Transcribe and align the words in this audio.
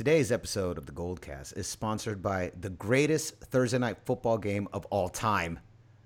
Today's 0.00 0.32
episode 0.32 0.78
of 0.78 0.86
the 0.86 0.92
Goldcast 0.92 1.58
is 1.58 1.66
sponsored 1.66 2.22
by 2.22 2.52
the 2.58 2.70
greatest 2.70 3.38
Thursday 3.40 3.76
night 3.76 3.98
football 4.06 4.38
game 4.38 4.66
of 4.72 4.86
all 4.86 5.10
time, 5.10 5.58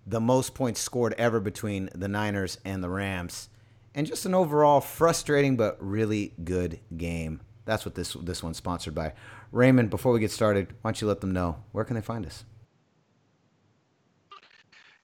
the 0.05 0.21
most 0.21 0.53
points 0.53 0.81
scored 0.81 1.15
ever 1.17 1.39
between 1.39 1.89
the 1.95 2.09
Niners 2.09 2.59
and 2.65 2.83
the 2.83 2.89
Rams, 2.89 3.51
and 3.95 4.05
just 4.05 4.27
an 4.27 4.35
overall 4.35 4.81
frustrating 4.81 5.55
but 5.55 5.77
really 5.79 6.33
good 6.43 6.81
game. 6.97 7.41
That's 7.67 7.85
what 7.85 7.95
this 7.95 8.15
this 8.15 8.43
one's 8.43 8.57
sponsored 8.57 8.97
by. 8.97 9.13
Raymond, 9.53 9.91
before 9.91 10.11
we 10.11 10.19
get 10.19 10.33
started, 10.33 10.73
why 10.83 10.91
don't 10.91 11.01
you 11.01 11.07
let 11.07 11.21
them 11.21 11.31
know 11.31 11.63
where 11.71 11.85
can 11.85 11.95
they 11.95 12.03
find 12.03 12.27
us? 12.27 12.43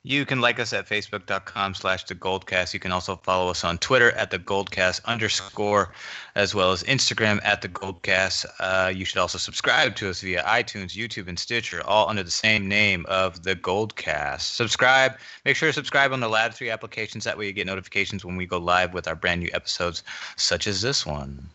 You 0.02 0.24
can 0.24 0.40
like 0.40 0.58
us 0.58 0.72
at 0.72 0.88
facebook.com 0.88 1.74
slash 1.74 2.04
the 2.04 2.14
Goldcast. 2.14 2.72
You 2.72 2.80
can 2.80 2.90
also 2.90 3.16
follow 3.16 3.50
us 3.50 3.64
on 3.64 3.76
Twitter 3.76 4.12
at 4.12 4.30
the 4.30 4.38
Goldcast 4.38 5.04
underscore, 5.04 5.92
as 6.34 6.54
well 6.54 6.72
as 6.72 6.82
Instagram 6.84 7.38
at 7.44 7.60
the 7.60 7.68
Goldcast. 7.68 8.46
Uh, 8.60 8.88
you 8.88 9.04
should 9.04 9.18
also 9.18 9.36
subscribe 9.36 9.94
to 9.96 10.08
us 10.08 10.22
via 10.22 10.42
iTunes, 10.44 10.96
YouTube, 10.96 11.28
and 11.28 11.38
Stitcher, 11.38 11.82
all 11.86 12.08
under 12.08 12.22
the 12.22 12.30
same 12.30 12.66
name 12.66 13.04
of 13.10 13.42
the 13.42 13.54
Goldcast. 13.54 14.40
Subscribe. 14.40 15.18
Make 15.44 15.56
sure 15.56 15.68
to 15.68 15.72
subscribe 15.74 16.14
on 16.14 16.20
the 16.20 16.30
latter 16.30 16.54
three 16.54 16.70
applications. 16.70 17.24
That 17.24 17.36
way 17.36 17.46
you 17.46 17.52
get 17.52 17.66
notifications 17.66 18.24
when 18.24 18.36
we 18.36 18.46
go 18.46 18.56
live 18.56 18.94
with 18.94 19.06
our 19.06 19.14
brand 19.14 19.42
new 19.42 19.50
episodes, 19.52 20.02
such 20.36 20.66
as 20.66 20.80
this 20.80 21.04
one. 21.04 21.46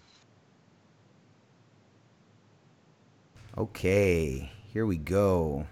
Okay, 3.58 4.52
here 4.72 4.86
we 4.86 4.98
go. 4.98 5.66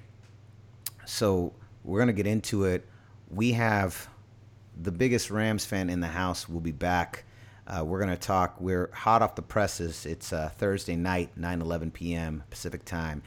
So 1.05 1.53
we're 1.83 1.99
gonna 1.99 2.13
get 2.13 2.27
into 2.27 2.65
it. 2.65 2.87
We 3.29 3.53
have 3.53 4.07
the 4.81 4.91
biggest 4.91 5.29
Rams 5.29 5.65
fan 5.65 5.89
in 5.89 5.99
the 5.99 6.07
house. 6.07 6.47
We'll 6.47 6.61
be 6.61 6.71
back. 6.71 7.25
Uh, 7.65 7.83
we're 7.85 7.99
gonna 7.99 8.17
talk. 8.17 8.59
We're 8.59 8.89
hot 8.93 9.21
off 9.21 9.35
the 9.35 9.41
presses. 9.41 10.05
It's 10.05 10.33
uh, 10.33 10.49
Thursday 10.57 10.95
night, 10.95 11.31
9:11 11.39 11.93
p.m. 11.93 12.43
Pacific 12.49 12.85
time. 12.85 13.23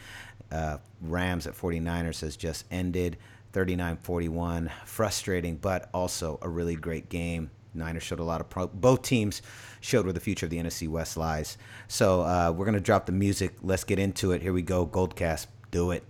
Uh, 0.50 0.78
Rams 1.00 1.47
at 1.47 1.55
49ers 1.55 2.20
has 2.20 2.36
just 2.36 2.64
ended. 2.70 3.17
39-41. 3.53 4.70
Frustrating, 4.84 5.56
but 5.56 5.89
also 5.95 6.39
a 6.42 6.48
really 6.48 6.77
great 6.77 7.08
game. 7.08 7.50
Niners 7.73 8.02
showed 8.02 8.19
a 8.20 8.25
lot 8.25 8.42
of 8.42 8.50
pro- 8.50 8.67
both 8.67 9.02
teams 9.02 9.41
showed 9.80 10.05
where 10.05 10.12
the 10.12 10.20
future 10.20 10.45
of 10.47 10.50
the 10.50 10.58
NFC 10.58 10.89
West 10.89 11.17
lies. 11.17 11.56
So 11.89 12.20
uh, 12.20 12.52
we're 12.55 12.67
gonna 12.67 12.80
drop 12.80 13.06
the 13.06 13.12
music. 13.12 13.55
Let's 13.62 13.84
get 13.84 13.98
into 13.98 14.33
it. 14.33 14.42
Here 14.42 14.52
we 14.52 14.62
go. 14.62 14.86
Goldcast. 14.86 15.47
Do 15.70 15.91
it. 15.91 16.05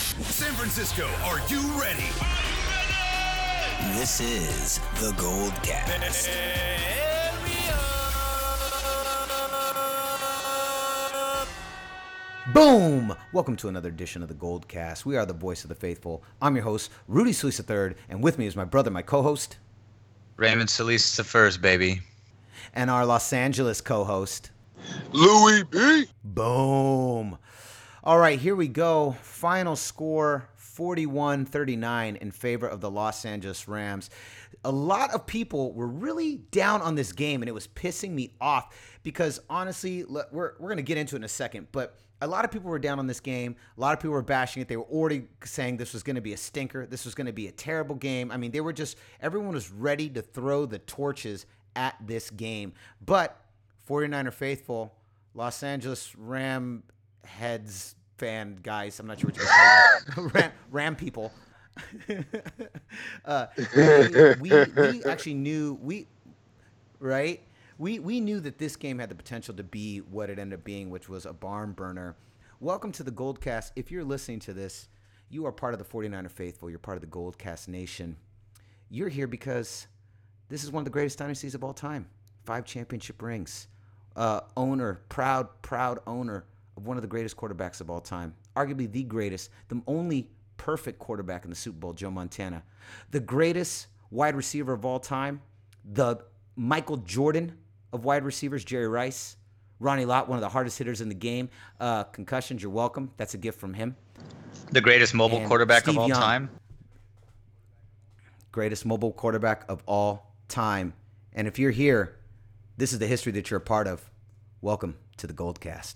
San 0.00 0.52
Francisco, 0.54 1.06
are 1.24 1.38
you 1.48 1.60
ready? 1.78 2.06
This 3.98 4.20
is 4.20 4.78
the 4.98 5.12
Gold 5.18 5.52
Cast. 5.62 6.30
Boom! 12.54 13.14
Welcome 13.32 13.56
to 13.58 13.68
another 13.68 13.88
edition 13.90 14.22
of 14.22 14.28
the 14.28 14.34
Gold 14.34 14.66
Cast. 14.66 15.04
We 15.06 15.16
are 15.16 15.26
the 15.26 15.32
voice 15.34 15.62
of 15.62 15.68
the 15.68 15.74
faithful. 15.74 16.22
I'm 16.42 16.56
your 16.56 16.64
host, 16.64 16.90
Rudy 17.06 17.32
Solis 17.32 17.60
III, 17.60 17.94
and 18.08 18.22
with 18.22 18.38
me 18.38 18.46
is 18.46 18.56
my 18.56 18.64
brother, 18.64 18.90
my 18.90 19.02
co-host, 19.02 19.58
Raymond 20.36 20.70
Solis 20.70 21.16
the 21.16 21.24
first, 21.24 21.60
baby. 21.60 22.00
and 22.74 22.90
our 22.90 23.04
Los 23.04 23.32
Angeles 23.32 23.80
co-host. 23.80 24.50
Lewie 25.12 25.70
B. 25.70 26.06
Boom. 26.24 27.36
All 28.02 28.18
right, 28.18 28.38
here 28.38 28.56
we 28.56 28.66
go. 28.66 29.14
Final 29.20 29.76
score 29.76 30.48
41 30.56 31.44
39 31.44 32.16
in 32.16 32.30
favor 32.30 32.66
of 32.66 32.80
the 32.80 32.90
Los 32.90 33.26
Angeles 33.26 33.68
Rams. 33.68 34.08
A 34.64 34.70
lot 34.70 35.10
of 35.10 35.26
people 35.26 35.74
were 35.74 35.86
really 35.86 36.36
down 36.50 36.80
on 36.80 36.94
this 36.94 37.12
game, 37.12 37.42
and 37.42 37.48
it 37.50 37.52
was 37.52 37.68
pissing 37.68 38.12
me 38.12 38.32
off 38.40 38.74
because 39.02 39.38
honestly, 39.50 40.02
we're, 40.04 40.22
we're 40.32 40.54
going 40.58 40.78
to 40.78 40.82
get 40.82 40.96
into 40.96 41.14
it 41.14 41.18
in 41.18 41.24
a 41.24 41.28
second, 41.28 41.68
but 41.72 41.98
a 42.22 42.26
lot 42.26 42.46
of 42.46 42.50
people 42.50 42.70
were 42.70 42.78
down 42.78 42.98
on 42.98 43.06
this 43.06 43.20
game. 43.20 43.54
A 43.76 43.80
lot 43.80 43.92
of 43.92 44.00
people 44.00 44.12
were 44.12 44.22
bashing 44.22 44.62
it. 44.62 44.68
They 44.68 44.78
were 44.78 44.84
already 44.84 45.24
saying 45.44 45.76
this 45.76 45.92
was 45.92 46.02
going 46.02 46.16
to 46.16 46.22
be 46.22 46.32
a 46.32 46.38
stinker. 46.38 46.86
This 46.86 47.04
was 47.04 47.14
going 47.14 47.26
to 47.26 47.34
be 47.34 47.48
a 47.48 47.52
terrible 47.52 47.96
game. 47.96 48.32
I 48.32 48.38
mean, 48.38 48.50
they 48.50 48.62
were 48.62 48.72
just, 48.72 48.96
everyone 49.20 49.52
was 49.52 49.70
ready 49.70 50.08
to 50.08 50.22
throw 50.22 50.64
the 50.64 50.78
torches 50.78 51.44
at 51.76 51.96
this 52.02 52.30
game. 52.30 52.72
But 53.04 53.38
49er 53.86 54.32
faithful, 54.32 54.94
Los 55.34 55.62
Angeles 55.62 56.16
Ram 56.16 56.82
heads 57.24 57.94
fan 58.18 58.58
guys. 58.62 59.00
I'm 59.00 59.06
not 59.06 59.18
sure 59.18 59.30
what 59.30 59.36
you 59.36 59.42
call 59.42 60.24
them. 60.24 60.30
Ram, 60.34 60.52
Ram 60.70 60.96
people. 60.96 61.32
uh, 63.24 63.46
we, 63.56 64.34
we, 64.40 64.64
we 64.76 65.04
actually 65.08 65.34
knew 65.34 65.78
we 65.80 66.06
right. 66.98 67.40
We 67.78 67.98
we 67.98 68.20
knew 68.20 68.40
that 68.40 68.58
this 68.58 68.76
game 68.76 68.98
had 68.98 69.08
the 69.08 69.14
potential 69.14 69.54
to 69.54 69.62
be 69.62 69.98
what 69.98 70.28
it 70.28 70.38
ended 70.38 70.58
up 70.58 70.64
being, 70.64 70.90
which 70.90 71.08
was 71.08 71.24
a 71.24 71.32
barn 71.32 71.72
burner. 71.72 72.16
Welcome 72.60 72.92
to 72.92 73.02
the 73.02 73.10
Goldcast. 73.10 73.72
If 73.74 73.90
you're 73.90 74.04
listening 74.04 74.40
to 74.40 74.52
this, 74.52 74.88
you 75.30 75.46
are 75.46 75.52
part 75.52 75.72
of 75.72 75.78
the 75.78 75.86
49er 75.86 76.30
faithful. 76.30 76.68
You're 76.68 76.78
part 76.78 76.98
of 76.98 77.00
the 77.00 77.06
Goldcast 77.06 77.68
Nation. 77.68 78.16
You're 78.90 79.08
here 79.08 79.26
because 79.26 79.86
this 80.50 80.62
is 80.62 80.70
one 80.70 80.82
of 80.82 80.84
the 80.84 80.90
greatest 80.90 81.18
dynasties 81.18 81.54
of 81.54 81.64
all 81.64 81.72
time. 81.72 82.06
Five 82.44 82.66
championship 82.66 83.22
rings. 83.22 83.68
Uh, 84.14 84.40
owner, 84.56 85.00
proud, 85.08 85.48
proud 85.62 86.00
owner 86.06 86.44
of 86.76 86.86
one 86.86 86.96
of 86.96 87.02
the 87.02 87.08
greatest 87.08 87.36
quarterbacks 87.36 87.80
of 87.80 87.90
all 87.90 88.00
time. 88.00 88.34
Arguably 88.56 88.90
the 88.90 89.02
greatest, 89.02 89.50
the 89.68 89.80
only 89.86 90.30
perfect 90.56 90.98
quarterback 90.98 91.44
in 91.44 91.50
the 91.50 91.56
Super 91.56 91.78
Bowl, 91.78 91.92
Joe 91.92 92.10
Montana. 92.10 92.62
The 93.10 93.20
greatest 93.20 93.86
wide 94.10 94.34
receiver 94.36 94.72
of 94.72 94.84
all 94.84 95.00
time, 95.00 95.40
the 95.92 96.18
Michael 96.56 96.98
Jordan 96.98 97.52
of 97.92 98.04
wide 98.04 98.24
receivers, 98.24 98.64
Jerry 98.64 98.88
Rice. 98.88 99.36
Ronnie 99.82 100.04
Lott, 100.04 100.28
one 100.28 100.36
of 100.36 100.42
the 100.42 100.48
hardest 100.50 100.76
hitters 100.76 101.00
in 101.00 101.08
the 101.08 101.14
game. 101.14 101.48
Uh, 101.80 102.04
concussions, 102.04 102.62
you're 102.62 102.70
welcome. 102.70 103.10
That's 103.16 103.32
a 103.32 103.38
gift 103.38 103.58
from 103.58 103.72
him. 103.72 103.96
The 104.72 104.80
greatest 104.82 105.14
mobile 105.14 105.38
And 105.38 105.46
quarterback 105.46 105.84
Steve 105.84 105.94
of 105.94 106.02
all 106.02 106.08
Young. 106.08 106.20
time. 106.20 106.50
greatest 108.52 108.84
mobile 108.84 109.12
quarterback 109.12 109.64
of 109.70 109.82
all 109.86 110.34
time. 110.48 110.92
And 111.32 111.48
if 111.48 111.58
you're 111.58 111.70
here, 111.70 112.16
this 112.76 112.92
is 112.92 112.98
the 112.98 113.06
history 113.06 113.32
that 113.32 113.50
you're 113.50 113.58
a 113.58 113.62
part 113.62 113.86
of. 113.86 114.10
Welcome 114.60 114.96
to 115.16 115.26
the 115.26 115.32
Goldcast. 115.32 115.94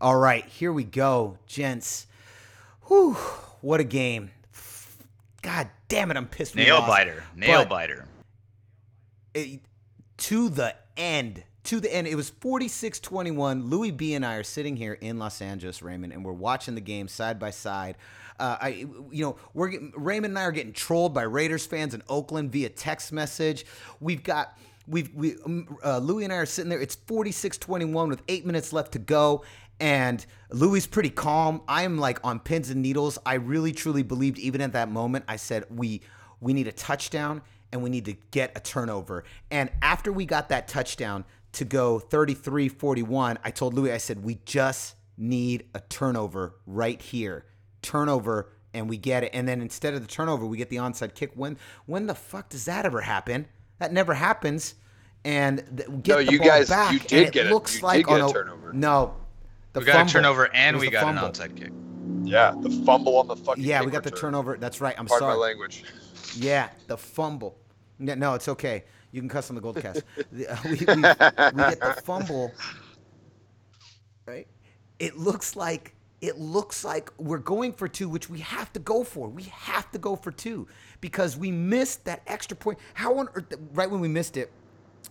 All 0.00 0.16
right, 0.16 0.44
here 0.46 0.72
we 0.72 0.84
go, 0.84 1.36
gents. 1.46 2.06
Whew, 2.88 3.14
what 3.60 3.80
a 3.80 3.84
game. 3.84 4.30
God 5.42 5.68
damn 5.88 6.10
it, 6.10 6.16
I'm 6.16 6.26
pissed. 6.26 6.54
Nail 6.56 6.76
lost. 6.76 6.88
biter. 6.88 7.24
Nail 7.36 7.64
biter. 7.64 8.06
it- 9.34 9.60
to 10.18 10.48
the 10.50 10.74
end. 10.96 11.44
To 11.64 11.80
the 11.80 11.94
end. 11.94 12.06
It 12.06 12.14
was 12.14 12.28
46 12.30 13.00
21. 13.00 13.70
Lewie 13.70 13.96
B 13.96 14.14
and 14.14 14.24
I 14.24 14.34
are 14.36 14.42
sitting 14.42 14.76
here 14.76 14.94
in 14.94 15.18
Los 15.18 15.40
Angeles, 15.40 15.82
Raymond, 15.82 16.12
and 16.12 16.24
we're 16.24 16.32
watching 16.32 16.74
the 16.74 16.80
game 16.80 17.08
side 17.08 17.38
by 17.38 17.50
side. 17.50 17.96
Uh, 18.38 18.56
I, 18.60 18.68
you 19.10 19.24
know, 19.24 19.36
we're 19.54 19.68
getting, 19.68 19.92
Raymond 19.96 20.32
and 20.32 20.38
I 20.38 20.42
are 20.42 20.52
getting 20.52 20.72
trolled 20.72 21.12
by 21.14 21.22
Raiders 21.22 21.66
fans 21.66 21.92
in 21.94 22.02
Oakland 22.08 22.50
via 22.52 22.70
text 22.70 23.12
message. 23.12 23.66
We've 24.00 24.22
got, 24.22 24.58
we've, 24.90 25.14
we, 25.14 25.36
um, 25.44 25.78
uh, 25.82 26.00
Lewie 26.00 26.24
and 26.24 26.32
I 26.32 26.36
are 26.36 26.46
sitting 26.46 26.68
there. 26.68 26.80
It's 26.80 26.94
46 26.94 27.58
21 27.58 28.08
with 28.08 28.22
eight 28.28 28.44
minutes 28.44 28.72
left 28.72 28.92
to 28.92 28.98
go. 28.98 29.44
And 29.78 30.24
Lewie 30.50 30.78
is 30.78 30.86
pretty 30.86 31.10
calm. 31.10 31.62
I'm 31.66 31.98
like 31.98 32.18
on 32.22 32.40
pins 32.40 32.68
and 32.70 32.82
needles. 32.82 33.18
I 33.24 33.34
really 33.34 33.72
truly 33.72 34.02
believed, 34.02 34.38
even 34.38 34.60
at 34.60 34.72
that 34.72 34.90
moment, 34.90 35.24
I 35.26 35.36
said, 35.36 35.64
we, 35.70 36.02
we 36.40 36.52
need 36.52 36.68
a 36.68 36.72
touchdown 36.72 37.40
and 37.72 37.82
we 37.82 37.88
need 37.88 38.04
to 38.04 38.16
get 38.30 38.52
a 38.56 38.60
turnover. 38.60 39.24
And 39.50 39.70
after 39.80 40.12
we 40.12 40.26
got 40.26 40.50
that 40.50 40.68
touchdown 40.68 41.24
to 41.52 41.64
go 41.64 41.98
33 41.98 42.68
41, 42.68 43.38
I 43.42 43.50
told 43.50 43.74
Lewie, 43.74 43.92
I 43.92 43.98
said, 43.98 44.22
we 44.22 44.40
just 44.44 44.96
need 45.16 45.66
a 45.74 45.80
turnover 45.80 46.56
right 46.66 47.00
here. 47.00 47.46
Turnover, 47.82 48.50
and 48.74 48.88
we 48.88 48.96
get 48.96 49.24
it. 49.24 49.30
And 49.32 49.48
then 49.48 49.60
instead 49.60 49.94
of 49.94 50.00
the 50.00 50.06
turnover, 50.06 50.46
we 50.46 50.56
get 50.56 50.70
the 50.70 50.76
onside 50.76 51.14
kick. 51.14 51.32
When 51.34 51.58
when 51.86 52.06
the 52.06 52.14
fuck 52.14 52.48
does 52.48 52.66
that 52.66 52.84
ever 52.84 53.00
happen? 53.00 53.46
That 53.80 53.92
never 53.92 54.14
happens. 54.14 54.74
And 55.24 55.58
th- 55.76 55.88
get 56.02 56.08
No, 56.08 56.16
the 56.24 56.32
you 56.32 56.38
ball 56.38 56.48
guys- 56.48 56.68
back. 56.70 56.92
you 56.92 56.98
did 57.00 57.28
it 57.28 57.32
get 57.32 57.46
it. 57.46 57.52
looks 57.52 57.76
You 57.76 57.82
like 57.82 57.96
did 58.06 58.06
get 58.06 58.20
on 58.22 58.30
a 58.30 58.32
turnover. 58.32 58.72
No, 58.72 59.14
the 59.72 59.80
We 59.80 59.86
got 59.86 59.92
fumble. 59.96 60.08
a 60.08 60.12
turnover 60.12 60.54
and 60.54 60.78
we 60.78 60.88
got 60.90 61.02
fumble. 61.02 61.24
an 61.26 61.32
onside 61.32 61.56
kick. 61.56 61.72
Yeah, 62.22 62.54
the 62.60 62.70
fumble 62.86 63.16
on 63.18 63.26
the 63.26 63.36
fucking. 63.36 63.62
Yeah, 63.64 63.80
we 63.80 63.86
kick 63.86 63.92
got 63.94 64.02
the 64.04 64.10
turnover. 64.12 64.56
That's 64.56 64.80
right. 64.80 64.94
I'm 64.98 65.06
Pardon 65.06 65.26
sorry. 65.28 65.34
my 65.38 65.40
language. 65.46 65.84
Yeah, 66.36 66.68
the 66.86 66.96
fumble. 66.96 67.58
No, 67.98 68.14
no, 68.14 68.34
it's 68.34 68.48
okay. 68.48 68.84
You 69.12 69.20
can 69.20 69.28
cuss 69.28 69.50
on 69.50 69.56
the 69.56 69.62
Goldcast. 69.62 70.02
The- 70.32 70.48
uh, 70.48 70.56
we, 70.64 70.70
we, 70.70 70.78
we 70.78 71.02
get 71.70 71.80
the 71.80 72.00
fumble. 72.04 72.52
Right? 74.26 74.46
It 74.98 75.16
looks 75.18 75.56
like 75.56 75.94
it 76.20 76.38
looks 76.38 76.84
like 76.84 77.10
we're 77.18 77.38
going 77.38 77.72
for 77.72 77.88
two, 77.88 78.08
which 78.08 78.28
we 78.28 78.40
have 78.40 78.72
to 78.74 78.80
go 78.80 79.04
for. 79.04 79.28
We 79.28 79.44
have 79.44 79.90
to 79.92 79.98
go 79.98 80.16
for 80.16 80.30
two 80.30 80.68
because 81.00 81.36
we 81.36 81.50
missed 81.50 82.04
that 82.04 82.22
extra 82.26 82.56
point. 82.56 82.78
How 82.94 83.18
on 83.18 83.28
earth? 83.34 83.54
Right 83.72 83.90
when 83.90 84.00
we 84.00 84.08
missed 84.08 84.36
it, 84.36 84.52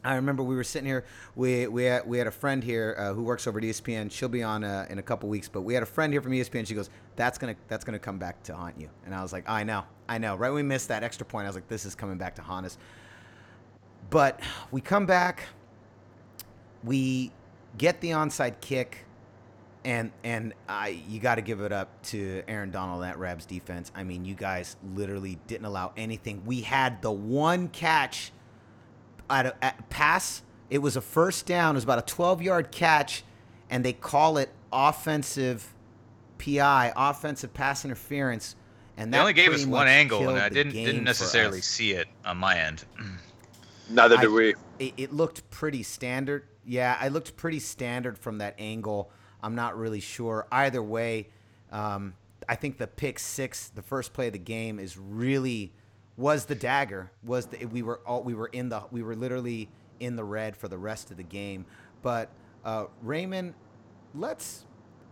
I 0.04 0.16
remember 0.16 0.44
we 0.44 0.56
were 0.56 0.64
sitting 0.64 0.88
here. 0.88 1.06
We 1.36 1.68
we 1.68 1.86
had, 1.86 2.08
we 2.08 2.18
had 2.18 2.28
a 2.28 2.32
friend 2.32 2.64
here 2.64 2.96
uh, 2.98 3.14
who 3.14 3.24
works 3.24 3.48
over 3.48 3.60
at 3.60 3.66
ESPN. 3.66 4.12
She'll 4.12 4.30
be 4.30 4.44
on 4.44 4.64
uh, 4.64 4.86
in 4.90 5.00
a 5.00 5.02
couple 5.02 5.30
weeks, 5.30 5.50
but 5.50 5.62
we 5.62 5.74
had 5.74 5.84
a 5.84 5.88
friend 5.88 6.14
here 6.14 6.22
from 6.22 6.32
ESPN. 6.32 6.68
She 6.68 6.76
goes, 6.76 6.90
"That's 7.16 7.38
gonna 7.38 7.56
that's 7.68 7.84
gonna 7.84 8.00
come 8.00 8.20
back 8.20 8.42
to 8.44 8.56
haunt 8.56 8.80
you." 8.80 8.90
And 9.06 9.14
I 9.14 9.22
was 9.22 9.34
like, 9.34 9.50
"I 9.50 9.64
know, 9.64 9.84
I 10.08 10.20
know." 10.20 10.36
Right 10.36 10.50
when 10.50 10.58
we 10.58 10.64
missed 10.64 10.88
that 10.90 11.04
extra 11.04 11.26
point, 11.26 11.46
I 11.46 11.50
was 11.50 11.56
like, 11.56 11.68
"This 11.68 11.86
is 11.86 11.96
coming 11.96 12.18
back 12.18 12.36
to 12.36 12.42
haunt 12.42 12.66
us." 12.66 12.78
But 14.10 14.40
we 14.72 14.80
come 14.80 15.06
back. 15.06 15.44
We 16.84 17.32
get 17.78 18.00
the 18.00 18.12
onside 18.12 18.62
kick. 18.62 19.06
And 19.86 20.12
and 20.24 20.54
I 20.68 20.90
you 21.08 21.20
got 21.20 21.36
to 21.36 21.42
give 21.42 21.62
it 21.62 21.72
up 21.72 22.02
to 22.08 22.44
Aaron 22.48 22.70
Donald 22.70 23.04
that 23.04 23.18
Rams 23.18 23.46
defense. 23.46 23.92
I 23.96 24.04
mean, 24.04 24.26
you 24.26 24.36
guys 24.36 24.76
literally 24.94 25.40
didn't 25.48 25.66
allow 25.66 25.94
anything. 25.96 26.44
We 26.46 26.62
had 26.62 27.02
the 27.02 27.12
one 27.12 27.70
catch 27.70 28.32
at 29.30 29.46
a 29.46 29.64
at 29.64 29.90
pass. 29.90 30.44
It 30.70 30.80
was 30.80 30.98
a 30.98 31.02
first 31.02 31.46
down. 31.46 31.76
It 31.76 31.78
was 31.78 31.84
about 31.86 32.00
a 32.00 32.14
12 32.14 32.42
yard 32.42 32.72
catch, 32.72 33.24
and 33.70 33.84
they 33.84 33.94
call 33.94 34.38
it 34.38 34.50
offensive 34.72 35.74
PI, 36.40 36.94
offensive 36.96 37.54
pass 37.54 37.86
interference. 37.86 38.56
And 38.98 39.14
They 39.14 39.18
that 39.18 39.22
only 39.22 39.34
gave 39.34 39.54
us 39.54 39.66
one 39.66 39.88
angle, 39.88 40.28
and 40.28 40.40
I 40.40 40.50
didn't 40.50 40.74
didn't 40.74 41.06
necessarily 41.06 41.62
see 41.62 41.92
it 41.92 42.08
on 42.26 42.38
my 42.38 42.58
end. 42.58 42.84
Neither 43.90 44.18
I- 44.18 44.22
do 44.22 44.34
we. 44.34 44.56
It, 44.78 44.94
it 44.98 45.14
looked 45.14 45.50
pretty 45.50 45.84
standard. 45.84 46.48
Yeah, 46.66 46.98
I 47.00 47.08
looked 47.10 47.36
pretty 47.36 47.60
standard 47.60 48.18
from 48.18 48.38
that 48.38 48.56
angle. 48.60 49.12
I'm 49.42 49.56
not 49.56 49.78
really 49.78 50.00
sure. 50.00 50.48
Either 50.52 50.82
way, 50.84 51.28
um, 51.72 52.14
I 52.48 52.56
think 52.56 52.78
the 52.78 52.88
pick 52.88 53.20
six, 53.20 53.70
the 53.70 53.82
first 53.82 54.14
play 54.14 54.28
of 54.28 54.34
the 54.34 54.40
game, 54.40 54.80
is 54.80 54.98
really 54.98 55.72
was 56.18 56.46
the 56.46 56.56
dagger. 56.56 57.12
Was 57.24 57.48
the, 57.48 57.66
we 57.66 57.82
were 57.82 58.02
all 58.06 58.24
we 58.24 58.34
were 58.34 58.48
in 58.48 58.70
the 58.70 58.84
we 58.92 59.04
were 59.04 59.16
literally 59.16 59.70
in 60.00 60.16
the 60.16 60.24
red 60.24 60.56
for 60.56 60.68
the 60.68 60.78
rest 60.78 61.12
of 61.12 61.18
the 61.18 61.24
game. 61.24 61.66
But 62.02 62.30
uh, 62.66 62.86
Raymond, 63.02 63.54
let's 64.14 64.66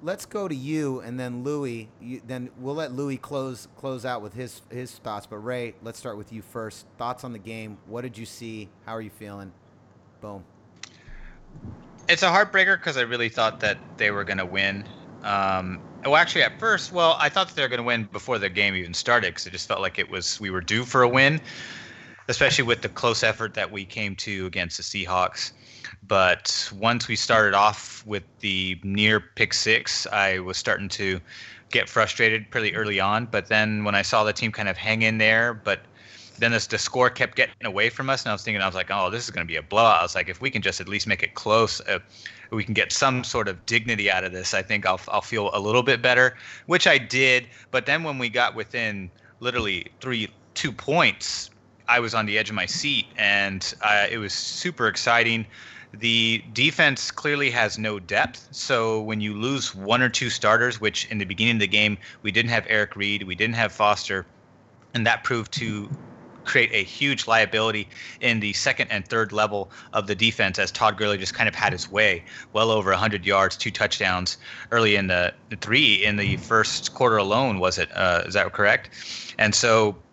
let's 0.04 0.26
go 0.26 0.48
to 0.48 0.56
you 0.56 1.00
and 1.02 1.20
then 1.20 1.44
Lewie. 1.44 1.88
You, 2.02 2.22
then 2.26 2.50
we'll 2.58 2.76
let 2.76 2.92
Lewie 2.92 3.20
close 3.20 3.68
close 3.78 4.06
out 4.06 4.22
with 4.22 4.34
his 4.34 4.62
his 4.70 4.92
thoughts. 4.98 5.26
But 5.26 5.38
Ray, 5.38 5.76
let's 5.84 6.00
start 6.00 6.18
with 6.18 6.32
you 6.34 6.42
first. 6.42 6.86
Thoughts 6.98 7.24
on 7.24 7.34
the 7.34 7.40
game? 7.40 7.78
What 7.88 8.02
did 8.02 8.18
you 8.18 8.26
see? 8.26 8.70
How 8.86 8.94
are 8.94 9.02
you 9.02 9.12
feeling? 9.12 9.52
Boom. 10.22 10.44
It's 12.08 12.24
a 12.24 12.28
heartbreaker 12.28 12.78
because 12.78 12.98
I 12.98 13.02
really 13.02 13.30
thought 13.30 13.60
that 13.60 13.80
they 13.98 14.12
were 14.12 14.24
going 14.24 14.38
to 14.38 14.46
win. 14.46 14.88
Um, 15.24 15.82
well, 16.06 16.16
actually, 16.16 16.44
at 16.44 16.58
first, 16.60 16.92
well, 16.92 17.18
I 17.20 17.28
thought 17.30 17.48
that 17.48 17.56
they 17.56 17.62
were 17.64 17.68
going 17.68 17.80
to 17.80 17.84
win 17.84 18.08
before 18.12 18.40
the 18.40 18.50
game 18.50 18.76
even 18.76 18.94
started 18.94 19.30
because 19.34 19.46
it 19.46 19.52
just 19.52 19.68
felt 19.68 19.82
like 19.82 20.00
it 20.00 20.10
was 20.10 20.40
we 20.40 20.50
were 20.50 20.62
due 20.62 20.86
for 20.86 21.02
a 21.02 21.10
win, 21.10 21.42
especially 22.30 22.64
with 22.64 22.82
the 22.82 22.90
close 22.90 23.24
effort 23.24 23.54
that 23.56 23.72
we 23.72 23.86
came 23.86 24.16
to 24.18 24.46
against 24.46 24.78
the 24.78 24.84
Seahawks. 24.84 25.52
But 26.02 26.70
once 26.74 27.08
we 27.08 27.16
started 27.16 27.54
off 27.54 28.04
with 28.06 28.24
the 28.40 28.80
near 28.84 29.20
pick 29.20 29.54
six, 29.54 30.08
I 30.08 30.40
was 30.40 30.58
starting 30.58 30.90
to 30.90 31.20
get 31.72 31.90
frustrated 31.90 32.50
pretty 32.52 32.74
early 32.76 33.00
on. 33.00 33.26
But 33.26 33.50
then 33.50 33.84
when 33.84 33.96
I 33.96 34.02
saw 34.02 34.24
the 34.24 34.34
team 34.34 34.52
kind 34.52 34.70
of 34.70 34.78
hang 34.78 35.02
in 35.02 35.18
there, 35.18 35.54
but 35.54 35.87
then 36.38 36.52
this, 36.52 36.68
the 36.68 36.78
score 36.78 37.10
kept 37.10 37.36
getting 37.36 37.66
away 37.66 37.90
from 37.90 38.10
us, 38.10 38.24
and 38.24 38.30
I 38.30 38.34
was 38.34 38.44
thinking, 38.44 38.62
I 38.62 38.66
was 38.66 38.76
like, 38.76 38.90
oh, 38.92 39.10
this 39.10 39.26
is 39.26 39.32
going 39.32 39.46
to 39.46 39.52
be 39.52 39.58
a 39.58 39.62
blowout. 39.62 40.00
I 40.00 40.04
was 40.04 40.16
like, 40.16 40.30
if 40.30 40.42
we 40.42 40.50
can 40.50 40.62
just 40.62 40.80
at 40.80 40.88
least 40.88 41.08
make 41.08 41.24
it 41.24 41.34
close, 41.34 41.82
uh, 41.82 42.00
we 42.52 42.64
can 42.64 42.74
get 42.74 42.92
some 42.92 43.24
sort 43.24 43.48
of 43.48 43.66
dignity 43.66 44.12
out 44.12 44.24
of 44.24 44.32
this. 44.32 44.54
I 44.54 44.62
think 44.62 44.86
I'll 44.86 45.02
I'll 45.10 45.22
feel 45.22 45.50
a 45.54 45.60
little 45.60 45.84
bit 45.84 46.02
better, 46.02 46.38
which 46.66 46.88
I 46.88 46.98
did. 46.98 47.48
But 47.72 47.86
then 47.86 48.04
when 48.04 48.18
we 48.18 48.30
got 48.30 48.56
within 48.56 49.12
literally 49.40 49.88
three 50.00 50.30
two 50.54 50.72
points, 50.72 51.50
I 51.88 52.00
was 52.00 52.14
on 52.14 52.26
the 52.26 52.38
edge 52.38 52.50
of 52.50 52.56
my 52.56 52.66
seat, 52.66 53.08
and 53.18 53.74
uh, 53.82 54.08
it 54.10 54.18
was 54.18 54.34
super 54.34 54.88
exciting. 54.88 55.46
The 55.94 56.44
defense 56.54 57.12
clearly 57.12 57.50
has 57.52 57.78
no 57.78 58.00
depth. 58.00 58.48
So 58.52 59.02
when 59.02 59.22
you 59.22 59.34
lose 59.34 59.74
one 59.74 60.02
or 60.02 60.10
two 60.10 60.30
starters, 60.30 60.82
which 60.82 61.10
in 61.10 61.18
the 61.18 61.26
beginning 61.26 61.56
of 61.56 61.62
the 61.62 61.68
game 61.68 61.98
we 62.22 62.32
didn't 62.32 62.52
have 62.52 62.66
Eric 62.70 62.96
Reid, 62.96 63.24
we 63.24 63.36
didn't 63.36 63.56
have 63.56 63.72
Foster, 63.72 64.26
and 64.94 65.08
that 65.08 65.24
proved 65.24 65.52
to 65.54 65.90
create 66.48 66.72
a 66.74 66.84
huge 66.84 67.28
liability 67.28 67.90
in 68.22 68.40
the 68.40 68.54
second 68.54 68.88
and 68.92 69.08
third 69.08 69.32
level 69.32 69.72
of 69.94 70.08
the 70.08 70.16
defense 70.16 70.58
as 70.60 70.72
Todd 70.72 70.98
Gurley 70.98 71.18
just 71.18 71.34
kind 71.36 71.48
of 71.50 71.56
had 71.56 71.74
his 71.74 71.90
way, 71.92 72.26
well 72.54 72.72
over 72.72 72.90
100 72.92 73.26
yards, 73.26 73.58
two 73.58 73.72
touchdowns 73.72 74.38
early 74.72 74.96
in 74.96 75.08
the, 75.08 75.34
the 75.50 75.58
three 75.58 76.04
in 76.04 76.18
the 76.18 76.38
first 76.38 76.94
quarter 76.94 77.18
alone. 77.18 77.60
Was 77.60 77.78
it? 77.78 77.90
Uh, 77.96 78.24
is 78.26 78.34
that 78.36 78.52
correct? 78.54 78.90
And 79.38 79.54
so 79.56 80.04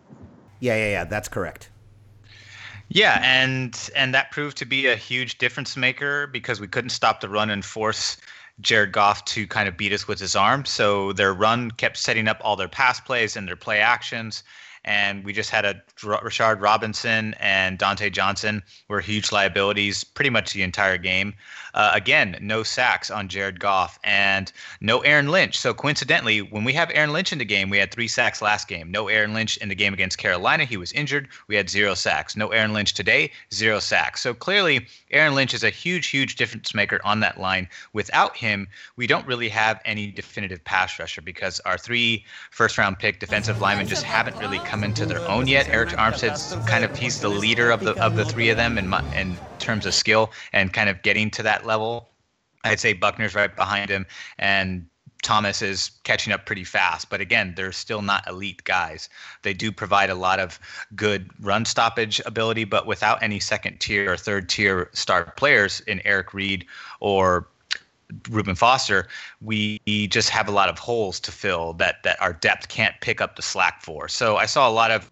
Yeah, 0.61 0.77
yeah, 0.77 0.91
yeah. 0.91 1.05
That's 1.05 1.29
correct. 1.29 1.71
yeah, 2.89 3.21
and 3.23 3.91
and 3.97 4.15
that 4.15 4.31
proved 4.31 4.57
to 4.59 4.67
be 4.67 4.87
a 4.87 4.97
huge 4.97 5.39
difference 5.39 5.77
maker 5.77 6.27
because 6.27 6.61
we 6.61 6.69
couldn't 6.69 6.91
stop 6.91 7.21
the 7.21 7.29
run 7.29 7.51
and 7.51 7.65
force 7.65 8.17
Jared 8.61 8.93
Goff 8.93 9.25
to 9.27 9.47
kind 9.47 9.69
of 9.69 9.77
beat 9.77 9.93
us 9.93 10.07
with 10.07 10.21
his 10.21 10.37
arm. 10.37 10.65
So 10.65 11.13
their 11.13 11.35
run 11.35 11.71
kept 11.73 11.97
setting 11.97 12.29
up 12.29 12.39
all 12.43 12.57
their 12.57 12.69
pass 12.69 13.01
plays 13.01 13.37
and 13.37 13.49
their 13.49 13.57
play 13.57 13.81
actions. 13.81 14.45
And 14.85 15.25
we 15.25 15.33
just 15.33 15.51
had 15.51 15.65
a 15.65 15.83
Rashard 15.99 16.61
Robinson 16.61 17.35
and 17.41 17.79
Dontae 17.79 18.13
Johnson 18.13 18.63
were 18.89 19.01
huge 19.01 19.33
liabilities 19.33 20.05
pretty 20.05 20.31
much 20.31 20.53
the 20.53 20.63
entire 20.63 20.99
game. 20.99 21.35
Uh, 21.75 21.91
again, 21.93 22.39
no 22.41 22.63
sacks 22.63 23.11
on 23.11 23.29
Jared 23.29 23.61
Goff 23.61 23.99
and 24.05 24.53
no 24.81 25.01
Aaron 25.01 25.29
Lynch. 25.29 25.59
So 25.59 25.75
coincidentally, 25.75 26.41
when 26.41 26.65
we 26.65 26.73
have 26.73 26.91
Aaron 26.95 27.13
Lynch 27.13 27.33
in 27.33 27.39
the 27.39 27.45
game, 27.45 27.69
we 27.69 27.79
had 27.79 27.91
three 27.91 28.09
sacks 28.09 28.41
last 28.41 28.69
game. 28.69 28.91
No 28.91 29.09
Aaron 29.09 29.35
Lynch 29.35 29.57
in 29.59 29.69
the 29.69 29.75
game 29.75 29.93
against 29.93 30.19
Carolina. 30.19 30.65
He 30.65 30.77
was 30.77 30.93
injured. 30.93 31.29
We 31.49 31.57
had 31.57 31.69
zero 31.69 31.95
sacks. 31.95 32.37
No 32.37 32.49
Aaron 32.49 32.73
Lynch 32.73 32.95
today, 32.95 33.33
zero 33.53 33.81
sacks. 33.81 34.23
So 34.23 34.35
clearly, 34.35 34.87
Aaron 35.11 35.35
Lynch 35.35 35.53
is 35.53 35.65
a 35.65 35.71
huge, 35.71 36.07
huge 36.07 36.37
difference 36.37 36.75
maker 36.75 37.01
on 37.05 37.21
that 37.21 37.41
line. 37.41 37.69
Without 37.93 38.37
him, 38.37 38.69
we 38.97 39.07
don't 39.07 39.27
really 39.27 39.49
have 39.49 39.81
any 39.85 40.07
definitive 40.07 40.63
pass 40.65 40.99
rusher 40.99 41.23
because 41.23 41.61
our 41.61 41.77
three 41.77 42.25
first 42.51 42.79
round 42.79 42.99
pick 42.99 43.19
defensive 43.19 43.61
linemen 43.61 43.89
just 43.89 44.05
haven't 44.05 44.39
really 44.39 44.61
come 44.61 44.85
into 44.85 45.07
their 45.07 45.21
own 45.29 45.49
yet. 45.49 45.67
Arik 45.67 45.91
Armstead's 45.97 46.55
kind 46.69 46.85
of 46.85 46.97
he's 46.97 47.21
the 47.21 47.29
leader 47.29 47.71
of 47.71 47.81
the 47.81 47.95
of 48.03 48.17
the 48.17 48.25
three 48.25 48.49
of 48.49 48.57
them 48.57 48.79
in 48.79 48.89
my, 48.89 49.03
in 49.15 49.37
terms 49.59 49.87
of 49.87 49.95
skill 49.95 50.31
and 50.53 50.73
kind 50.73 50.89
of 50.89 51.03
getting 51.03 51.31
to 51.31 51.43
that 51.43 51.64
level. 51.65 52.09
I'd 52.65 52.81
say 52.81 52.93
Buckner's 52.93 53.35
right 53.35 53.55
behind 53.55 53.91
him 53.91 54.07
and 54.39 54.87
Thomas 55.23 55.63
is 55.63 55.91
catching 56.05 56.33
up 56.35 56.45
pretty 56.45 56.65
fast, 56.65 57.09
but 57.09 57.21
again, 57.21 57.55
they're 57.57 57.73
still 57.73 58.03
not 58.03 58.29
elite 58.29 58.63
guys. 58.65 59.09
They 59.43 59.55
do 59.55 59.73
provide 59.73 60.11
a 60.11 60.15
lot 60.15 60.39
of 60.39 60.61
good 60.95 61.31
run 61.41 61.65
stoppage 61.65 62.21
ability, 62.27 62.65
but 62.65 62.87
without 62.87 63.23
any 63.23 63.41
second 63.41 63.81
tier 63.81 64.13
or 64.13 64.17
third 64.19 64.51
tier 64.51 64.91
star 64.93 65.33
players 65.37 65.81
in 65.87 66.03
Eric 66.05 66.35
Reid 66.35 66.67
or 67.01 67.49
Reuben 68.29 68.55
Foster, 68.55 69.09
we 69.41 69.81
just 70.09 70.29
have 70.29 70.47
a 70.47 70.53
lot 70.53 70.69
of 70.69 70.79
holes 70.79 71.19
to 71.21 71.33
fill 71.33 71.73
that 71.75 72.03
that 72.03 72.21
our 72.21 72.35
depth 72.35 72.69
can't 72.69 72.95
pick 73.01 73.23
up 73.23 73.37
the 73.37 73.43
slack 73.43 73.83
for. 73.83 74.09
So 74.09 74.37
I 74.37 74.45
saw 74.45 74.69
a 74.69 74.71
lot 74.71 74.91
of 74.91 75.11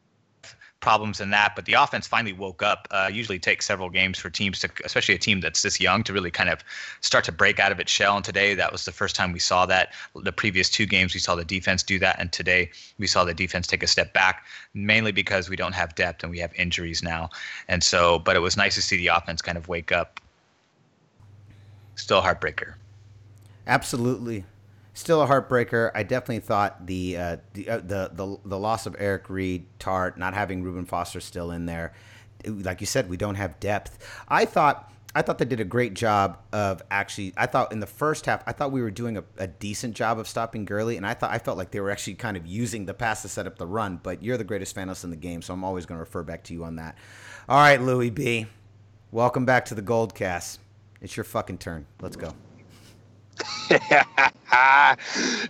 problems 0.83 1.21
in 1.21 1.31
that, 1.31 1.55
but 1.57 1.65
the 1.65 1.73
offense 1.73 2.07
finally 2.07 2.35
woke 2.35 2.63
up. 2.63 2.87
Uh, 2.91 3.09
usually 3.11 3.39
takes 3.39 3.65
several 3.65 3.89
games 3.89 4.19
for 4.19 4.29
teams 4.29 4.59
to, 4.61 4.71
especially 4.85 5.15
a 5.15 5.19
team 5.19 5.41
that's 5.41 5.63
this 5.63 5.81
young, 5.81 6.03
to 6.03 6.13
really 6.13 6.31
kind 6.31 6.51
of 6.51 6.63
start 7.01 7.25
to 7.25 7.33
break 7.33 7.59
out 7.59 7.73
of 7.73 7.81
its 7.81 7.91
shell. 7.91 8.17
And 8.17 8.25
today, 8.25 8.55
that 8.55 8.71
was 8.71 8.85
the 8.85 8.93
first 8.93 9.17
time 9.17 9.33
we 9.33 9.39
saw 9.39 9.65
that. 9.67 9.93
The 10.15 10.33
previous 10.33 10.69
two 10.69 10.85
games, 10.85 11.15
we 11.15 11.21
saw 11.21 11.35
the 11.35 11.45
defense 11.45 11.83
do 11.83 11.99
that, 12.01 12.17
and 12.19 12.31
today 12.33 12.71
we 12.99 13.07
saw 13.07 13.25
the 13.25 13.33
defense 13.33 13.67
take 13.67 13.83
a 13.83 13.87
step 13.87 14.13
back, 14.13 14.45
mainly 14.75 15.13
because 15.13 15.49
we 15.49 15.57
don't 15.57 15.75
have 15.75 15.95
depth 15.95 16.23
and 16.23 16.31
we 16.31 16.39
have 16.41 16.53
injuries 16.55 17.03
now. 17.03 17.31
And 17.69 17.83
so, 17.83 18.19
but 18.19 18.37
it 18.37 18.41
was 18.41 18.57
nice 18.57 18.75
to 18.75 18.83
see 18.83 18.99
the 18.99 19.07
offense 19.07 19.41
kind 19.41 19.57
of 19.57 19.69
wake 19.69 19.93
up. 19.93 20.21
Still 21.95 22.21
heartbreaker. 22.21 22.75
Absolutely. 23.67 24.45
Still 24.95 25.23
a 25.23 25.27
heartbreaker. 25.27 25.91
I 25.95 26.03
definitely 26.03 26.41
thought 26.41 26.87
the 26.87 27.17
uh, 27.17 27.37
the, 27.55 27.69
uh, 27.69 27.77
the 27.79 28.11
the 28.13 28.39
the 28.45 28.59
loss 28.59 28.87
of 28.87 28.95
Eric 28.99 29.31
Reid, 29.31 29.67
Tartt, 29.79 30.17
not 30.19 30.35
having 30.35 30.63
Reuben 30.63 30.85
Foster 30.85 31.21
still 31.21 31.51
in 31.51 31.67
there, 31.67 31.95
like 32.47 32.81
you 32.81 32.87
said, 32.87 33.09
we 33.09 33.17
don't 33.17 33.37
have 33.37 33.59
depth. 33.61 33.99
I 34.29 34.45
thought 34.45 34.93
I 35.15 35.23
thought 35.23 35.39
they 35.39 35.45
did 35.45 35.61
a 35.61 35.65
great 35.65 35.95
job 35.95 36.39
of 36.53 36.83
actually. 36.91 37.33
I 37.37 37.47
thought 37.47 37.73
in 37.73 37.81
the 37.81 37.87
first 37.87 38.27
half, 38.27 38.43
I 38.47 38.53
thought 38.53 38.73
we 38.73 38.81
were 38.81 38.91
doing 38.91 39.19
a, 39.19 39.25
a 39.37 39.47
decent 39.47 39.95
job 39.95 40.19
of 40.19 40.27
stopping 40.27 40.65
Gurley, 40.65 40.97
and 40.97 41.07
I 41.07 41.15
thought 41.15 41.31
I 41.31 41.39
felt 41.39 41.59
like 41.59 41.71
they 41.71 41.81
were 41.81 41.91
actually 41.91 42.15
kind 42.15 42.37
of 42.37 42.47
using 42.47 42.87
the 42.87 42.95
pass 42.95 43.23
to 43.23 43.29
set 43.29 43.47
up 43.47 43.59
the 43.59 43.67
run. 43.67 44.01
But 44.03 44.23
you're 44.23 44.39
the 44.39 44.45
greatest 44.45 44.77
analyst 44.79 45.05
in 45.05 45.11
the 45.11 45.17
game, 45.17 45.43
so 45.43 45.53
I'm 45.53 45.65
always 45.65 45.87
going 45.87 45.97
to 45.97 46.01
refer 46.01 46.23
back 46.23 46.45
to 46.45 46.55
you 46.55 46.65
on 46.65 46.77
that. 46.77 46.97
All 47.49 47.59
right, 47.59 47.81
Lewie 47.81 48.15
B, 48.15 48.47
welcome 49.11 49.45
back 49.45 49.67
to 49.67 49.75
the 49.75 49.83
Gold 49.83 50.15
Cast. 50.15 50.61
It's 51.01 51.17
your 51.17 51.25
fucking 51.25 51.59
turn. 51.59 51.87
Let's 52.01 52.17
go. 52.17 52.33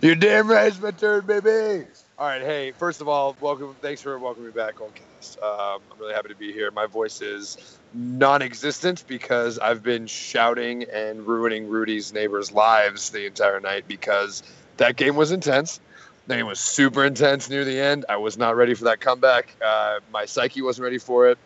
You're 0.01 0.15
damn 0.15 0.49
right, 0.49 0.67
it's 0.67 0.81
my 0.81 0.91
turn, 0.91 1.25
baby. 1.25 1.85
All 2.17 2.27
right, 2.27 2.41
hey, 2.41 2.71
first 2.71 3.01
of 3.01 3.07
all, 3.07 3.35
welcome. 3.39 3.75
Thanks 3.81 4.01
for 4.01 4.17
welcoming 4.19 4.47
me 4.47 4.53
back, 4.53 4.75
Goldcast. 4.75 5.41
Um, 5.43 5.81
I'm 5.91 5.99
really 5.99 6.13
happy 6.13 6.29
to 6.29 6.35
be 6.35 6.53
here. 6.53 6.71
My 6.71 6.85
voice 6.85 7.21
is 7.21 7.57
non-existent 7.93 9.05
because 9.07 9.59
I've 9.59 9.83
been 9.83 10.07
shouting 10.07 10.83
and 10.91 11.25
ruining 11.27 11.67
Rudy's 11.67 12.13
neighbors' 12.13 12.51
lives 12.51 13.09
the 13.11 13.25
entire 13.25 13.59
night 13.59 13.85
because 13.87 14.43
that 14.77 14.95
game 14.95 15.15
was 15.15 15.31
intense. 15.31 15.79
The 16.27 16.37
game 16.37 16.47
was 16.47 16.59
super 16.59 17.03
intense 17.05 17.49
near 17.49 17.65
the 17.65 17.79
end. 17.79 18.05
I 18.09 18.17
was 18.17 18.37
not 18.37 18.55
ready 18.55 18.73
for 18.75 18.85
that 18.85 18.99
comeback. 19.01 19.55
Uh, 19.63 19.99
my 20.11 20.25
psyche 20.25 20.61
wasn't 20.61 20.83
ready 20.85 20.99
for 20.99 21.29
it. 21.29 21.37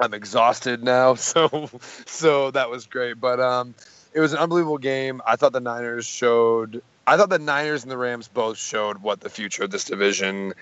I'm 0.00 0.14
exhausted 0.14 0.82
now, 0.82 1.14
so 1.16 1.70
so 2.06 2.50
that 2.50 2.70
was 2.70 2.86
great. 2.86 3.20
But 3.20 3.40
um, 3.40 3.74
it 4.14 4.20
was 4.20 4.32
an 4.32 4.38
unbelievable 4.38 4.78
game. 4.78 5.20
I 5.26 5.36
thought 5.36 5.52
the 5.52 5.60
Niners 5.60 6.06
showed. 6.06 6.82
I 7.06 7.16
thought 7.16 7.30
the 7.30 7.38
Niners 7.38 7.82
and 7.82 7.90
the 7.90 7.96
Rams 7.96 8.28
both 8.28 8.58
showed 8.58 8.98
what 8.98 9.20
the 9.20 9.30
future 9.30 9.64
of 9.64 9.70
this 9.70 9.84
division 9.84 10.52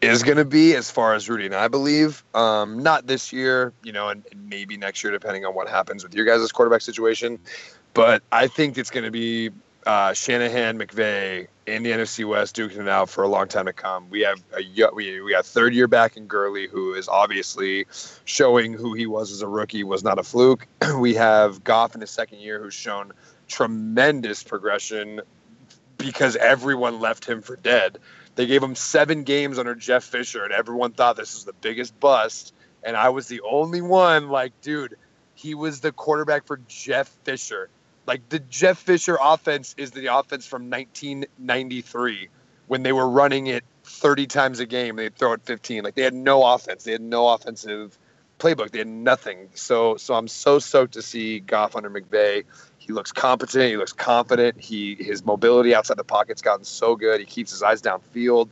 is 0.00 0.22
going 0.22 0.36
to 0.36 0.44
be, 0.44 0.74
as 0.74 0.90
far 0.90 1.14
as 1.14 1.28
Rudy 1.28 1.46
and 1.46 1.54
I 1.54 1.68
believe. 1.68 2.22
Um, 2.34 2.82
not 2.82 3.06
this 3.06 3.32
year, 3.32 3.72
you 3.82 3.92
know, 3.92 4.08
and, 4.08 4.24
and 4.30 4.48
maybe 4.48 4.76
next 4.76 5.02
year, 5.02 5.12
depending 5.12 5.44
on 5.44 5.54
what 5.54 5.68
happens 5.68 6.04
with 6.04 6.14
your 6.14 6.24
guys' 6.24 6.52
quarterback 6.52 6.82
situation. 6.82 7.38
But 7.94 8.22
I 8.30 8.46
think 8.46 8.78
it's 8.78 8.90
going 8.90 9.04
to 9.04 9.10
be 9.10 9.50
uh, 9.88 10.12
Shanahan, 10.12 10.78
McVay 10.78 11.48
in 11.66 11.82
the 11.82 11.92
NFC 11.92 12.28
West 12.28 12.54
duking 12.54 12.80
it 12.80 12.88
out 12.88 13.08
for 13.08 13.24
a 13.24 13.28
long 13.28 13.48
time 13.48 13.64
to 13.64 13.72
come. 13.72 14.10
We 14.10 14.20
have 14.20 14.38
a 14.54 14.90
we 14.92 15.22
we 15.22 15.32
got 15.32 15.46
third 15.46 15.72
year 15.72 15.88
back 15.88 16.18
in 16.18 16.26
Gurley, 16.26 16.68
who 16.68 16.92
is 16.92 17.08
obviously 17.08 17.86
showing 18.26 18.74
who 18.74 18.92
he 18.92 19.06
was 19.06 19.32
as 19.32 19.40
a 19.40 19.48
rookie 19.48 19.84
was 19.84 20.04
not 20.04 20.18
a 20.18 20.22
fluke. 20.22 20.66
we 21.00 21.14
have 21.14 21.64
Goff 21.64 21.94
in 21.94 22.02
his 22.02 22.10
second 22.10 22.40
year, 22.40 22.60
who's 22.60 22.74
shown 22.74 23.12
tremendous 23.48 24.42
progression 24.42 25.22
because 25.96 26.36
everyone 26.36 27.00
left 27.00 27.24
him 27.24 27.40
for 27.40 27.56
dead. 27.56 27.96
They 28.34 28.44
gave 28.44 28.62
him 28.62 28.74
seven 28.74 29.24
games 29.24 29.58
under 29.58 29.74
Jeff 29.74 30.04
Fisher, 30.04 30.44
and 30.44 30.52
everyone 30.52 30.92
thought 30.92 31.16
this 31.16 31.32
was 31.32 31.46
the 31.46 31.54
biggest 31.54 31.98
bust. 31.98 32.52
And 32.84 32.94
I 32.94 33.08
was 33.08 33.26
the 33.26 33.40
only 33.40 33.80
one 33.80 34.28
like, 34.28 34.52
dude, 34.60 34.98
he 35.34 35.54
was 35.54 35.80
the 35.80 35.92
quarterback 35.92 36.46
for 36.46 36.60
Jeff 36.68 37.08
Fisher. 37.24 37.70
Like 38.08 38.26
the 38.30 38.38
Jeff 38.38 38.78
Fisher 38.78 39.18
offense 39.20 39.74
is 39.76 39.90
the 39.90 40.06
offense 40.06 40.46
from 40.46 40.70
1993 40.70 42.28
when 42.66 42.82
they 42.82 42.92
were 42.92 43.06
running 43.06 43.48
it 43.48 43.64
30 43.84 44.26
times 44.26 44.60
a 44.60 44.66
game. 44.66 44.96
They'd 44.96 45.14
throw 45.14 45.34
it 45.34 45.42
15. 45.44 45.84
Like 45.84 45.94
they 45.94 46.02
had 46.02 46.14
no 46.14 46.42
offense. 46.42 46.84
They 46.84 46.92
had 46.92 47.02
no 47.02 47.28
offensive 47.28 47.98
playbook. 48.38 48.70
They 48.70 48.78
had 48.78 48.88
nothing. 48.88 49.50
So 49.52 49.98
so 49.98 50.14
I'm 50.14 50.26
so 50.26 50.58
stoked 50.58 50.94
to 50.94 51.02
see 51.02 51.40
Goff 51.40 51.76
under 51.76 51.90
McVay. 51.90 52.44
He 52.78 52.94
looks 52.94 53.12
competent. 53.12 53.64
He 53.64 53.76
looks 53.76 53.92
confident. 53.92 54.58
He 54.58 54.94
his 54.94 55.22
mobility 55.26 55.74
outside 55.74 55.98
the 55.98 56.04
pocket's 56.04 56.40
gotten 56.40 56.64
so 56.64 56.96
good. 56.96 57.20
He 57.20 57.26
keeps 57.26 57.50
his 57.50 57.62
eyes 57.62 57.82
downfield. 57.82 58.48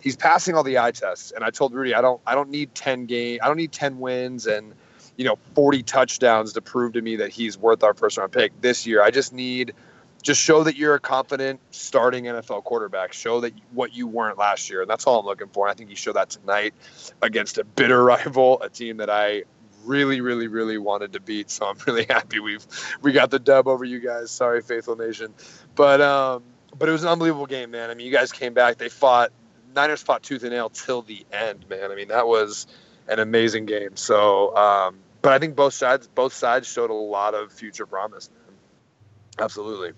He's 0.00 0.16
passing 0.16 0.56
all 0.56 0.64
the 0.64 0.78
eye 0.78 0.90
tests. 0.90 1.30
And 1.30 1.44
I 1.44 1.50
told 1.50 1.74
Rudy, 1.74 1.94
I 1.94 2.00
don't 2.00 2.20
I 2.26 2.34
don't 2.34 2.50
need 2.50 2.74
10 2.74 3.06
game. 3.06 3.38
I 3.40 3.46
don't 3.46 3.56
need 3.56 3.70
10 3.70 4.00
wins 4.00 4.48
and 4.48 4.74
you 5.16 5.24
know 5.24 5.38
40 5.54 5.82
touchdowns 5.82 6.52
to 6.54 6.60
prove 6.60 6.94
to 6.94 7.02
me 7.02 7.16
that 7.16 7.30
he's 7.30 7.58
worth 7.58 7.82
our 7.82 7.94
first 7.94 8.18
round 8.18 8.32
pick 8.32 8.60
this 8.60 8.86
year. 8.86 9.02
I 9.02 9.10
just 9.10 9.32
need 9.32 9.74
just 10.22 10.40
show 10.40 10.64
that 10.64 10.76
you're 10.76 10.94
a 10.94 11.00
confident 11.00 11.60
starting 11.70 12.24
NFL 12.24 12.64
quarterback. 12.64 13.12
Show 13.12 13.40
that 13.42 13.54
what 13.72 13.94
you 13.94 14.06
weren't 14.08 14.38
last 14.38 14.68
year, 14.68 14.82
and 14.82 14.90
that's 14.90 15.06
all 15.06 15.20
I'm 15.20 15.26
looking 15.26 15.48
for. 15.48 15.66
And 15.66 15.72
I 15.72 15.74
think 15.74 15.88
you 15.88 15.96
showed 15.96 16.16
that 16.16 16.30
tonight 16.30 16.74
against 17.22 17.58
a 17.58 17.64
bitter 17.64 18.02
rival, 18.04 18.60
a 18.60 18.68
team 18.68 18.98
that 18.98 19.08
I 19.08 19.44
really, 19.84 20.20
really, 20.20 20.48
really 20.48 20.78
wanted 20.78 21.12
to 21.12 21.20
beat. 21.20 21.50
So 21.50 21.66
I'm 21.66 21.76
really 21.86 22.04
happy 22.10 22.40
we've 22.40 22.66
we 23.02 23.12
got 23.12 23.30
the 23.30 23.38
dub 23.38 23.68
over 23.68 23.84
you 23.84 24.00
guys. 24.00 24.30
Sorry, 24.30 24.60
Faithful 24.62 24.96
Nation, 24.96 25.32
but 25.74 26.00
um, 26.00 26.42
but 26.76 26.88
it 26.88 26.92
was 26.92 27.04
an 27.04 27.08
unbelievable 27.10 27.46
game, 27.46 27.70
man. 27.70 27.90
I 27.90 27.94
mean, 27.94 28.06
you 28.06 28.12
guys 28.12 28.32
came 28.32 28.52
back. 28.52 28.78
They 28.78 28.88
fought. 28.88 29.32
Niners 29.74 30.02
fought 30.02 30.22
tooth 30.22 30.42
and 30.42 30.52
nail 30.52 30.70
till 30.70 31.02
the 31.02 31.26
end, 31.30 31.68
man. 31.68 31.92
I 31.92 31.94
mean, 31.94 32.08
that 32.08 32.26
was 32.26 32.66
an 33.08 33.18
amazing 33.18 33.66
game. 33.66 33.94
So, 33.94 34.56
um, 34.56 34.98
but 35.22 35.32
I 35.32 35.38
think 35.38 35.56
both 35.56 35.74
sides 35.74 36.06
both 36.06 36.32
sides 36.32 36.66
showed 36.66 36.90
a 36.90 36.94
lot 36.94 37.34
of 37.34 37.52
future 37.52 37.86
promise. 37.86 38.30
Man. 38.30 38.56
Absolutely. 39.38 39.92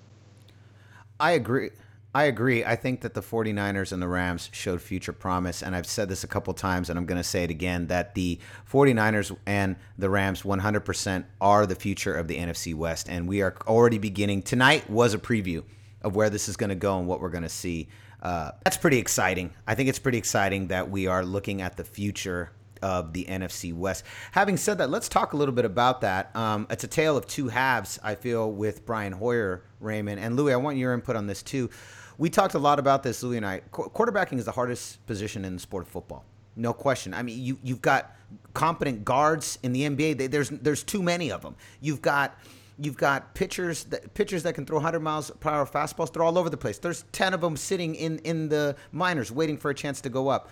I 1.20 1.32
agree. 1.32 1.70
I 2.14 2.24
agree. 2.24 2.64
I 2.64 2.74
think 2.74 3.02
that 3.02 3.12
the 3.12 3.20
49ers 3.20 3.92
and 3.92 4.00
the 4.00 4.08
Rams 4.08 4.48
showed 4.52 4.80
future 4.80 5.12
promise. 5.12 5.62
And 5.62 5.76
I've 5.76 5.86
said 5.86 6.08
this 6.08 6.24
a 6.24 6.26
couple 6.26 6.54
times, 6.54 6.88
and 6.88 6.98
I'm 6.98 7.04
going 7.04 7.20
to 7.20 7.24
say 7.24 7.44
it 7.44 7.50
again 7.50 7.88
that 7.88 8.14
the 8.14 8.38
49ers 8.70 9.36
and 9.44 9.76
the 9.98 10.08
Rams 10.08 10.42
100% 10.42 11.24
are 11.40 11.66
the 11.66 11.74
future 11.74 12.14
of 12.14 12.26
the 12.26 12.38
NFC 12.38 12.74
West. 12.74 13.08
And 13.10 13.28
we 13.28 13.42
are 13.42 13.54
already 13.66 13.98
beginning. 13.98 14.42
Tonight 14.42 14.88
was 14.88 15.12
a 15.12 15.18
preview 15.18 15.62
of 16.00 16.16
where 16.16 16.30
this 16.30 16.48
is 16.48 16.56
going 16.56 16.70
to 16.70 16.76
go 16.76 16.98
and 16.98 17.06
what 17.06 17.20
we're 17.20 17.28
going 17.28 17.42
to 17.42 17.48
see. 17.48 17.88
Uh, 18.22 18.52
that's 18.64 18.78
pretty 18.78 18.98
exciting. 18.98 19.52
I 19.66 19.74
think 19.74 19.88
it's 19.90 19.98
pretty 19.98 20.18
exciting 20.18 20.68
that 20.68 20.90
we 20.90 21.06
are 21.06 21.24
looking 21.24 21.60
at 21.60 21.76
the 21.76 21.84
future 21.84 22.50
of 22.82 23.12
the 23.12 23.24
NFC 23.24 23.74
West. 23.74 24.04
Having 24.32 24.56
said 24.58 24.78
that, 24.78 24.90
let's 24.90 25.08
talk 25.08 25.32
a 25.32 25.36
little 25.36 25.54
bit 25.54 25.64
about 25.64 26.00
that. 26.02 26.34
Um, 26.36 26.66
it's 26.70 26.84
a 26.84 26.88
tale 26.88 27.16
of 27.16 27.26
two 27.26 27.48
halves, 27.48 27.98
I 28.02 28.14
feel, 28.14 28.50
with 28.50 28.84
Brian 28.86 29.12
Hoyer, 29.12 29.62
Raymond. 29.80 30.20
And 30.20 30.38
Lewie, 30.38 30.52
I 30.52 30.56
want 30.56 30.76
your 30.76 30.94
input 30.94 31.16
on 31.16 31.26
this 31.26 31.42
too. 31.42 31.70
We 32.16 32.30
talked 32.30 32.54
a 32.54 32.58
lot 32.58 32.78
about 32.78 33.02
this, 33.02 33.22
Lewie 33.22 33.36
and 33.36 33.46
I. 33.46 33.60
Qu- 33.70 33.90
quarterbacking 33.90 34.38
is 34.38 34.44
the 34.44 34.52
hardest 34.52 35.04
position 35.06 35.44
in 35.44 35.54
the 35.54 35.60
sport 35.60 35.84
of 35.84 35.88
football. 35.88 36.24
No 36.56 36.72
question. 36.72 37.14
I 37.14 37.22
mean, 37.22 37.40
you, 37.40 37.58
you've 37.62 37.82
got 37.82 38.16
competent 38.54 39.04
guards 39.04 39.58
in 39.62 39.72
the 39.72 39.82
NBA. 39.82 40.18
They, 40.18 40.26
there's, 40.26 40.50
there's 40.50 40.82
too 40.82 41.02
many 41.02 41.30
of 41.30 41.42
them. 41.42 41.54
You've 41.80 42.02
got 42.02 42.36
You've 42.80 42.96
got 42.96 43.34
pitchers 43.34 43.84
that 43.84 44.14
pitchers 44.14 44.44
that 44.44 44.54
can 44.54 44.64
throw 44.64 44.76
100 44.76 45.00
miles 45.00 45.32
per 45.40 45.50
hour 45.50 45.66
fastballs. 45.66 46.12
They're 46.12 46.22
all 46.22 46.38
over 46.38 46.48
the 46.48 46.56
place. 46.56 46.78
There's 46.78 47.04
10 47.10 47.34
of 47.34 47.40
them 47.40 47.56
sitting 47.56 47.96
in 47.96 48.20
in 48.20 48.48
the 48.48 48.76
minors 48.92 49.32
waiting 49.32 49.56
for 49.56 49.70
a 49.70 49.74
chance 49.74 50.00
to 50.02 50.08
go 50.08 50.28
up. 50.28 50.48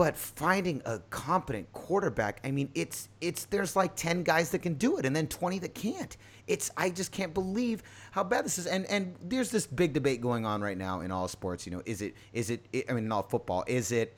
But 0.00 0.16
finding 0.16 0.80
a 0.86 0.98
competent 1.10 1.70
quarterback, 1.74 2.40
I 2.42 2.50
mean, 2.50 2.70
it's 2.74 3.10
it's 3.20 3.44
there's 3.44 3.76
like 3.76 3.96
10 3.96 4.22
guys 4.22 4.48
that 4.52 4.60
can 4.60 4.72
do 4.72 4.96
it 4.96 5.04
and 5.04 5.14
then 5.14 5.26
20 5.26 5.58
that 5.58 5.74
can't. 5.74 6.16
It's 6.46 6.70
I 6.74 6.88
just 6.88 7.12
can't 7.12 7.34
believe 7.34 7.82
how 8.10 8.24
bad 8.24 8.46
this 8.46 8.56
is. 8.56 8.66
And 8.66 8.86
and 8.86 9.14
there's 9.20 9.50
this 9.50 9.66
big 9.66 9.92
debate 9.92 10.22
going 10.22 10.46
on 10.46 10.62
right 10.62 10.78
now 10.78 11.02
in 11.02 11.10
all 11.10 11.28
sports, 11.28 11.66
you 11.66 11.72
know, 11.72 11.82
is 11.84 12.00
it 12.00 12.14
is 12.32 12.48
it 12.48 12.64
I 12.88 12.94
mean 12.94 13.04
in 13.04 13.12
all 13.12 13.24
football, 13.24 13.62
is 13.66 13.92
it 13.92 14.16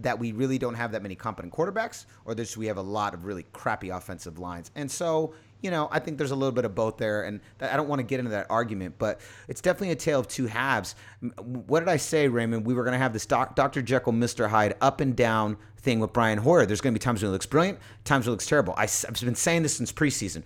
that 0.00 0.18
we 0.18 0.32
really 0.32 0.58
don't 0.58 0.74
have 0.74 0.92
that 0.92 1.02
many 1.02 1.14
competent 1.14 1.54
quarterbacks 1.54 2.04
or 2.26 2.34
that 2.34 2.54
we 2.54 2.66
have 2.66 2.76
a 2.76 2.82
lot 2.82 3.14
of 3.14 3.24
really 3.24 3.46
crappy 3.54 3.88
offensive 3.88 4.38
lines. 4.38 4.70
And 4.74 4.90
so, 4.90 5.32
you 5.62 5.70
know, 5.70 5.88
I 5.90 6.00
think 6.00 6.18
there's 6.18 6.32
a 6.32 6.36
little 6.36 6.52
bit 6.52 6.64
of 6.64 6.74
both 6.74 6.98
there, 6.98 7.22
and 7.22 7.40
I 7.60 7.76
don't 7.76 7.88
want 7.88 8.00
to 8.00 8.04
get 8.04 8.18
into 8.18 8.32
that 8.32 8.48
argument, 8.50 8.96
but 8.98 9.20
it's 9.48 9.60
definitely 9.60 9.90
a 9.90 9.96
tale 9.96 10.20
of 10.20 10.28
two 10.28 10.46
halves. 10.46 10.96
What 11.38 11.80
did 11.80 11.88
I 11.88 11.96
say, 11.96 12.28
Raymond? 12.28 12.66
We 12.66 12.74
were 12.74 12.82
going 12.82 12.92
to 12.92 12.98
have 12.98 13.12
this 13.12 13.26
doc, 13.26 13.54
Dr. 13.54 13.80
Jekyll, 13.80 14.12
Mr. 14.12 14.48
Hyde, 14.48 14.74
up 14.80 15.00
and 15.00 15.16
down 15.16 15.56
thing 15.78 16.00
with 16.00 16.12
Brian 16.12 16.38
Hoyer. 16.38 16.66
There's 16.66 16.80
going 16.80 16.94
to 16.94 16.98
be 16.98 17.02
times 17.02 17.22
when 17.22 17.30
it 17.30 17.32
looks 17.32 17.46
brilliant, 17.46 17.78
times 18.04 18.26
when 18.26 18.32
it 18.32 18.34
looks 18.34 18.46
terrible. 18.46 18.74
I, 18.76 18.82
have 18.82 19.20
been 19.20 19.36
saying 19.36 19.62
this 19.62 19.76
since 19.76 19.92
preseason, 19.92 20.42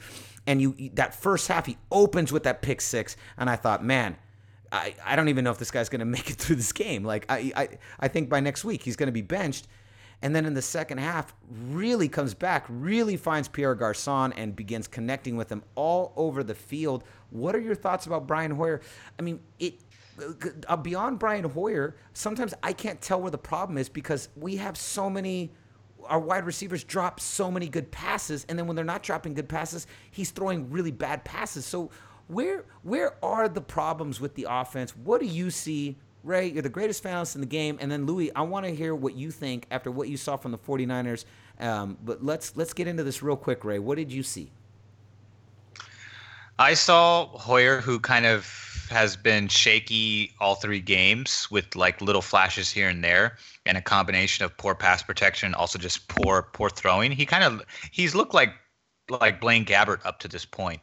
and 0.47 0.61
you 0.61 0.91
that 0.95 1.15
first 1.15 1.49
half 1.49 1.67
he 1.67 1.79
opens 1.91 2.31
with 2.31 2.43
that 2.45 2.61
pick 2.61 2.81
six, 2.81 3.17
and 3.37 3.51
I 3.51 3.57
thought, 3.57 3.85
man. 3.85 4.17
I, 4.73 4.97
I 5.05 5.15
don't 5.15 5.29
even 5.29 5.45
know 5.45 5.53
if 5.53 5.59
this 5.59 5.71
guy's 5.71 5.89
going 5.89 6.01
to 6.01 6.05
make 6.05 6.29
it 6.29 6.37
through 6.37 6.57
this 6.57 6.73
game. 6.73 7.05
Like 7.05 7.25
I, 7.29 7.53
I 7.55 7.69
I 8.01 8.09
think 8.09 8.29
by 8.29 8.41
next 8.41 8.65
week 8.65 8.83
he's 8.83 8.97
going 8.97 9.07
to 9.07 9.13
be 9.13 9.23
benched 9.23 9.69
and 10.23 10.35
then 10.35 10.47
in 10.47 10.55
the 10.55 10.63
second 10.63 10.99
half 10.99 11.35
really 11.71 12.09
comes 12.09 12.35
back 12.35 12.65
really 12.69 13.17
finds 13.17 13.49
pierre 13.49 13.75
garcon 13.75 14.33
and 14.33 14.57
begins 14.57 14.89
connecting 14.89 15.37
with 15.37 15.51
him 15.51 15.63
all 15.75 16.13
over 16.17 16.43
the 16.43 16.55
field. 16.55 17.05
What 17.31 17.55
are 17.55 17.61
your 17.61 17.75
thoughts 17.75 18.07
about 18.07 18.27
brian 18.27 18.51
hoyer? 18.51 18.81
I 19.19 19.23
mean 19.23 19.41
it 19.59 19.81
uh, 20.67 20.77
beyond 20.77 21.19
brian 21.19 21.45
hoyer 21.45 21.95
sometimes 22.15 22.55
i 22.63 22.73
can't 22.73 23.03
tell 23.03 23.21
where 23.21 23.31
the 23.31 23.37
problem 23.37 23.77
is 23.77 23.91
because 23.91 24.31
we 24.35 24.57
have 24.57 24.75
so 24.75 25.11
many 25.11 25.53
our 26.09 26.21
wide 26.21 26.45
receivers 26.47 26.85
drop 26.85 27.21
so 27.21 27.51
many 27.51 27.69
good 27.69 27.91
passes 27.91 28.47
and 28.49 28.59
then 28.59 28.67
when 28.67 28.77
they're 28.77 28.85
not 28.85 29.03
dropping 29.03 29.35
good 29.35 29.49
passes 29.49 29.87
he's 30.11 30.31
throwing 30.31 30.71
really 30.71 30.91
bad 30.91 31.25
passes. 31.25 31.65
So 31.67 31.91
where 32.29 32.65
where 32.83 33.23
are 33.25 33.49
the 33.49 33.61
problems 33.61 34.21
with 34.21 34.35
the 34.35 34.47
offense? 34.49 34.97
What 34.97 35.21
do 35.21 35.27
you 35.27 35.51
see 35.51 35.99
Ray, 36.27 36.49
you're 36.49 36.63
the 36.63 36.69
greatest 36.69 37.07
analyst 37.07 37.37
in 37.37 37.41
the 37.41 37.47
game. 37.47 37.79
And 37.81 37.91
then 37.91 38.07
Lewie, 38.07 38.31
I 38.35 38.43
want 38.43 38.67
to 38.67 38.75
hear 38.75 38.95
what 38.95 39.15
you 39.15 39.31
think 39.31 39.67
after 39.71 39.91
what 39.91 40.09
you 40.09 40.17
saw 40.17 40.37
from 40.37 40.51
the 40.51 40.59
49ers. 40.59 41.25
Um, 41.61 41.97
but 42.05 42.23
let's 42.23 42.57
let's 42.57 42.73
get 42.73 42.87
into 42.87 43.05
this 43.05 43.23
real 43.23 43.37
quick, 43.37 43.65
Ray. 43.65 43.79
What 43.79 43.97
did 43.97 44.13
you 44.13 44.23
see? 44.23 44.51
I 46.59 46.75
saw 46.75 47.27
Hoyer, 47.27 47.81
who 47.81 48.01
kind 48.01 48.27
of 48.27 48.87
has 48.91 49.17
been 49.17 49.49
shaky 49.49 50.33
all 50.41 50.55
three 50.55 50.81
games 50.81 51.51
with 51.51 51.77
like 51.77 52.01
little 52.01 52.23
flashes 52.23 52.71
here 52.71 52.89
and 52.89 53.03
there, 53.03 53.37
and 53.65 53.79
a 53.79 53.83
combination 53.83 54.45
of 54.45 54.57
poor 54.57 54.75
pass 54.75 55.03
protection, 55.03 55.55
also 55.55 55.79
just 55.79 56.09
poor 56.09 56.43
poor 56.53 56.71
throwing. 56.71 57.13
He 57.13 57.25
kind 57.25 57.45
of 57.45 57.63
he's 57.91 58.15
looked 58.15 58.35
like 58.35 58.53
like 59.09 59.41
Blaine 59.41 59.65
Gabbert 59.65 60.05
up 60.05 60.19
to 60.21 60.29
this 60.29 60.45
point 60.45 60.81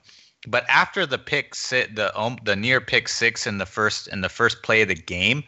but 0.47 0.65
after 0.67 1.05
the 1.05 1.17
pick 1.17 1.55
sit 1.55 1.95
the 1.95 2.17
um, 2.19 2.37
the 2.43 2.55
near 2.55 2.81
pick 2.81 3.07
six 3.07 3.47
in 3.47 3.57
the 3.57 3.65
first 3.65 4.07
in 4.07 4.21
the 4.21 4.29
first 4.29 4.63
play 4.63 4.81
of 4.81 4.87
the 4.87 4.95
game, 4.95 5.43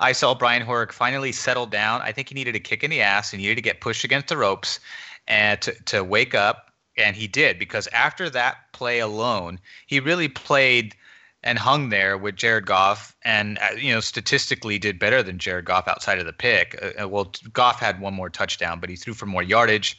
I 0.00 0.12
saw 0.12 0.34
Brian 0.34 0.62
Hoyer 0.62 0.86
finally 0.88 1.32
settle 1.32 1.66
down. 1.66 2.02
I 2.02 2.12
think 2.12 2.28
he 2.28 2.34
needed 2.34 2.56
a 2.56 2.60
kick 2.60 2.84
in 2.84 2.90
the 2.90 3.00
ass. 3.00 3.30
He 3.30 3.38
needed 3.38 3.56
to 3.56 3.62
get 3.62 3.80
pushed 3.80 4.04
against 4.04 4.28
the 4.28 4.36
ropes 4.36 4.80
and 5.26 5.60
to, 5.62 5.72
to 5.84 6.04
wake 6.04 6.34
up, 6.34 6.70
and 6.96 7.16
he 7.16 7.26
did 7.26 7.58
because 7.58 7.88
after 7.88 8.30
that 8.30 8.72
play 8.72 9.00
alone, 9.00 9.58
he 9.86 10.00
really 10.00 10.28
played 10.28 10.94
and 11.42 11.58
hung 11.58 11.90
there 11.90 12.18
with 12.18 12.34
Jared 12.34 12.66
Goff, 12.66 13.14
and 13.22 13.58
uh, 13.58 13.76
you 13.76 13.92
know 13.92 14.00
statistically 14.00 14.78
did 14.78 14.98
better 14.98 15.22
than 15.22 15.38
Jared 15.38 15.64
Goff 15.64 15.88
outside 15.88 16.18
of 16.18 16.26
the 16.26 16.32
pick. 16.32 16.78
Uh, 16.82 17.04
uh 17.04 17.08
well, 17.08 17.32
Goff 17.52 17.78
had 17.78 18.00
one 18.00 18.14
more 18.14 18.30
touchdown, 18.30 18.80
but 18.80 18.90
he 18.90 18.96
threw 18.96 19.14
for 19.14 19.26
more 19.26 19.42
yardage, 19.42 19.98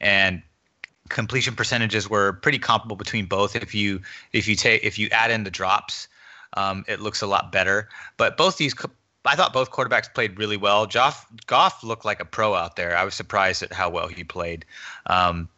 and 0.00 0.42
completion 1.10 1.54
percentages 1.54 2.08
were 2.08 2.32
pretty 2.32 2.58
comparable 2.58 2.96
between 2.96 3.26
both. 3.26 3.54
If 3.54 3.74
you 3.74 4.00
if 4.32 4.48
you 4.48 4.56
take 4.56 4.82
if 4.82 4.98
you 4.98 5.08
add 5.10 5.30
in 5.30 5.44
the 5.44 5.50
drops, 5.50 6.08
um, 6.54 6.84
it 6.88 7.00
looks 7.00 7.20
a 7.20 7.26
lot 7.26 7.52
better. 7.52 7.88
But 8.16 8.36
both 8.36 8.56
these, 8.56 8.74
I 9.26 9.36
thought 9.36 9.52
both 9.52 9.70
quarterbacks 9.70 10.12
played 10.12 10.38
really 10.38 10.56
well. 10.56 10.86
Goff 10.86 11.26
Goff 11.46 11.84
looked 11.84 12.04
like 12.04 12.20
a 12.20 12.24
pro 12.24 12.54
out 12.54 12.76
there. 12.76 12.96
I 12.96 13.04
was 13.04 13.14
surprised 13.14 13.62
at 13.62 13.72
how 13.72 13.90
well 13.90 14.08
he 14.08 14.24
played. 14.24 14.64
Um, 15.06 15.48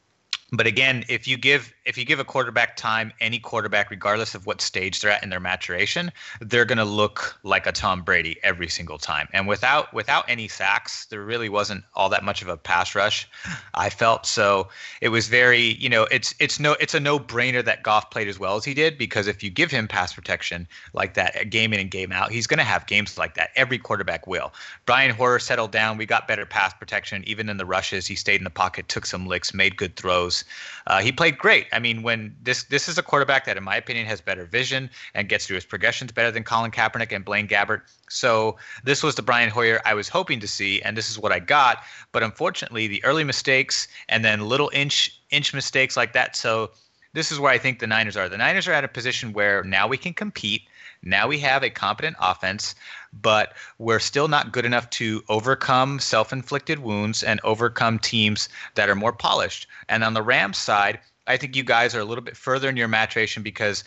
but 0.53 0.67
again, 0.67 1.05
if 1.09 1.27
you 1.27 1.37
give 1.37 1.73
if 1.85 1.99
you 1.99 2.05
give 2.05 2.21
a 2.21 2.25
quarterback 2.25 2.77
time, 2.77 3.13
any 3.21 3.39
quarterback, 3.39 3.91
regardless 3.91 4.35
of 4.35 4.47
what 4.47 4.61
stage 4.61 5.01
they're 5.01 5.11
at 5.11 5.23
in 5.23 5.31
their 5.31 5.41
maturation, 5.41 6.13
they're 6.41 6.65
going 6.65 6.79
to 6.79 6.85
look 6.85 7.39
like 7.43 7.67
a 7.67 7.73
Tom 7.73 8.03
Brady 8.03 8.39
every 8.43 8.69
single 8.69 8.99
time. 8.99 9.29
And 9.33 9.49
without 9.49 9.93
without 9.93 10.25
any 10.29 10.49
sacks, 10.49 11.07
there 11.07 11.23
really 11.23 11.49
wasn't 11.49 11.85
all 11.95 12.09
that 12.11 12.25
much 12.25 12.43
of 12.43 12.49
a 12.49 12.57
pass 12.57 12.95
rush. 12.95 13.29
I 13.75 13.91
felt 13.91 14.27
so 14.27 14.69
it 15.01 15.09
was 15.09 15.29
very, 15.29 15.75
you 15.75 15.89
know, 15.89 16.05
it's 16.05 16.35
it's 16.39 16.61
no 16.61 16.77
it's 16.81 16.95
a 16.95 17.01
no 17.01 17.19
brainer 17.19 17.65
that 17.65 17.83
Goff 17.83 18.11
played 18.11 18.29
as 18.29 18.39
well 18.39 18.57
as 18.57 18.65
he 18.65 18.75
did 18.75 18.97
because 18.97 19.27
if 19.27 19.43
you 19.43 19.51
give 19.51 19.71
him 19.71 19.89
pass 19.89 20.13
protection 20.13 20.69
like 20.93 21.15
that, 21.15 21.51
game 21.51 21.73
in 21.73 21.81
and 21.81 21.91
game 21.91 22.13
out, 22.13 22.31
he's 22.31 22.47
going 22.47 22.59
to 22.59 22.65
have 22.65 22.87
games 22.87 23.19
like 23.19 23.35
that. 23.35 23.51
Every 23.57 23.79
quarterback 23.79 24.27
will. 24.27 24.53
Brian 24.87 25.15
Hoyer 25.15 25.39
settled 25.39 25.73
down. 25.73 25.99
We 25.99 26.07
got 26.07 26.29
better 26.29 26.47
pass 26.47 26.73
protection, 26.75 27.25
even 27.27 27.49
in 27.49 27.57
the 27.57 27.67
rushes. 27.67 28.07
He 28.07 28.15
stayed 28.15 28.41
in 28.41 28.45
the 28.45 28.51
pocket, 28.51 28.89
took 28.89 29.07
some 29.07 29.27
licks, 29.27 29.53
made 29.53 29.77
good 29.77 29.97
throws. 29.97 30.45
Uh, 30.87 31.01
he 31.01 31.11
played 31.11 31.39
great. 31.39 31.67
I 31.73 31.79
mean, 31.79 32.03
when 32.03 32.37
this 32.43 32.65
this 32.65 32.89
is 32.89 32.99
a 32.99 33.03
quarterback 33.03 33.45
that, 33.47 33.57
in 33.57 33.65
my 33.65 33.77
opinion, 33.77 34.07
has 34.07 34.21
better 34.21 34.45
vision 34.45 34.91
and 35.15 35.29
gets 35.29 35.47
through 35.47 35.57
his 35.57 35.65
progressions 35.65 36.13
better 36.13 36.31
than 36.31 36.45
Colin 36.45 36.71
Kaepernick 36.71 37.15
and 37.15 37.25
Blaine 37.25 37.49
Gabbert. 37.49 37.83
So 38.09 38.57
this 38.85 39.03
was 39.03 39.15
the 39.15 39.23
Brian 39.23 39.51
Hoyer 39.51 39.81
I 39.85 39.95
was 39.95 40.09
hoping 40.09 40.41
to 40.41 40.49
see, 40.49 40.83
and 40.83 40.97
this 40.97 41.11
is 41.11 41.19
what 41.19 41.33
I 41.33 41.39
got. 41.39 41.83
But 42.13 42.23
unfortunately, 42.23 42.87
the 42.87 43.03
early 43.05 43.25
mistakes 43.25 43.89
and 44.09 44.25
then 44.25 44.49
little 44.49 44.71
inch 44.73 45.21
inch 45.31 45.55
mistakes 45.55 45.97
like 45.97 46.13
that. 46.13 46.37
So 46.37 46.71
this 47.15 47.31
is 47.31 47.39
where 47.39 47.53
I 47.53 47.59
think 47.59 47.79
the 47.79 47.87
Niners 47.87 48.17
are. 48.17 48.29
The 48.29 48.39
Niners 48.39 48.67
are 48.67 48.73
at 48.73 48.85
a 48.85 48.89
position 48.89 49.33
where 49.33 49.63
now 49.65 49.87
we 49.87 49.97
can 49.97 50.15
compete. 50.15 50.63
Now 51.03 51.27
we 51.27 51.41
have 51.41 51.65
a 51.65 51.71
competent 51.71 52.17
offense, 52.21 52.75
but 53.13 53.55
we're 53.79 53.99
still 53.99 54.29
not 54.29 54.53
good 54.53 54.65
enough 54.65 54.89
to 54.91 55.23
overcome 55.29 55.99
self 55.99 56.33
inflicted 56.33 56.79
wounds 56.79 57.23
and 57.23 57.41
overcome 57.43 57.99
teams 57.99 58.49
that 58.77 58.89
are 58.89 58.95
more 58.95 59.13
polished. 59.13 59.67
And 59.89 60.05
on 60.05 60.15
the 60.15 60.23
Rams 60.23 60.59
side, 60.59 61.01
I 61.33 61.39
think 61.39 61.57
you 61.57 61.65
guys 61.65 61.95
are 61.95 62.01
a 62.01 62.05
little 62.05 62.23
bit 62.23 62.37
further 62.37 62.69
in 62.69 62.77
your 62.77 62.89
maturation 62.89 63.43
because 63.43 63.85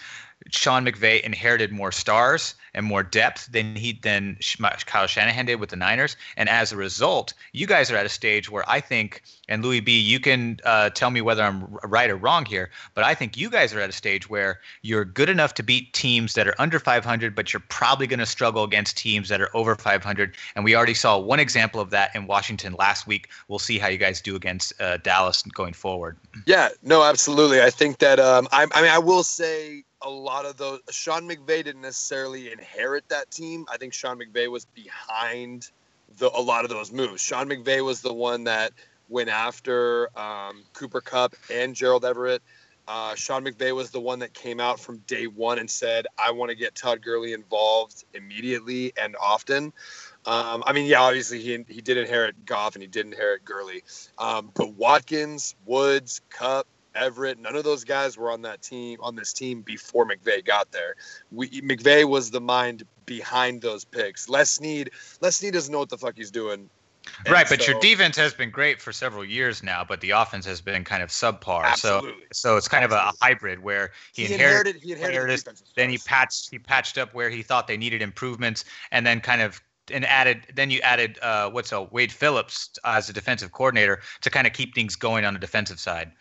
Sean 0.51 0.85
McVay 0.85 1.21
inherited 1.21 1.71
more 1.71 1.91
stars 1.91 2.55
and 2.75 2.85
more 2.85 3.01
depth 3.01 3.51
than 3.51 3.75
he 3.75 3.93
than 4.03 4.37
Kyle 4.85 5.07
Shanahan 5.07 5.47
did 5.47 5.59
with 5.59 5.69
the 5.69 5.75
Niners, 5.75 6.15
and 6.37 6.47
as 6.47 6.71
a 6.71 6.77
result, 6.77 7.33
you 7.53 7.65
guys 7.65 7.89
are 7.89 7.95
at 7.95 8.05
a 8.05 8.09
stage 8.09 8.51
where 8.51 8.63
I 8.67 8.79
think, 8.79 9.23
and 9.49 9.63
Lewie 9.63 9.83
B, 9.83 9.99
you 9.99 10.19
can 10.19 10.59
uh, 10.65 10.91
tell 10.91 11.09
me 11.09 11.21
whether 11.21 11.41
I'm 11.41 11.65
right 11.83 12.09
or 12.09 12.17
wrong 12.17 12.45
here, 12.45 12.69
but 12.93 13.03
I 13.03 13.15
think 13.15 13.37
you 13.37 13.49
guys 13.49 13.73
are 13.73 13.79
at 13.79 13.89
a 13.89 13.93
stage 13.93 14.29
where 14.29 14.59
you're 14.83 15.05
good 15.05 15.29
enough 15.29 15.53
to 15.55 15.63
beat 15.63 15.93
teams 15.93 16.33
that 16.33 16.47
are 16.47 16.55
under 16.59 16.79
500, 16.79 17.33
but 17.33 17.53
you're 17.53 17.63
probably 17.69 18.05
going 18.05 18.19
to 18.19 18.25
struggle 18.25 18.63
against 18.63 18.97
teams 18.97 19.29
that 19.29 19.41
are 19.41 19.49
over 19.55 19.75
500, 19.75 20.35
and 20.55 20.65
we 20.65 20.75
already 20.75 20.93
saw 20.93 21.17
one 21.17 21.39
example 21.39 21.79
of 21.79 21.89
that 21.89 22.15
in 22.15 22.27
Washington 22.27 22.75
last 22.77 23.07
week. 23.07 23.29
We'll 23.47 23.59
see 23.59 23.79
how 23.79 23.87
you 23.87 23.97
guys 23.97 24.21
do 24.21 24.35
against 24.35 24.79
uh, 24.81 24.97
Dallas 24.97 25.41
going 25.43 25.73
forward. 25.73 26.17
Yeah, 26.45 26.69
no, 26.83 27.03
absolutely. 27.03 27.61
I 27.61 27.69
think 27.69 27.99
that 27.99 28.19
um, 28.19 28.47
I, 28.51 28.67
I 28.73 28.81
mean 28.81 28.91
I 28.91 28.99
will 28.99 29.23
say 29.23 29.83
a 30.05 30.09
lot 30.09 30.45
of 30.45 30.55
those. 30.55 30.79
Sean 30.91 31.27
McVay 31.27 31.63
didn't 31.63 31.81
necessarily 31.81 32.51
inherit 32.51 33.09
that 33.09 33.31
team. 33.31 33.65
I 33.69 33.77
think 33.77 33.93
Sean 33.93 34.19
McVay 34.19 34.49
was 34.49 34.65
behind 34.65 35.69
the, 36.19 36.29
a 36.33 36.39
lot 36.39 36.63
of 36.63 36.69
those 36.69 36.91
moves. 36.91 37.21
Sean 37.21 37.49
McVay 37.49 37.83
was 37.83 38.01
the 38.01 38.13
one 38.13 38.45
that 38.45 38.71
went 39.09 39.29
after 39.29 40.17
um, 40.17 40.63
Cooper 40.73 41.01
Kupp 41.01 41.35
and 41.51 41.75
Gerald 41.75 42.05
Everett. 42.05 42.41
Uh, 42.87 43.15
Sean 43.15 43.43
McVay 43.43 43.75
was 43.75 43.89
the 43.89 43.99
one 43.99 44.19
that 44.19 44.33
came 44.33 44.59
out 44.59 44.79
from 44.79 44.99
day 45.07 45.25
one 45.25 45.57
and 45.57 45.69
said, 45.69 46.05
"I 46.19 46.31
want 46.31 46.49
to 46.49 46.55
get 46.55 46.75
Todd 46.75 47.01
Gurley 47.01 47.33
involved 47.33 48.05
immediately 48.13 48.93
and 48.95 49.15
often." 49.19 49.73
Um, 50.27 50.63
I 50.67 50.73
mean, 50.73 50.85
yeah, 50.85 51.01
obviously 51.01 51.41
he 51.41 51.65
he 51.67 51.81
did 51.81 51.97
inherit 51.97 52.45
Goff 52.45 52.75
and 52.75 52.83
he 52.83 52.87
did 52.87 53.07
inherit 53.07 53.43
Gurley, 53.43 53.83
um, 54.19 54.51
but 54.53 54.75
Watkins, 54.75 55.55
Woods, 55.65 56.21
Kupp, 56.29 56.67
Everett, 56.95 57.39
none 57.39 57.55
of 57.55 57.63
those 57.63 57.83
guys 57.83 58.17
were 58.17 58.31
on 58.31 58.41
that 58.43 58.61
team 58.61 58.97
on 59.01 59.15
this 59.15 59.33
team 59.33 59.61
before 59.61 60.05
McVay 60.05 60.43
got 60.45 60.71
there. 60.71 60.95
We 61.31 61.49
McVay 61.61 62.05
was 62.05 62.31
the 62.31 62.41
mind 62.41 62.83
behind 63.05 63.61
those 63.61 63.85
picks. 63.85 64.29
Les 64.29 64.49
Snead, 64.49 64.91
Les 65.21 65.35
Snead 65.35 65.53
doesn't 65.53 65.71
know 65.71 65.79
what 65.79 65.89
the 65.89 65.97
fuck 65.97 66.15
he's 66.15 66.31
doing. 66.31 66.69
And 67.25 67.31
right, 67.31 67.47
but 67.47 67.61
so, 67.61 67.71
your 67.71 67.79
defense 67.81 68.17
has 68.17 68.33
been 68.33 68.49
great 68.49 68.81
for 68.81 68.91
several 68.91 69.23
years 69.23 69.61
now, 69.61 69.83
but 69.83 70.01
the 70.01 70.09
offense 70.09 70.45
has 70.45 70.59
been 70.59 70.83
kind 70.83 71.03
of 71.03 71.09
subpar. 71.09 71.63
Absolutely. 71.63 72.11
So, 72.31 72.49
so 72.49 72.57
it's 72.57 72.67
kind 72.67 72.83
absolutely. 72.83 73.09
of 73.09 73.15
a, 73.21 73.23
hybrid 73.23 73.63
where 73.63 73.91
he, 74.13 74.25
he 74.25 74.33
inherited, 74.33 74.77
inherited, 74.77 74.83
he 74.83 74.91
inherited 74.93 75.43
players, 75.43 75.63
then 75.75 75.89
he 75.89 75.97
patched 75.99 76.49
he 76.49 76.59
patched 76.59 76.97
up 76.97 77.13
where 77.13 77.29
he 77.29 77.43
thought 77.43 77.67
they 77.67 77.77
needed 77.77 78.01
improvements, 78.01 78.65
and 78.91 79.05
then 79.05 79.21
kind 79.21 79.41
of 79.41 79.61
and 79.91 80.05
added 80.05 80.47
then 80.55 80.69
you 80.69 80.79
added 80.81 81.19
uh, 81.21 81.49
what's 81.49 81.71
a 81.71 81.83
Wade 81.83 82.11
Phillips 82.11 82.71
as 82.83 83.09
a 83.09 83.13
defensive 83.13 83.51
coordinator 83.51 84.01
to 84.21 84.29
kind 84.29 84.47
of 84.47 84.53
keep 84.53 84.73
things 84.73 84.95
going 84.95 85.25
on 85.25 85.33
the 85.33 85.39
defensive 85.39 85.79
side. 85.79 86.11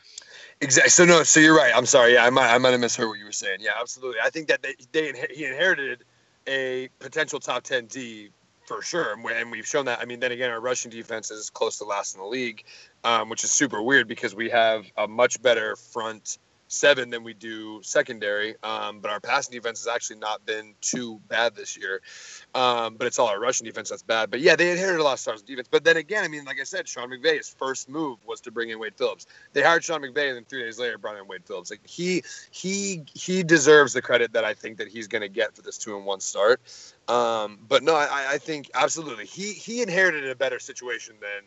Exactly. 0.65 0.91
So 0.91 1.05
no. 1.05 1.23
So 1.23 1.41
you're 1.41 1.55
right. 1.57 1.73
I'm 1.75 1.85
sorry. 1.87 2.15
Yeah, 2.15 2.25
I 2.25 2.31
might 2.31 2.53
I 2.53 2.59
might 2.59 2.71
have 2.71 2.81
misheard 2.81 3.09
what 3.09 3.19
you 3.19 3.27
were 3.27 3.33
saying. 3.33 3.59
Yeah, 3.61 3.73
absolutely. 3.79 4.21
I 4.25 4.31
think 4.31 4.49
that 4.49 4.63
they, 4.63 4.75
they 4.93 5.13
he 5.31 5.45
inherited 5.45 6.05
a 6.49 6.89
potential 6.99 7.39
top 7.39 7.65
ten 7.65 7.87
D 7.87 8.31
for 8.67 8.81
sure, 8.81 9.15
and 9.31 9.51
we've 9.51 9.67
shown 9.67 9.85
that. 9.85 10.01
I 10.01 10.07
mean, 10.07 10.21
then 10.21 10.33
again, 10.33 10.51
our 10.51 10.61
rushing 10.61 10.91
defense 10.91 11.31
is 11.31 11.51
close 11.51 11.77
to 11.79 11.85
last 11.85 12.15
in 12.15 12.23
the 12.23 12.27
league, 12.27 12.65
um, 13.05 13.29
which 13.29 13.45
is 13.45 13.53
super 13.53 13.83
weird 13.83 14.09
because 14.09 14.35
we 14.35 14.49
have 14.51 14.87
a 14.97 15.07
much 15.07 15.41
better 15.43 15.77
front 15.77 16.39
seven 16.75 17.11
than 17.11 17.25
we 17.25 17.35
do 17.35 17.81
secondary. 17.83 18.55
Um, 18.63 19.01
but 19.01 19.11
our 19.11 19.21
passing 19.21 19.53
defense 19.53 19.85
has 19.85 19.95
actually 19.95 20.19
not 20.19 20.45
been 20.45 20.75
too 20.81 21.21
bad 21.29 21.55
this 21.55 21.77
year. 21.77 22.01
Um, 22.55 22.97
but 22.97 23.07
it's 23.07 23.19
all 23.19 23.29
our 23.29 23.41
rushing 23.41 23.65
defense 23.65 23.91
that's 23.91 24.03
bad. 24.03 24.31
But 24.31 24.41
yeah, 24.41 24.57
they 24.57 24.71
inherited 24.71 25.01
a 25.01 25.05
lot 25.05 25.15
of 25.15 25.19
stars 25.21 25.41
in 25.41 25.47
defense. 25.47 25.69
But 25.71 25.85
then 25.85 25.97
again, 25.97 26.25
I 26.25 26.29
mean, 26.29 26.45
like 26.45 26.61
I 26.61 26.65
said, 26.65 26.89
Sean 26.89 27.11
McVay's 27.11 27.55
first 27.59 27.89
move 27.89 28.19
was 28.27 28.41
to 28.43 28.51
bring 28.51 28.71
in 28.71 28.79
Wade 28.79 28.95
Phillips. 28.97 29.27
They 29.53 29.63
hired 29.63 29.85
Sean 29.85 30.03
McVay, 30.03 30.29
and 30.29 30.37
then 30.37 30.45
three 30.45 30.63
days 30.63 30.79
later 30.79 30.99
brought 30.99 31.17
in 31.17 31.27
Wade 31.27 31.45
Phillips. 31.45 31.71
Like 31.71 31.87
he 31.87 32.23
he 32.51 33.05
he 33.15 33.43
deserves 33.43 33.93
the 33.93 34.03
credit 34.03 34.33
that 34.33 34.45
I 34.45 34.55
think 34.55 34.79
that 34.79 34.89
he's 34.89 35.09
going 35.09 35.23
to 35.23 35.29
get 35.29 35.55
for 35.55 35.63
this 35.63 35.79
two 35.79 35.97
and 35.97 36.05
one 36.05 36.21
start. 36.21 36.61
Um, 37.09 37.59
but 37.69 37.83
no, 37.83 37.95
I, 37.95 38.33
I 38.33 38.39
think 38.39 38.71
absolutely 38.75 39.27
he 39.27 39.53
he 39.53 39.83
inherited 39.83 40.29
a 40.29 40.35
better 40.35 40.59
situation 40.59 41.17
than 41.21 41.43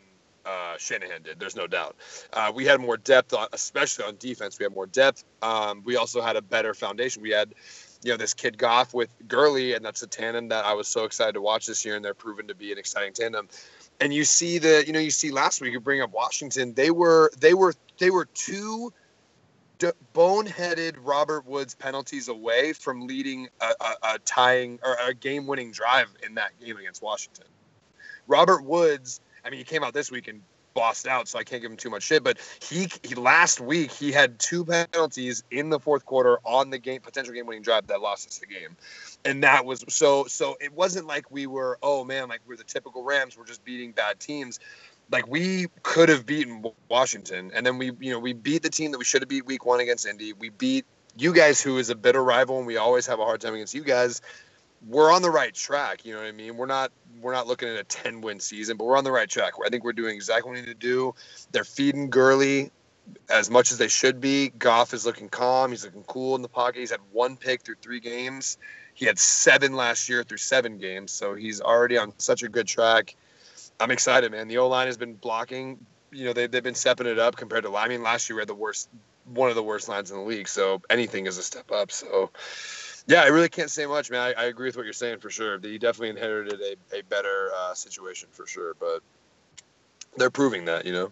uh, 0.48 0.76
Shanahan 0.78 1.22
did. 1.22 1.38
There's 1.38 1.56
no 1.56 1.66
doubt. 1.66 1.96
Uh, 2.32 2.50
we 2.54 2.64
had 2.64 2.80
more 2.80 2.96
depth, 2.96 3.34
on, 3.34 3.48
especially 3.52 4.06
on 4.06 4.16
defense. 4.18 4.58
We 4.58 4.64
had 4.64 4.74
more 4.74 4.86
depth. 4.86 5.24
Um, 5.42 5.82
we 5.84 5.96
also 5.96 6.22
had 6.22 6.36
a 6.36 6.42
better 6.42 6.72
foundation. 6.74 7.22
We 7.22 7.30
had, 7.30 7.54
you 8.02 8.12
know, 8.12 8.16
this 8.16 8.32
kid 8.34 8.56
Goff 8.56 8.94
with 8.94 9.10
Gurley, 9.28 9.74
and 9.74 9.84
that's 9.84 10.02
a 10.02 10.06
tandem 10.06 10.48
that 10.48 10.64
I 10.64 10.72
was 10.72 10.88
so 10.88 11.04
excited 11.04 11.32
to 11.34 11.42
watch 11.42 11.66
this 11.66 11.84
year, 11.84 11.96
and 11.96 12.04
they're 12.04 12.14
proven 12.14 12.48
to 12.48 12.54
be 12.54 12.72
an 12.72 12.78
exciting 12.78 13.12
tandem. 13.12 13.48
And 14.00 14.14
you 14.14 14.24
see 14.24 14.58
the, 14.58 14.84
you 14.86 14.92
know, 14.92 15.00
you 15.00 15.10
see 15.10 15.30
last 15.30 15.60
week 15.60 15.72
you 15.72 15.80
bring 15.80 16.00
up 16.00 16.12
Washington. 16.12 16.72
They 16.72 16.90
were, 16.90 17.30
they 17.38 17.52
were, 17.52 17.74
they 17.98 18.10
were 18.10 18.26
two 18.26 18.92
d- 19.78 19.90
boneheaded 20.14 20.94
Robert 21.02 21.44
Woods 21.46 21.74
penalties 21.74 22.28
away 22.28 22.72
from 22.72 23.06
leading 23.06 23.48
a, 23.60 23.72
a, 23.80 24.14
a 24.14 24.18
tying 24.20 24.78
or 24.84 24.96
a 25.04 25.12
game-winning 25.12 25.72
drive 25.72 26.08
in 26.24 26.34
that 26.36 26.52
game 26.64 26.76
against 26.76 27.02
Washington. 27.02 27.46
Robert 28.28 28.62
Woods 28.62 29.20
I 29.48 29.50
mean, 29.50 29.58
he 29.58 29.64
came 29.64 29.82
out 29.82 29.94
this 29.94 30.10
week 30.10 30.28
and 30.28 30.42
bossed 30.74 31.08
out, 31.08 31.26
so 31.26 31.38
I 31.38 31.42
can't 31.42 31.62
give 31.62 31.70
him 31.70 31.78
too 31.78 31.88
much 31.88 32.02
shit. 32.02 32.22
But 32.22 32.36
he, 32.60 32.90
he 33.02 33.14
last 33.14 33.62
week 33.62 33.90
he 33.90 34.12
had 34.12 34.38
two 34.38 34.62
penalties 34.62 35.42
in 35.50 35.70
the 35.70 35.80
fourth 35.80 36.04
quarter 36.04 36.38
on 36.44 36.68
the 36.68 36.78
game 36.78 37.00
potential 37.00 37.32
game 37.32 37.46
winning 37.46 37.62
drive 37.62 37.86
that 37.86 38.02
lost 38.02 38.28
us 38.28 38.38
the 38.38 38.46
game, 38.46 38.76
and 39.24 39.42
that 39.42 39.64
was 39.64 39.82
so 39.88 40.24
so. 40.24 40.58
It 40.60 40.74
wasn't 40.74 41.06
like 41.06 41.30
we 41.30 41.46
were 41.46 41.78
oh 41.82 42.04
man 42.04 42.28
like 42.28 42.40
we're 42.46 42.56
the 42.56 42.64
typical 42.64 43.02
Rams 43.02 43.38
we're 43.38 43.46
just 43.46 43.64
beating 43.64 43.92
bad 43.92 44.20
teams. 44.20 44.60
Like 45.10 45.26
we 45.26 45.68
could 45.82 46.10
have 46.10 46.26
beaten 46.26 46.62
Washington, 46.90 47.50
and 47.54 47.64
then 47.64 47.78
we 47.78 47.92
you 48.00 48.12
know 48.12 48.18
we 48.18 48.34
beat 48.34 48.62
the 48.62 48.70
team 48.70 48.92
that 48.92 48.98
we 48.98 49.04
should 49.04 49.22
have 49.22 49.30
beat 49.30 49.46
week 49.46 49.64
one 49.64 49.80
against 49.80 50.06
Indy. 50.06 50.34
We 50.34 50.50
beat 50.50 50.84
you 51.16 51.32
guys, 51.32 51.60
who 51.60 51.78
is 51.78 51.88
a 51.88 51.96
bitter 51.96 52.22
rival, 52.22 52.58
and 52.58 52.66
we 52.66 52.76
always 52.76 53.06
have 53.06 53.18
a 53.18 53.24
hard 53.24 53.40
time 53.40 53.54
against 53.54 53.74
you 53.74 53.82
guys 53.82 54.20
we're 54.86 55.12
on 55.12 55.22
the 55.22 55.30
right 55.30 55.54
track. 55.54 56.04
You 56.04 56.14
know 56.14 56.20
what 56.20 56.28
I 56.28 56.32
mean? 56.32 56.56
We're 56.56 56.66
not 56.66 56.92
we're 57.20 57.32
not 57.32 57.46
looking 57.46 57.68
at 57.68 57.76
a 57.76 57.84
10 57.84 58.20
win 58.20 58.40
season, 58.40 58.76
but 58.76 58.84
we're 58.84 58.96
on 58.96 59.04
the 59.04 59.12
right 59.12 59.28
track. 59.28 59.54
I 59.64 59.68
think 59.68 59.84
we're 59.84 59.92
doing 59.92 60.14
exactly 60.14 60.50
what 60.50 60.54
we 60.56 60.60
need 60.60 60.68
to 60.68 60.74
do. 60.74 61.14
They're 61.52 61.64
feeding 61.64 62.10
Gurley 62.10 62.70
as 63.28 63.50
much 63.50 63.72
as 63.72 63.78
they 63.78 63.88
should 63.88 64.20
be. 64.20 64.50
Goff 64.50 64.94
is 64.94 65.04
looking 65.04 65.28
calm. 65.28 65.70
He's 65.70 65.84
looking 65.84 66.04
cool 66.04 66.36
in 66.36 66.42
the 66.42 66.48
pocket. 66.48 66.78
He's 66.80 66.90
had 66.90 67.00
one 67.12 67.36
pick 67.36 67.62
through 67.62 67.76
three 67.82 68.00
games. 68.00 68.58
He 68.94 69.06
had 69.06 69.18
seven 69.18 69.74
last 69.74 70.08
year 70.08 70.24
through 70.24 70.38
seven 70.38 70.78
games, 70.78 71.12
so 71.12 71.34
he's 71.34 71.60
already 71.60 71.96
on 71.96 72.12
such 72.18 72.42
a 72.42 72.48
good 72.48 72.66
track. 72.66 73.14
I'm 73.80 73.90
excited, 73.90 74.32
man. 74.32 74.48
The 74.48 74.58
O 74.58 74.68
line 74.68 74.86
has 74.86 74.96
been 74.96 75.14
blocking. 75.14 75.78
You 76.10 76.26
know, 76.26 76.32
they, 76.32 76.46
they've 76.46 76.62
been 76.62 76.74
stepping 76.74 77.06
it 77.06 77.18
up 77.18 77.36
compared 77.36 77.64
to. 77.64 77.76
I 77.76 77.88
mean, 77.88 78.02
last 78.02 78.28
year 78.28 78.36
we 78.36 78.40
had 78.40 78.48
the 78.48 78.54
worst, 78.54 78.88
one 79.26 79.50
of 79.50 79.54
the 79.54 79.62
worst 79.62 79.88
lines 79.88 80.10
in 80.10 80.16
the 80.16 80.22
league. 80.24 80.48
So 80.48 80.82
anything 80.90 81.26
is 81.26 81.38
a 81.38 81.42
step 81.42 81.70
up. 81.70 81.92
So 81.92 82.30
yeah, 83.08 83.22
I 83.22 83.28
really 83.28 83.48
can't 83.48 83.70
say 83.70 83.86
much, 83.86 84.10
man. 84.10 84.20
I, 84.20 84.42
I 84.42 84.44
agree 84.44 84.68
with 84.68 84.76
what 84.76 84.84
you're 84.84 84.92
saying 84.92 85.20
for 85.20 85.30
sure. 85.30 85.58
He 85.58 85.78
definitely 85.78 86.10
inherited 86.10 86.60
a, 86.60 86.98
a 86.98 87.02
better 87.04 87.50
uh, 87.56 87.72
situation 87.72 88.28
for 88.30 88.46
sure, 88.46 88.74
but 88.78 89.00
they're 90.18 90.30
proving 90.30 90.66
that, 90.66 90.84
you 90.84 90.92
know. 90.92 91.10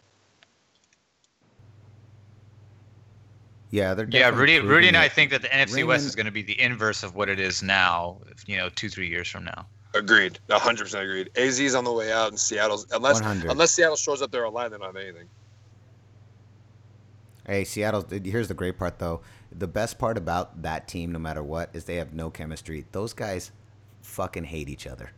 Yeah, 3.71 3.95
they're 3.95 4.07
yeah. 4.11 4.29
Rudy, 4.29 4.61
Rudy, 4.61 4.89
and 4.89 4.97
I 4.97 5.09
think 5.09 5.31
that 5.31 5.43
the 5.43 5.49
NFC 5.49 5.77
Raymond, 5.77 5.89
West 5.89 6.07
is 6.07 6.15
going 6.15 6.27
to 6.27 6.33
be 6.33 6.43
the 6.43 6.61
inverse 6.61 7.03
of 7.03 7.15
what 7.15 7.29
it 7.29 7.41
is 7.41 7.63
now. 7.63 8.19
You 8.47 8.59
know, 8.59 8.69
two, 8.69 8.89
three 8.89 9.09
years 9.09 9.29
from 9.29 9.45
now. 9.45 9.67
Agreed, 9.95 10.39
hundred 10.51 10.85
percent 10.85 11.03
agreed. 11.03 11.31
AZ 11.37 11.59
is 11.59 11.75
on 11.75 11.85
the 11.85 11.93
way 11.93 12.13
out, 12.13 12.29
and 12.29 12.39
Seattle's 12.39 12.87
unless 12.93 13.21
100. 13.21 13.51
unless 13.51 13.73
Seattle 13.73 13.97
shows 13.97 14.23
up 14.23 14.31
there 14.31 14.47
online, 14.47 14.71
they 14.71 14.77
don't 14.77 14.87
have 14.87 14.97
anything. 14.97 15.29
Hey, 17.47 17.65
Seattle. 17.65 18.05
Here's 18.11 18.49
the 18.49 18.55
great 18.55 18.79
part, 18.79 18.99
though. 18.99 19.23
The 19.53 19.67
best 19.67 19.99
part 19.99 20.19
about 20.19 20.63
that 20.63 20.89
team, 20.89 21.13
no 21.13 21.19
matter 21.19 21.43
what, 21.43 21.71
is 21.73 21.85
they 21.85 21.97
have 21.97 22.13
no 22.13 22.31
chemistry. 22.31 22.85
Those 22.93 23.13
guys 23.13 23.53
fucking 24.03 24.45
hate 24.45 24.69
each 24.69 24.87
other. 24.87 25.11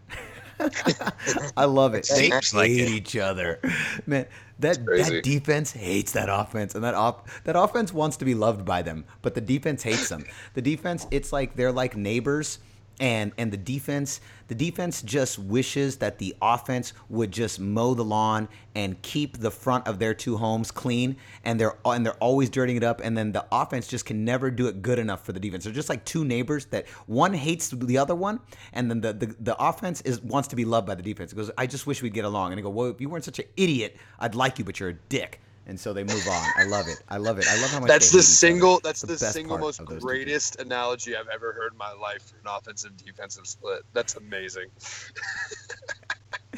I 1.57 1.65
love 1.67 1.95
it. 1.95 2.09
They 2.09 2.31
Seems 2.31 2.55
like 2.55 2.71
hate 2.71 2.81
it. 2.81 2.91
each 2.91 3.17
other, 3.17 3.61
man. 4.07 4.27
That 4.61 4.85
that 4.85 5.21
defense 5.23 5.71
hates 5.71 6.13
that 6.13 6.29
offense, 6.29 6.75
and 6.75 6.83
that 6.83 6.95
op 6.95 7.29
that 7.45 7.55
offense 7.55 7.93
wants 7.93 8.17
to 8.17 8.25
be 8.25 8.35
loved 8.35 8.65
by 8.65 8.83
them, 8.83 9.05
but 9.23 9.35
the 9.35 9.41
defense 9.41 9.85
hates 9.85 10.09
them. 10.09 10.25
The 10.55 10.63
defense, 10.63 11.07
it's 11.13 11.33
like 11.33 11.55
they're 11.55 11.71
like 11.71 11.97
neighbors, 11.97 12.59
and 13.01 13.33
and 13.39 13.53
the 13.53 13.57
defense, 13.57 14.21
the 14.49 14.55
defense 14.55 15.03
just 15.03 15.39
wishes 15.39 15.97
that 15.99 16.19
the 16.19 16.35
offense 16.43 16.93
would 17.09 17.31
just 17.31 17.61
mow 17.61 17.95
the 17.95 18.05
lawn 18.05 18.49
and 18.75 19.01
keep 19.03 19.39
the 19.39 19.51
front 19.51 19.87
of 19.87 19.99
their 19.99 20.15
two 20.15 20.37
homes 20.37 20.71
clean, 20.71 21.17
and 21.45 21.61
they're 21.61 21.77
and 21.85 22.05
they're 22.05 22.15
always 22.15 22.51
dirtying 22.51 22.77
it 22.77 22.85
up, 22.85 23.01
and 23.03 23.17
then 23.17 23.33
the 23.33 23.45
offense 23.53 23.87
just 23.87 24.05
can 24.05 24.25
never 24.25 24.51
do 24.51 24.67
it 24.67 24.83
good 24.83 24.99
enough 24.99 25.25
for 25.25 25.33
the 25.33 25.41
defense. 25.41 25.65
They're 25.65 25.73
just 25.73 25.89
like 25.89 26.05
two 26.05 26.25
neighbors 26.25 26.67
that 26.67 26.89
one 27.07 27.35
hates 27.35 27.69
the 27.71 27.99
other 27.99 28.15
one, 28.15 28.41
and 28.73 28.91
then 28.91 29.01
the 29.01 29.13
the, 29.13 29.37
the 29.41 29.57
offense 29.63 30.01
is 30.03 30.21
wants 30.21 30.49
to 30.49 30.57
be 30.57 30.65
loved 30.65 30.87
by 30.87 30.95
the 30.95 31.03
defense. 31.03 31.33
It 31.33 31.37
goes, 31.37 31.51
I 31.57 31.67
just 31.67 31.87
wish 31.87 32.03
we'd 32.03 32.15
get 32.15 32.25
along, 32.25 32.53
and 32.53 32.59
they 32.59 32.63
go, 32.63 32.71
well, 32.71 32.91
if 32.91 33.01
you 33.01 33.09
weren't 33.09 33.25
such 33.25 33.39
an 33.39 33.47
idiot, 33.57 33.97
I'd 34.19 34.35
like 34.35 34.59
you, 34.59 34.65
but 34.65 34.81
you're 34.81 34.91
a 34.91 34.95
dick. 35.09 35.41
And 35.69 35.79
so 35.79 35.93
they 35.93 36.03
move 36.03 36.27
on. 36.27 36.53
I 36.57 36.65
love 36.65 36.89
it. 36.89 37.03
I 37.09 37.19
love 37.19 37.39
it. 37.39 37.47
I 37.49 37.61
love 37.61 37.71
how 37.71 37.81
much 37.81 37.89
That's 37.89 38.11
the 38.11 38.19
hate 38.19 38.23
each 38.25 38.45
other. 38.45 38.57
single. 38.57 38.81
That's 38.83 39.05
It's 39.05 39.21
the, 39.21 39.27
single 39.33 39.59
most 39.59 39.85
greatest 39.85 40.57
analogy 40.61 41.15
I've 41.15 41.29
ever 41.29 41.53
heard 41.53 41.73
in 41.73 41.79
my 41.79 41.93
life 41.93 42.23
for 42.23 42.37
an 42.39 42.47
offensive 42.47 42.97
defensive 42.97 43.47
split. 43.47 43.83
That's 43.93 44.17
amazing. 44.17 44.71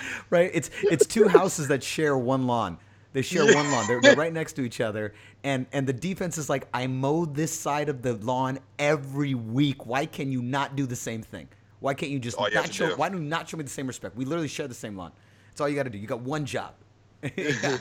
right? 0.30 0.50
It's 0.54 0.70
it's 0.90 1.06
two 1.06 1.28
houses 1.28 1.68
that 1.68 1.82
share 1.82 2.16
one 2.16 2.46
lawn. 2.46 2.78
They 3.12 3.22
share 3.22 3.44
one 3.44 3.70
lawn. 3.72 3.86
They're, 3.88 4.00
they're 4.00 4.16
right 4.16 4.32
next 4.32 4.52
to 4.54 4.62
each 4.62 4.80
other, 4.80 5.14
and 5.42 5.66
and 5.72 5.86
the 5.86 5.92
defense 5.92 6.38
is 6.38 6.48
like, 6.48 6.68
I 6.72 6.86
mowed 6.86 7.34
this 7.34 7.52
side 7.52 7.88
of 7.88 8.02
the 8.02 8.14
lawn 8.14 8.60
every 8.78 9.34
week. 9.34 9.86
Why 9.86 10.06
can 10.06 10.30
you 10.30 10.40
not 10.42 10.76
do 10.76 10.86
the 10.86 10.96
same 10.96 11.22
thing? 11.22 11.48
Why 11.80 11.94
can't 11.94 12.12
you 12.12 12.20
just 12.20 12.38
you 12.38 12.50
not 12.54 12.72
show? 12.72 12.90
do. 12.90 12.96
Why 12.96 13.08
do 13.08 13.18
you 13.18 13.24
not 13.24 13.48
show 13.48 13.56
me 13.56 13.64
the 13.64 13.70
same 13.70 13.88
respect? 13.88 14.16
We 14.16 14.24
literally 14.24 14.48
share 14.48 14.68
the 14.68 14.74
same 14.74 14.96
lawn. 14.96 15.12
That's 15.48 15.60
all 15.60 15.68
you 15.68 15.74
got 15.74 15.84
to 15.84 15.90
do. 15.90 15.98
You 15.98 16.06
got 16.06 16.20
one 16.20 16.44
job. 16.44 16.74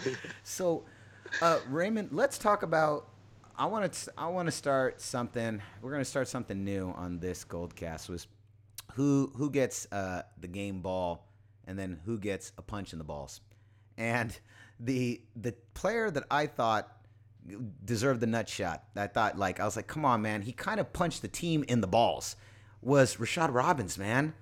so, 0.44 0.84
uh, 1.42 1.60
Raymond, 1.70 2.10
let's 2.12 2.38
talk 2.38 2.64
about. 2.64 3.08
I 3.58 3.66
want 3.66 3.92
to. 3.92 4.14
I 4.18 4.28
want 4.28 4.48
to 4.48 4.52
start 4.52 5.02
something. 5.02 5.62
We're 5.82 5.92
going 5.92 6.02
to 6.02 6.10
start 6.10 6.28
something 6.28 6.64
new 6.64 6.94
on 6.96 7.20
this 7.20 7.44
Goldcast. 7.44 8.10
Was 8.10 8.28
who 8.94 9.32
who 9.36 9.50
gets 9.50 9.88
uh, 9.92 10.24
the 10.40 10.48
game 10.48 10.82
ball, 10.82 11.28
and 11.68 11.78
then 11.78 12.00
who 12.06 12.18
gets 12.18 12.52
a 12.58 12.62
punch 12.62 12.94
in 12.94 13.00
the 13.00 13.06
balls. 13.06 13.42
And 13.98 14.38
the 14.80 15.22
the 15.36 15.54
player 15.74 16.10
that 16.10 16.24
I 16.32 16.48
thought 16.48 16.96
deserved 17.84 18.22
the 18.22 18.28
nut 18.28 18.48
shot, 18.48 18.84
I 18.96 19.08
thought 19.08 19.38
like 19.38 19.60
I 19.60 19.66
was 19.66 19.76
like, 19.76 19.88
come 19.88 20.06
on, 20.06 20.22
man, 20.22 20.42
he 20.42 20.52
kind 20.52 20.80
of 20.80 20.94
punched 20.94 21.22
the 21.22 21.28
team 21.28 21.66
in 21.68 21.82
the 21.82 21.88
balls. 21.88 22.36
Was 22.82 23.18
Rashard 23.18 23.54
Robbins, 23.54 23.98
man? 23.98 24.34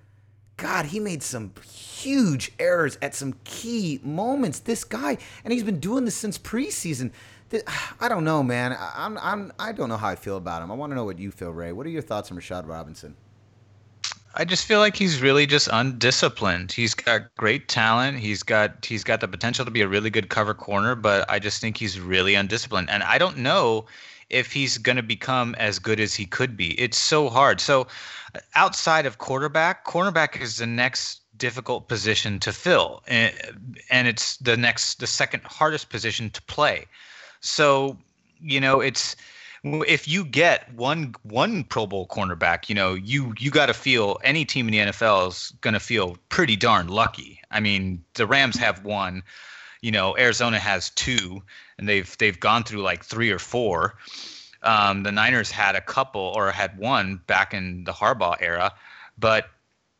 God, 0.58 0.86
he 0.86 0.98
made 0.98 1.22
some 1.22 1.52
huge 1.64 2.52
errors 2.58 2.98
at 3.00 3.14
some 3.14 3.36
key 3.44 4.00
moments. 4.02 4.58
This 4.58 4.84
guy, 4.84 5.16
and 5.44 5.52
he's 5.52 5.62
been 5.62 5.80
doing 5.80 6.04
this 6.04 6.16
since 6.16 6.36
preseason. 6.36 7.12
I 8.00 8.08
don't 8.08 8.24
know, 8.24 8.42
man. 8.42 8.76
I'm, 8.78 9.16
I'm, 9.18 9.52
I 9.58 9.72
don't 9.72 9.88
know 9.88 9.96
how 9.96 10.08
I 10.08 10.16
feel 10.16 10.36
about 10.36 10.60
him. 10.60 10.70
I 10.70 10.74
want 10.74 10.90
to 10.90 10.96
know 10.96 11.04
what 11.04 11.18
you 11.18 11.30
feel, 11.30 11.52
Ray. 11.52 11.72
What 11.72 11.86
are 11.86 11.90
your 11.90 12.02
thoughts 12.02 12.30
on 12.30 12.36
Rashard 12.36 12.66
Robinson? 12.66 13.16
I 14.34 14.44
just 14.44 14.66
feel 14.66 14.80
like 14.80 14.96
he's 14.96 15.22
really 15.22 15.46
just 15.46 15.68
undisciplined. 15.72 16.72
He's 16.72 16.92
got 16.92 17.34
great 17.36 17.68
talent. 17.68 18.18
He's 18.18 18.42
got 18.42 18.84
he's 18.84 19.02
got 19.02 19.20
the 19.20 19.26
potential 19.26 19.64
to 19.64 19.70
be 19.70 19.80
a 19.80 19.88
really 19.88 20.10
good 20.10 20.28
cover 20.28 20.54
corner, 20.54 20.94
but 20.94 21.28
I 21.30 21.38
just 21.38 21.60
think 21.60 21.76
he's 21.76 21.98
really 21.98 22.34
undisciplined. 22.34 22.90
And 22.90 23.02
I 23.02 23.18
don't 23.18 23.38
know 23.38 23.86
if 24.30 24.52
he's 24.52 24.78
going 24.78 24.96
to 24.96 25.02
become 25.02 25.54
as 25.56 25.78
good 25.78 26.00
as 26.00 26.14
he 26.14 26.26
could 26.26 26.56
be. 26.56 26.78
It's 26.80 26.98
so 26.98 27.28
hard. 27.28 27.60
So 27.60 27.86
outside 28.54 29.06
of 29.06 29.18
quarterback, 29.18 29.84
cornerback 29.84 30.40
is 30.40 30.58
the 30.58 30.66
next 30.66 31.22
difficult 31.38 31.88
position 31.88 32.40
to 32.40 32.52
fill 32.52 33.02
and, 33.06 33.32
and 33.90 34.08
it's 34.08 34.38
the 34.38 34.56
next 34.56 34.98
the 34.98 35.06
second 35.06 35.42
hardest 35.44 35.88
position 35.88 36.30
to 36.30 36.42
play. 36.42 36.84
So, 37.40 37.96
you 38.40 38.60
know, 38.60 38.80
it's 38.80 39.14
if 39.64 40.06
you 40.06 40.24
get 40.24 40.72
one 40.74 41.14
one 41.22 41.64
Pro 41.64 41.86
Bowl 41.86 42.06
cornerback, 42.08 42.68
you 42.68 42.74
know, 42.74 42.94
you 42.94 43.34
you 43.38 43.50
got 43.50 43.66
to 43.66 43.74
feel 43.74 44.18
any 44.22 44.44
team 44.44 44.68
in 44.68 44.72
the 44.72 44.92
NFL 44.92 45.28
is 45.28 45.52
going 45.60 45.74
to 45.74 45.80
feel 45.80 46.16
pretty 46.28 46.56
darn 46.56 46.88
lucky. 46.88 47.40
I 47.50 47.60
mean, 47.60 48.02
the 48.14 48.26
Rams 48.26 48.56
have 48.56 48.84
one, 48.84 49.22
you 49.80 49.90
know, 49.90 50.16
Arizona 50.16 50.58
has 50.58 50.90
two, 50.90 51.42
and 51.78 51.88
they've 51.88 52.16
they've 52.18 52.38
gone 52.38 52.64
through 52.64 52.82
like 52.82 53.04
three 53.04 53.30
or 53.30 53.38
four. 53.38 53.96
Um, 54.62 55.04
the 55.04 55.12
Niners 55.12 55.50
had 55.50 55.76
a 55.76 55.80
couple 55.80 56.32
or 56.34 56.50
had 56.50 56.76
one 56.78 57.20
back 57.26 57.54
in 57.54 57.84
the 57.84 57.92
Harbaugh 57.92 58.36
era, 58.40 58.72
but 59.16 59.50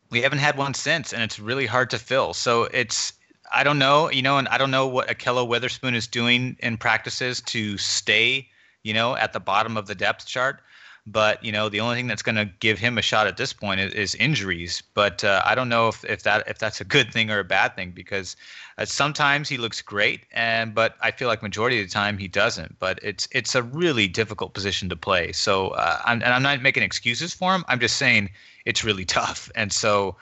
we 0.09 0.21
haven't 0.21 0.39
had 0.39 0.57
one 0.57 0.73
since, 0.73 1.13
and 1.13 1.23
it's 1.23 1.39
really 1.39 1.65
hard 1.65 1.89
to 1.91 1.97
fill. 1.97 2.33
So 2.33 2.63
it's 2.63 3.13
I 3.51 3.63
don't 3.63 3.79
know, 3.79 4.11
you 4.11 4.21
know, 4.21 4.37
and 4.37 4.47
I 4.49 4.57
don't 4.57 4.71
know 4.71 4.87
what 4.87 5.07
Ahkello 5.07 5.47
Witherspoon 5.47 5.95
is 5.95 6.07
doing 6.07 6.55
in 6.59 6.77
practices 6.77 7.41
to 7.41 7.77
stay, 7.77 8.47
you 8.83 8.93
know, 8.93 9.15
at 9.15 9.33
the 9.33 9.39
bottom 9.39 9.75
of 9.77 9.87
the 9.87 9.95
depth 9.95 10.25
chart. 10.25 10.61
But 11.07 11.43
you 11.43 11.51
know, 11.51 11.69
the 11.69 11.79
only 11.79 11.95
thing 11.95 12.07
that's 12.07 12.21
going 12.21 12.35
to 12.35 12.45
give 12.59 12.77
him 12.77 12.97
a 12.97 13.01
shot 13.01 13.27
at 13.27 13.37
this 13.37 13.53
point 13.53 13.79
is, 13.79 13.93
is 13.93 14.15
injuries. 14.15 14.83
But 14.93 15.23
uh, 15.23 15.41
I 15.45 15.55
don't 15.55 15.69
know 15.69 15.87
if, 15.87 16.03
if 16.05 16.23
that 16.23 16.47
if 16.47 16.59
that's 16.59 16.81
a 16.81 16.85
good 16.85 17.11
thing 17.11 17.31
or 17.31 17.39
a 17.39 17.43
bad 17.43 17.75
thing 17.75 17.91
because 17.91 18.35
uh, 18.77 18.85
sometimes 18.85 19.49
he 19.49 19.57
looks 19.57 19.81
great, 19.81 20.25
and 20.31 20.75
but 20.75 20.95
I 21.01 21.11
feel 21.11 21.27
like 21.27 21.41
majority 21.41 21.81
of 21.81 21.87
the 21.87 21.93
time 21.93 22.17
he 22.17 22.27
doesn't. 22.27 22.77
But 22.79 22.99
it's 23.01 23.27
it's 23.31 23.55
a 23.55 23.63
really 23.63 24.07
difficult 24.07 24.53
position 24.53 24.89
to 24.89 24.95
play. 24.95 25.31
So 25.31 25.69
uh, 25.69 25.99
I'm, 26.05 26.21
and 26.21 26.33
I'm 26.33 26.43
not 26.43 26.61
making 26.61 26.83
excuses 26.83 27.33
for 27.33 27.55
him. 27.55 27.65
I'm 27.67 27.79
just 27.79 27.97
saying 27.97 28.29
it's 28.65 28.83
really 28.83 29.05
tough. 29.19 29.51
And 29.55 29.73
so 29.73 30.15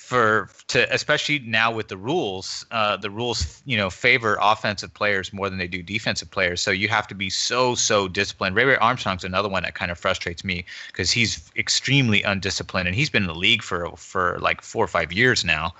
for 0.00 0.48
to 0.66 0.92
especially 0.92 1.38
now 1.40 1.70
with 1.70 1.88
the 1.88 1.96
rules, 1.96 2.66
uh, 2.70 2.96
the 2.96 3.10
rules 3.10 3.62
you 3.66 3.76
know 3.76 3.90
favor 3.90 4.38
offensive 4.40 4.92
players 4.92 5.32
more 5.32 5.48
than 5.48 5.58
they 5.58 5.68
do 5.68 5.82
defensive 5.82 6.30
players. 6.30 6.60
So 6.60 6.70
you 6.70 6.88
have 6.88 7.06
to 7.08 7.14
be 7.14 7.30
so 7.30 7.74
so 7.74 8.08
disciplined. 8.08 8.56
Ray 8.56 8.64
Ray 8.64 8.76
Armstrong's 8.76 9.24
another 9.24 9.48
one 9.48 9.62
that 9.62 9.74
kind 9.74 9.90
of 9.90 9.98
frustrates 9.98 10.42
me 10.42 10.64
because 10.88 11.12
he's 11.12 11.52
extremely 11.54 12.22
undisciplined 12.22 12.88
and 12.88 12.96
he's 12.96 13.10
been 13.10 13.22
in 13.22 13.28
the 13.28 13.34
league 13.34 13.62
for 13.62 13.94
for 13.96 14.38
like 14.40 14.62
four 14.62 14.82
or 14.82 14.88
five 14.88 15.12
years 15.12 15.44
now. 15.44 15.74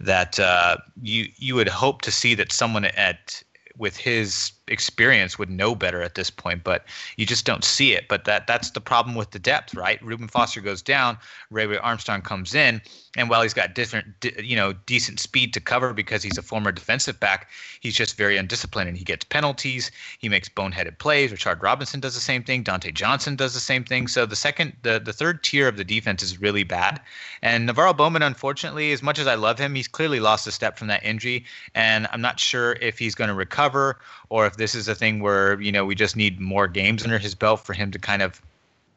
That 0.00 0.40
uh, 0.40 0.78
you 1.02 1.28
you 1.36 1.54
would 1.54 1.68
hope 1.68 2.02
to 2.02 2.10
see 2.10 2.34
that 2.34 2.50
someone 2.50 2.86
at 2.86 3.42
with 3.76 3.96
his 3.96 4.50
experience 4.70 5.38
would 5.38 5.50
know 5.50 5.74
better 5.74 6.02
at 6.02 6.14
this 6.14 6.30
point, 6.30 6.64
but 6.64 6.84
you 7.16 7.26
just 7.26 7.44
don't 7.44 7.64
see 7.64 7.92
it. 7.94 8.08
But 8.08 8.24
that 8.24 8.46
that's 8.46 8.70
the 8.70 8.80
problem 8.80 9.14
with 9.14 9.30
the 9.30 9.38
depth, 9.38 9.74
right? 9.74 10.02
Reuben 10.02 10.28
Foster 10.28 10.60
goes 10.60 10.82
down, 10.82 11.18
Ray 11.50 11.66
Ray 11.66 11.78
Armstrong 11.78 12.22
comes 12.22 12.54
in, 12.54 12.80
and 13.16 13.28
while 13.28 13.42
he's 13.42 13.54
got 13.54 13.74
different, 13.74 14.06
you 14.38 14.56
know, 14.56 14.72
decent 14.72 15.20
speed 15.20 15.52
to 15.54 15.60
cover 15.60 15.92
because 15.92 16.22
he's 16.22 16.38
a 16.38 16.42
former 16.42 16.70
defensive 16.70 17.18
back, 17.18 17.48
he's 17.80 17.94
just 17.94 18.16
very 18.16 18.36
undisciplined 18.36 18.88
and 18.88 18.98
he 18.98 19.04
gets 19.04 19.24
penalties. 19.24 19.90
He 20.18 20.28
makes 20.28 20.48
boneheaded 20.48 20.98
plays. 20.98 21.30
Richard 21.30 21.62
Robinson 21.62 22.00
does 22.00 22.14
the 22.14 22.20
same 22.20 22.44
thing. 22.44 22.62
Dontae 22.62 22.94
Johnson 22.94 23.34
does 23.36 23.54
the 23.54 23.60
same 23.60 23.84
thing. 23.84 24.06
So 24.06 24.26
the 24.26 24.36
second, 24.36 24.74
the 24.82 25.00
the 25.00 25.12
third 25.12 25.42
tier 25.42 25.68
of 25.68 25.76
the 25.76 25.84
defense 25.84 26.22
is 26.22 26.40
really 26.40 26.64
bad. 26.64 27.00
And 27.42 27.68
NaVorro 27.68 27.96
Bowman, 27.96 28.22
unfortunately, 28.22 28.92
as 28.92 29.02
much 29.02 29.18
as 29.18 29.26
I 29.26 29.34
love 29.34 29.58
him, 29.58 29.74
he's 29.74 29.88
clearly 29.88 30.20
lost 30.20 30.46
a 30.46 30.52
step 30.52 30.78
from 30.78 30.88
that 30.88 31.04
injury, 31.04 31.44
and 31.74 32.06
I'm 32.12 32.20
not 32.20 32.38
sure 32.38 32.72
if 32.80 32.98
he's 32.98 33.14
going 33.14 33.28
to 33.28 33.34
recover 33.34 33.98
or 34.28 34.46
if 34.46 34.56
this 34.58 34.74
is 34.74 34.88
a 34.88 34.94
thing 34.94 35.20
where 35.20 35.58
you 35.60 35.72
know 35.72 35.86
we 35.86 35.94
just 35.94 36.16
need 36.16 36.40
more 36.40 36.68
games 36.68 37.04
under 37.04 37.18
his 37.18 37.34
belt 37.34 37.60
for 37.60 37.72
him 37.72 37.90
to 37.90 37.98
kind 37.98 38.20
of 38.20 38.42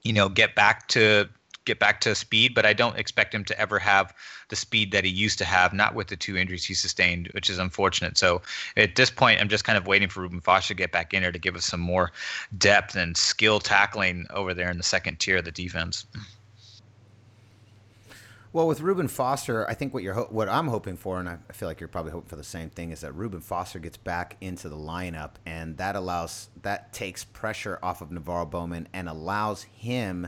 you 0.03 0.11
know 0.11 0.27
get 0.27 0.55
back 0.55 0.87
to 0.89 1.29
get 1.63 1.77
back 1.79 2.01
to 2.01 2.13
speed. 2.15 2.53
But 2.53 2.65
i 2.65 2.73
don't 2.73 2.97
expect 2.97 3.33
him 3.33 3.45
to 3.45 3.59
ever 3.59 3.79
have 3.79 4.13
the 4.49 4.55
speed 4.55 4.91
that 4.91 5.05
he 5.05 5.11
used 5.11 5.37
to 5.37 5.45
have 5.45 5.73
not 5.73 5.95
with 5.95 6.07
the 6.07 6.17
two 6.17 6.35
injuries 6.35 6.65
he 6.65 6.73
sustained 6.73 7.29
which 7.33 7.49
is 7.49 7.59
unfortunate. 7.59 8.17
So 8.17 8.41
at 8.75 8.95
this 8.95 9.11
point 9.11 9.39
i'm 9.39 9.49
just 9.49 9.63
kind 9.63 9.77
of 9.77 9.87
waiting 9.87 10.09
for 10.09 10.21
reuben 10.21 10.41
foster 10.41 10.73
to 10.73 10.77
get 10.77 10.91
back 10.91 11.13
in 11.13 11.21
there 11.21 11.31
to 11.31 11.39
give 11.39 11.55
us 11.55 11.65
some 11.65 11.79
more 11.79 12.11
depth 12.57 12.95
and 12.95 13.15
skill 13.15 13.59
tackling 13.59 14.25
over 14.31 14.53
there 14.53 14.69
in 14.69 14.77
the 14.77 14.83
second 14.83 15.19
tier 15.19 15.37
of 15.37 15.45
the 15.45 15.51
defense 15.51 16.05
Well, 18.53 18.67
with 18.67 18.81
Reuben 18.81 19.07
Foster, 19.07 19.69
I 19.69 19.73
think 19.75 19.93
what 19.93 20.03
you're 20.03 20.13
ho- 20.13 20.27
what 20.29 20.49
I'm 20.49 20.67
hoping 20.67 20.97
for, 20.97 21.19
and 21.19 21.29
I 21.29 21.37
feel 21.53 21.69
like 21.69 21.79
you're 21.79 21.87
probably 21.87 22.11
hoping 22.11 22.27
for 22.27 22.35
the 22.35 22.43
same 22.43 22.69
thing, 22.69 22.91
is 22.91 22.99
that 22.99 23.13
Reuben 23.13 23.39
Foster 23.39 23.79
gets 23.79 23.95
back 23.95 24.35
into 24.41 24.67
the 24.67 24.75
lineup, 24.75 25.35
and 25.45 25.77
that 25.77 25.95
allows 25.95 26.49
that 26.61 26.91
takes 26.91 27.23
pressure 27.23 27.79
off 27.81 28.01
of 28.01 28.09
NaVorro 28.09 28.49
Bowman 28.49 28.89
and 28.91 29.07
allows 29.07 29.63
him 29.63 30.27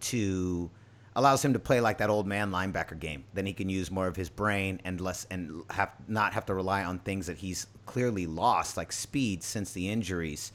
to 0.00 0.70
allows 1.16 1.42
him 1.42 1.54
to 1.54 1.58
play 1.58 1.80
like 1.80 1.98
that 1.98 2.10
old 2.10 2.26
man 2.26 2.50
linebacker 2.50 2.98
game. 2.98 3.24
Then 3.32 3.46
he 3.46 3.54
can 3.54 3.70
use 3.70 3.90
more 3.90 4.08
of 4.08 4.16
his 4.16 4.28
brain 4.28 4.80
and 4.84 5.00
less 5.00 5.26
and 5.30 5.62
have 5.70 5.92
not 6.06 6.34
have 6.34 6.44
to 6.46 6.54
rely 6.54 6.84
on 6.84 6.98
things 6.98 7.28
that 7.28 7.38
he's 7.38 7.66
clearly 7.86 8.26
lost, 8.26 8.76
like 8.76 8.92
speed 8.92 9.42
since 9.42 9.72
the 9.72 9.88
injuries. 9.88 10.52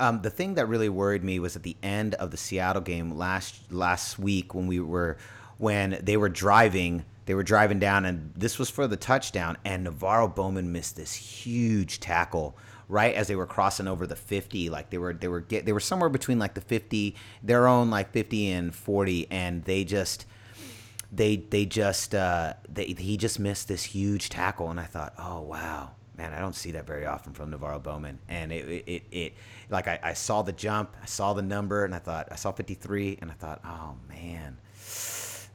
Um, 0.00 0.22
the 0.22 0.30
thing 0.30 0.54
that 0.54 0.66
really 0.66 0.88
worried 0.88 1.22
me 1.22 1.38
was 1.38 1.54
at 1.54 1.62
the 1.62 1.76
end 1.84 2.14
of 2.14 2.32
the 2.32 2.36
Seattle 2.36 2.82
game 2.82 3.16
last 3.16 3.70
last 3.70 4.18
week 4.18 4.56
when 4.56 4.66
we 4.66 4.80
were 4.80 5.18
when 5.62 5.96
they 6.02 6.16
were 6.16 6.28
driving. 6.28 7.04
They 7.26 7.34
were 7.34 7.44
driving 7.44 7.78
down, 7.78 8.04
and 8.04 8.32
this 8.34 8.58
was 8.58 8.68
for 8.68 8.88
the 8.88 8.96
touchdown. 8.96 9.56
And 9.64 9.86
NaVorro 9.86 10.34
Bowman 10.34 10.72
missed 10.72 10.96
this 10.96 11.14
huge 11.14 12.00
tackle 12.00 12.58
right 12.88 13.14
as 13.14 13.28
they 13.28 13.36
were 13.36 13.46
crossing 13.46 13.86
over 13.86 14.06
the 14.08 14.16
50 14.16 14.68
like 14.68 14.90
they 14.90 14.98
were 14.98 15.14
they 15.14 15.28
were 15.28 15.40
get 15.40 15.64
they 15.64 15.72
were 15.72 15.80
somewhere 15.80 16.10
between 16.10 16.38
like 16.40 16.52
the 16.54 16.60
50 16.60 17.14
their 17.42 17.68
own 17.68 17.90
like 17.90 18.10
50 18.10 18.50
and 18.50 18.74
40 18.74 19.28
and 19.30 19.64
they 19.64 19.84
just 19.84 20.26
they 21.12 21.36
they 21.36 21.64
just 21.64 22.12
uh 22.14 22.54
they, 22.68 22.86
he 22.86 23.16
just 23.16 23.38
missed 23.38 23.68
this 23.68 23.84
huge 23.84 24.28
tackle 24.28 24.68
and 24.68 24.80
I 24.80 24.84
thought 24.84 25.14
oh 25.16 25.40
wow 25.42 25.92
man 26.18 26.34
I 26.34 26.40
don't 26.40 26.56
see 26.56 26.72
that 26.72 26.86
very 26.86 27.06
often 27.06 27.32
from 27.32 27.52
NaVorro 27.52 27.82
Bowman 27.82 28.18
and 28.28 28.52
it 28.52 28.68
it, 28.68 28.84
it, 28.86 29.02
it 29.12 29.34
like 29.70 29.86
I, 29.86 30.00
I 30.02 30.12
saw 30.12 30.42
the 30.42 30.52
jump 30.52 30.94
I 31.00 31.06
saw 31.06 31.32
the 31.32 31.40
number 31.40 31.84
and 31.84 31.94
I 31.94 31.98
thought 31.98 32.28
I 32.32 32.34
saw 32.34 32.50
53 32.50 33.20
and 33.22 33.30
I 33.30 33.34
thought 33.34 33.60
oh 33.64 33.94
man 34.08 34.58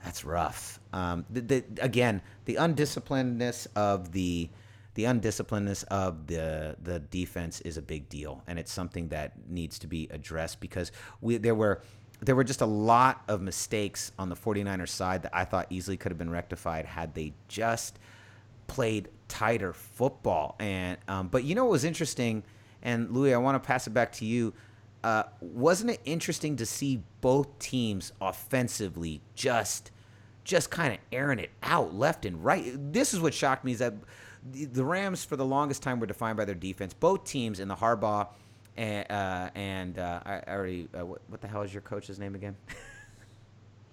that's 0.07 0.23
rough 0.25 0.79
um 0.93 1.25
the, 1.29 1.41
the, 1.41 1.63
again 1.81 2.21
the 2.45 2.55
undisciplinedness 2.55 3.67
of 3.75 4.11
the 4.11 4.49
the 4.97 5.03
undisciplinedness 5.03 5.83
of 5.85 6.25
the 6.25 6.75
the 6.81 6.97
defense 6.97 7.61
is 7.61 7.77
a 7.77 7.83
big 7.83 8.09
deal, 8.09 8.41
and 8.47 8.57
it's 8.57 8.71
something 8.71 9.09
that 9.09 9.33
needs 9.47 9.77
to 9.77 9.85
be 9.85 10.07
addressed 10.09 10.59
because 10.59 10.91
we 11.21 11.37
there 11.37 11.53
were 11.53 11.83
there 12.19 12.35
were 12.35 12.43
just 12.43 12.61
a 12.61 12.65
lot 12.65 13.21
of 13.27 13.39
mistakes 13.39 14.11
on 14.17 14.29
the 14.29 14.35
49ers 14.35 14.89
side 14.89 15.21
that 15.21 15.35
I 15.35 15.45
thought 15.45 15.67
easily 15.69 15.97
could 15.97 16.11
have 16.11 16.17
been 16.17 16.31
rectified 16.31 16.87
had 16.87 17.13
they 17.13 17.33
just 17.47 17.99
played 18.65 19.09
tighter 19.27 19.71
football. 19.71 20.55
And 20.59 20.97
um, 21.07 21.27
but 21.27 21.43
you 21.43 21.53
know 21.53 21.65
what 21.65 21.73
was 21.73 21.83
interesting, 21.83 22.41
and 22.81 23.09
Lewie, 23.09 23.35
I 23.35 23.37
want 23.37 23.61
to 23.61 23.65
pass 23.67 23.85
it 23.85 23.91
back 23.91 24.13
to 24.13 24.25
you. 24.25 24.51
Uh, 25.03 25.25
wasn't 25.41 25.91
it 25.91 26.01
interesting 26.05 26.55
to 26.55 26.65
see 26.65 27.03
both 27.21 27.59
teams 27.59 28.13
offensively 28.19 29.21
just 29.35 29.91
just 30.47 30.71
kind 30.71 30.93
of 30.93 30.99
airing 31.11 31.39
it 31.39 31.51
out 31.61 31.93
left 31.93 32.25
and 32.25 32.43
right? 32.43 32.71
This 32.91 33.13
is 33.13 33.19
what 33.19 33.33
shocked 33.33 33.65
me 33.65 33.73
is 33.73 33.79
that 33.79 33.93
the 34.51 34.83
Rams 34.83 35.25
for 35.25 35.35
the 35.35 35.45
longest 35.45 35.83
time 35.83 35.99
were 35.99 36.07
defined 36.07 36.37
by 36.37 36.45
their 36.45 36.55
defense. 36.55 36.93
Both 36.93 37.25
teams 37.25 37.59
in 37.59 37.67
the 37.67 37.75
Harbaugh 37.75 38.27
and 38.77 39.05
uh, 39.11 39.49
and 39.55 39.99
uh, 39.99 40.21
I 40.25 40.41
already 40.47 40.87
uh, 40.97 41.05
what, 41.05 41.21
what, 41.27 41.41
the 41.41 41.47
hell 41.47 41.63
is 41.63 41.73
your 41.73 41.81
coach's 41.81 42.17
name 42.17 42.33
again? 42.33 42.55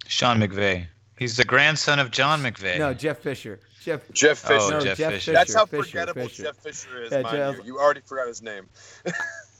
Sean 0.06 0.38
McVay. 0.38 0.86
He's 1.18 1.36
the 1.36 1.44
grandson 1.44 1.98
of 1.98 2.10
John 2.10 2.42
McVay. 2.42 2.78
No, 2.78 2.92
Jeff 2.92 3.18
Fisher. 3.18 3.60
Jeff 3.82 4.00
Jeff 4.12 4.38
Fisher. 4.38 4.58
Oh, 4.60 4.70
no, 4.70 4.80
Jeff, 4.80 4.98
Jeff 4.98 5.12
Fisher. 5.12 5.32
That's 5.32 5.54
how 5.54 5.66
Fisher, 5.66 5.82
forgettable 5.82 6.28
Fisher. 6.28 6.44
Jeff 6.44 6.56
Fisher 6.56 7.02
is. 7.04 7.12
Yeah, 7.12 7.22
Jeff- 7.22 7.56
you. 7.58 7.64
you 7.64 7.78
already 7.78 8.00
forgot 8.00 8.28
his 8.28 8.42
name. 8.42 8.68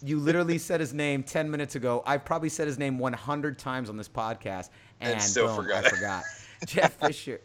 you 0.03 0.19
literally 0.19 0.59
said 0.59 0.81
his 0.81 0.93
name 0.93 1.23
10 1.23 1.51
minutes 1.51 1.77
ago. 1.77 2.03
I've 2.07 2.25
probably 2.25 2.49
said 2.49 2.67
his 2.67 2.79
name 2.79 2.99
100 2.99 3.59
times 3.59 3.89
on 3.89 3.97
this 3.97 4.09
podcast 4.09 4.71
and, 5.01 5.15
And 5.15 5.23
still 5.23 5.47
boom, 5.47 5.57
forgot 5.57 5.87
I 5.87 5.89
forgot. 5.91 6.25
Jeff 6.66 6.94
Fisher. 6.94 7.40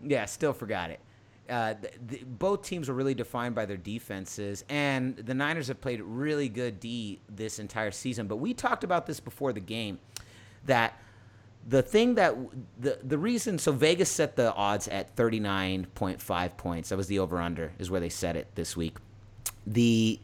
Yeah, 0.00 0.24
still 0.26 0.52
forgot 0.52 0.90
it. 0.90 1.00
Uh, 1.48 1.74
th 1.74 1.94
th 2.08 2.24
both 2.26 2.62
teams 2.62 2.88
were 2.88 2.94
really 2.94 3.14
defined 3.14 3.54
by 3.54 3.64
their 3.64 3.78
defenses, 3.78 4.64
and 4.68 5.16
the 5.16 5.32
Niners 5.34 5.68
have 5.68 5.80
played 5.80 6.02
really 6.02 6.48
good 6.48 6.78
D 6.78 7.20
this 7.28 7.58
entire 7.58 7.90
season. 7.90 8.26
But 8.26 8.36
we 8.36 8.52
talked 8.52 8.84
about 8.84 9.06
this 9.06 9.18
before 9.18 9.54
the 9.54 9.60
game 9.60 9.98
that 10.66 11.00
the 11.66 11.82
thing 11.82 12.16
that 12.16 12.36
the 12.78 12.98
the 13.02 13.16
reason 13.16 13.58
so 13.58 13.72
Vegas 13.72 14.10
set 14.10 14.36
the 14.36 14.52
odds 14.54 14.88
at 14.88 15.16
39.5 15.16 16.56
points. 16.56 16.90
That 16.90 16.96
was 16.96 17.06
the 17.06 17.18
over 17.18 17.40
under 17.40 17.72
is 17.78 17.90
where 17.90 18.00
they 18.00 18.10
set 18.10 18.36
it 18.36 18.48
this 18.54 18.76
week. 18.76 18.98
The 19.66 20.20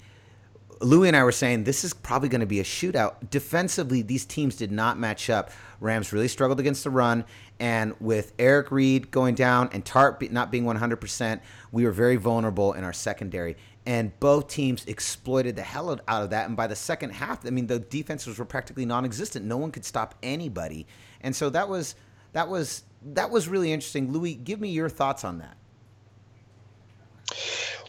Lewie 0.80 1.08
and 1.08 1.16
I 1.16 1.24
were 1.24 1.32
saying 1.32 1.64
this 1.64 1.84
is 1.84 1.94
probably 1.94 2.28
going 2.28 2.40
to 2.40 2.46
be 2.46 2.60
a 2.60 2.64
shootout. 2.64 3.30
Defensively, 3.30 4.02
these 4.02 4.24
teams 4.24 4.56
did 4.56 4.72
not 4.72 4.98
match 4.98 5.30
up. 5.30 5.50
Rams 5.80 6.12
really 6.12 6.28
struggled 6.28 6.60
against 6.60 6.84
the 6.84 6.90
run, 6.90 7.24
and 7.60 7.94
with 8.00 8.32
Eric 8.38 8.70
Reid 8.70 9.10
going 9.10 9.34
down 9.34 9.70
and 9.72 9.84
Tartt 9.84 10.30
not 10.30 10.50
being 10.50 10.64
100%, 10.64 11.40
we 11.72 11.84
were 11.84 11.92
very 11.92 12.16
vulnerable 12.16 12.72
in 12.72 12.84
our 12.84 12.92
secondary. 12.92 13.56
And 13.86 14.18
both 14.18 14.48
teams 14.48 14.84
exploited 14.86 15.56
the 15.56 15.62
hell 15.62 15.98
out 16.08 16.22
of 16.22 16.30
that. 16.30 16.48
And 16.48 16.56
by 16.56 16.66
the 16.66 16.76
second 16.76 17.10
half, 17.10 17.46
I 17.46 17.50
mean 17.50 17.66
the 17.66 17.80
defenses 17.80 18.38
were 18.38 18.44
practically 18.46 18.86
non-existent. 18.86 19.44
No 19.44 19.58
one 19.58 19.70
could 19.70 19.84
stop 19.84 20.14
anybody, 20.22 20.86
and 21.20 21.36
so 21.36 21.50
that 21.50 21.68
was 21.68 21.94
that 22.32 22.48
was 22.48 22.84
that 23.12 23.30
was 23.30 23.48
really 23.48 23.72
interesting. 23.72 24.12
Lewie, 24.12 24.42
give 24.42 24.60
me 24.60 24.70
your 24.70 24.88
thoughts 24.88 25.24
on 25.24 25.38
that. 25.38 25.56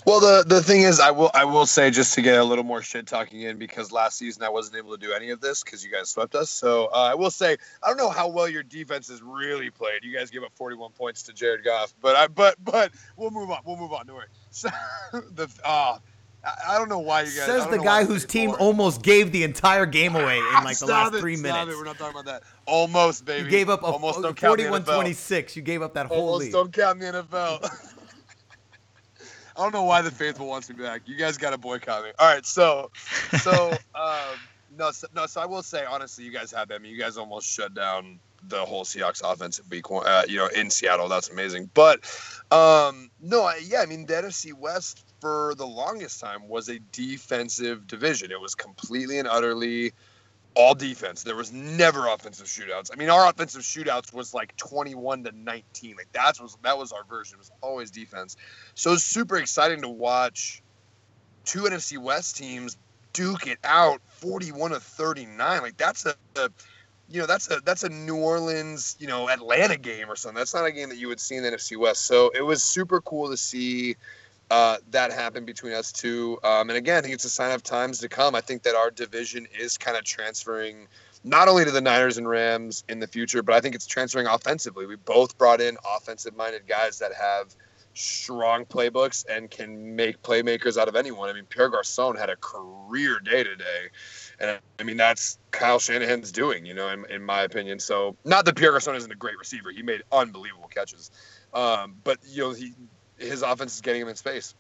Well, 0.06 0.20
the 0.20 0.44
the 0.48 0.62
thing 0.62 0.82
is, 0.82 1.00
I 1.00 1.10
will 1.10 1.32
I 1.34 1.46
will 1.46 1.66
say 1.66 1.90
just 1.90 2.14
to 2.14 2.22
get 2.22 2.40
a 2.40 2.44
little 2.44 2.64
more 2.64 2.84
shit 2.84 3.08
talking 3.08 3.42
in 3.42 3.58
because 3.58 3.92
last 3.92 4.18
season 4.18 4.44
I 4.44 4.50
wasn't 4.50 4.78
able 4.78 4.92
to 4.96 5.04
do 5.04 5.14
any 5.14 5.32
of 5.32 5.42
this 5.42 5.64
because 5.64 5.84
you 5.84 5.92
guys 5.92 6.10
swept 6.10 6.36
us. 6.36 6.52
So 6.52 6.90
uh, 6.94 7.10
I 7.12 7.16
will 7.16 7.32
say 7.32 7.58
I 7.82 7.88
don't 7.88 7.98
know 7.98 8.12
how 8.12 8.28
well 8.28 8.48
your 8.48 8.62
defense 8.62 9.10
has 9.10 9.24
really 9.24 9.72
played. 9.72 10.04
You 10.04 10.16
guys 10.16 10.30
gave 10.30 10.44
up 10.44 10.52
41 10.54 10.92
points 10.92 11.24
to 11.24 11.34
Jared 11.34 11.66
Goff, 11.66 11.96
but 12.02 12.16
I 12.16 12.28
but 12.28 12.56
but 12.64 12.92
we'll 13.18 13.32
move 13.32 13.50
on. 13.50 13.62
We'll 13.66 13.78
move 13.78 13.94
on. 13.94 14.06
Don't 14.06 14.16
worry. 14.16 14.28
So 14.52 14.70
the 15.12 15.50
uh, 15.66 15.98
I, 16.68 16.78
don't 16.78 16.90
know 16.90 17.00
why 17.00 17.22
you 17.22 17.28
guys. 17.28 17.46
Says 17.46 17.68
the 17.68 17.80
guy 17.80 18.06
whose 18.06 18.26
team 18.26 18.52
boring. 18.52 18.62
almost 18.62 19.02
gave 19.02 19.32
the 19.32 19.44
entire 19.44 19.86
game 19.86 20.16
away 20.16 20.38
in 20.38 20.64
like 20.64 20.78
the 20.78 20.86
last 20.86 21.14
it, 21.16 21.20
three 21.20 21.36
minutes. 21.36 21.74
it. 21.74 21.78
We're 21.78 21.84
not 21.84 21.98
talking 21.98 22.20
about 22.20 22.26
that. 22.26 22.44
Almost, 22.66 23.26
baby. 23.26 23.44
You 23.44 23.50
gave 23.50 23.70
up 23.70 23.82
a 23.82 23.88
almost 23.88 24.22
don't 24.22 24.38
count 24.38 24.60
41-26. 24.60 25.56
You 25.56 25.62
gave 25.62 25.82
up 25.82 25.94
that 25.96 26.06
whole 26.06 26.30
Almost 26.30 26.46
lead. 26.46 26.52
don't 26.54 26.72
count 26.72 27.00
the 27.00 27.06
NFL. 27.06 27.94
I 29.58 29.64
don't 29.64 29.74
know 29.74 29.84
why 29.84 30.02
the 30.02 30.12
faithful 30.12 30.48
wants 30.48 30.70
me 30.70 30.76
back. 30.76 31.04
You 31.06 31.16
guys 31.16 31.38
got 31.38 31.52
to 31.52 31.58
boycott 31.58 32.04
me. 32.04 32.12
All 32.20 32.28
right, 32.28 32.46
so, 32.46 32.92
so, 33.42 33.72
um, 33.96 34.38
no, 34.78 34.92
so, 34.92 35.08
no. 35.16 35.26
So 35.28 35.42
I 35.42 35.46
will 35.46 35.64
say 35.64 35.86
honestly, 35.86 36.26
you 36.26 36.32
guys 36.32 36.52
have. 36.52 36.72
I 36.72 36.78
mean, 36.78 36.92
you 36.92 37.00
guys 37.00 37.18
almost 37.18 37.48
shut 37.48 37.74
down 37.74 38.20
the 38.48 38.66
whole 38.66 38.84
Seahawks 38.84 39.22
offensive 39.24 39.70
week 39.72 39.90
one. 39.90 40.06
Uh, 40.06 40.24
you 40.28 40.38
know, 40.38 40.48
in 40.48 40.70
Seattle, 40.70 41.08
that's 41.08 41.30
amazing. 41.30 41.70
But, 41.74 42.00
um, 42.52 43.10
no, 43.22 43.44
I, 43.44 43.62
yeah, 43.66 43.82
I 43.82 43.86
mean, 43.86 44.06
the 44.06 44.14
NFC 44.14 44.54
West 44.54 45.04
for 45.22 45.54
the 45.58 45.66
longest 45.66 46.20
time 46.20 46.48
was 46.48 46.70
a 46.70 46.80
defensive 46.92 47.88
division. 47.88 48.32
It 48.32 48.40
was 48.40 48.56
completely 48.56 49.20
and 49.20 49.28
utterly 49.28 49.94
all 50.56 50.74
defense. 50.74 51.24
There 51.24 51.36
was 51.36 51.52
never 51.52 52.08
offensive 52.08 52.48
shootouts. 52.48 52.90
I 52.92 52.96
mean, 52.96 53.10
our 53.10 53.30
offensive 53.30 53.62
shootouts 53.62 54.14
was 54.14 54.34
like 54.34 54.56
21 54.58 55.26
to 55.26 55.32
19. 55.32 55.96
Like 55.96 56.12
that 56.14 56.40
was 56.42 56.58
that 56.64 56.78
was 56.78 56.92
our 56.92 57.04
version. 57.04 57.36
It 57.36 57.40
was 57.40 57.52
always 57.62 57.92
defense. 57.92 58.38
So 58.74 58.94
it's 58.94 59.04
super 59.04 59.38
exciting 59.38 59.82
to 59.82 59.90
watch 59.90 60.64
two 61.44 61.64
NFC 61.64 61.98
West 61.98 62.38
teams 62.38 62.78
duke 63.14 63.48
it 63.48 63.60
out 63.64 64.02
41 64.08 64.72
to 64.72 64.80
39. 64.80 65.62
Like 65.62 65.78
that's 65.78 66.06
a, 66.06 66.16
a 66.36 66.50
you 67.08 67.22
know, 67.22 67.28
that's 67.28 67.50
a 67.52 67.62
that's 67.64 67.84
a 67.84 67.90
New 67.90 68.16
Orleans, 68.16 68.96
you 69.00 69.08
know, 69.08 69.30
Atlanta 69.30 69.78
game 69.78 70.10
or 70.10 70.16
something. 70.16 70.38
That's 70.38 70.54
not 70.54 70.66
a 70.66 70.72
game 70.72 70.90
that 70.90 70.98
you 70.98 71.08
would 71.08 71.20
see 71.20 71.36
in 71.36 71.44
the 71.44 71.52
NFC 71.52 71.78
West. 71.78 72.06
So 72.06 72.32
it 72.34 72.42
was 72.42 72.64
super 72.64 73.02
cool 73.02 73.30
to 73.30 73.38
see 73.38 73.96
uh, 74.56 74.78
that 74.90 75.12
happened 75.12 75.46
between 75.46 75.74
us 75.74 75.92
two. 75.92 76.40
Um, 76.42 76.70
and 76.70 76.78
again, 76.78 76.96
I 76.98 77.02
think 77.02 77.14
it's 77.14 77.26
a 77.26 77.30
sign 77.30 77.52
of 77.52 77.62
times 77.62 78.00
to 78.00 78.08
come. 78.08 78.36
I 78.36 78.40
think 78.40 78.64
that 78.64 78.74
our 78.74 78.90
division 78.90 79.46
is 79.60 79.78
kind 79.78 79.98
of 79.98 80.06
transferring 80.06 80.88
not 81.26 81.50
only 81.50 81.66
to 81.66 81.72
the 81.72 81.82
Niners 81.82 82.18
and 82.18 82.30
Rams 82.30 82.86
in 82.88 83.00
the 83.00 83.08
future, 83.08 83.44
but 83.44 83.54
I 83.54 83.60
think 83.60 83.76
it's 83.76 83.86
transferring 83.86 84.28
offensively. 84.28 84.86
We 84.86 84.96
both 84.96 85.38
brought 85.38 85.60
in 85.60 85.76
offensive 85.98 86.38
minded 86.38 86.68
guys 86.70 87.00
that 87.00 87.12
have 87.14 87.54
strong 87.96 88.64
playbooks 88.64 89.26
and 89.30 89.52
can 89.52 89.94
make 89.94 90.22
playmakers 90.22 90.78
out 90.78 90.88
of 90.88 90.96
anyone. 90.96 91.28
I 91.30 91.34
mean, 91.34 91.48
Pierre 91.50 91.68
Garcon 91.68 92.16
had 92.16 92.30
a 92.30 92.38
career 92.38 93.20
day 93.20 93.44
today. 93.44 93.90
And 94.40 94.58
I 94.80 94.84
mean, 94.84 94.96
that's 94.96 95.38
Kyle 95.52 95.80
Shanahan's 95.80 96.32
doing, 96.32 96.66
you 96.66 96.74
know, 96.74 96.88
in, 96.88 97.04
in 97.10 97.22
my 97.22 97.42
opinion. 97.42 97.80
So, 97.80 98.16
not 98.24 98.46
that 98.46 98.56
Pierre 98.56 98.72
Garcon 98.72 98.96
isn't 98.96 99.12
a 99.12 99.16
great 99.16 99.38
receiver, 99.38 99.72
he 99.72 99.84
made 99.84 100.04
unbelievable 100.14 100.70
catches. 100.70 101.12
Um, 101.54 101.96
but, 102.06 102.20
you 102.26 102.44
know, 102.44 102.54
he, 102.54 102.74
his 103.18 103.42
offense 103.42 103.76
is 103.76 103.82
getting 103.82 104.02
him 104.02 104.08
in 104.08 104.16
space. 104.16 104.56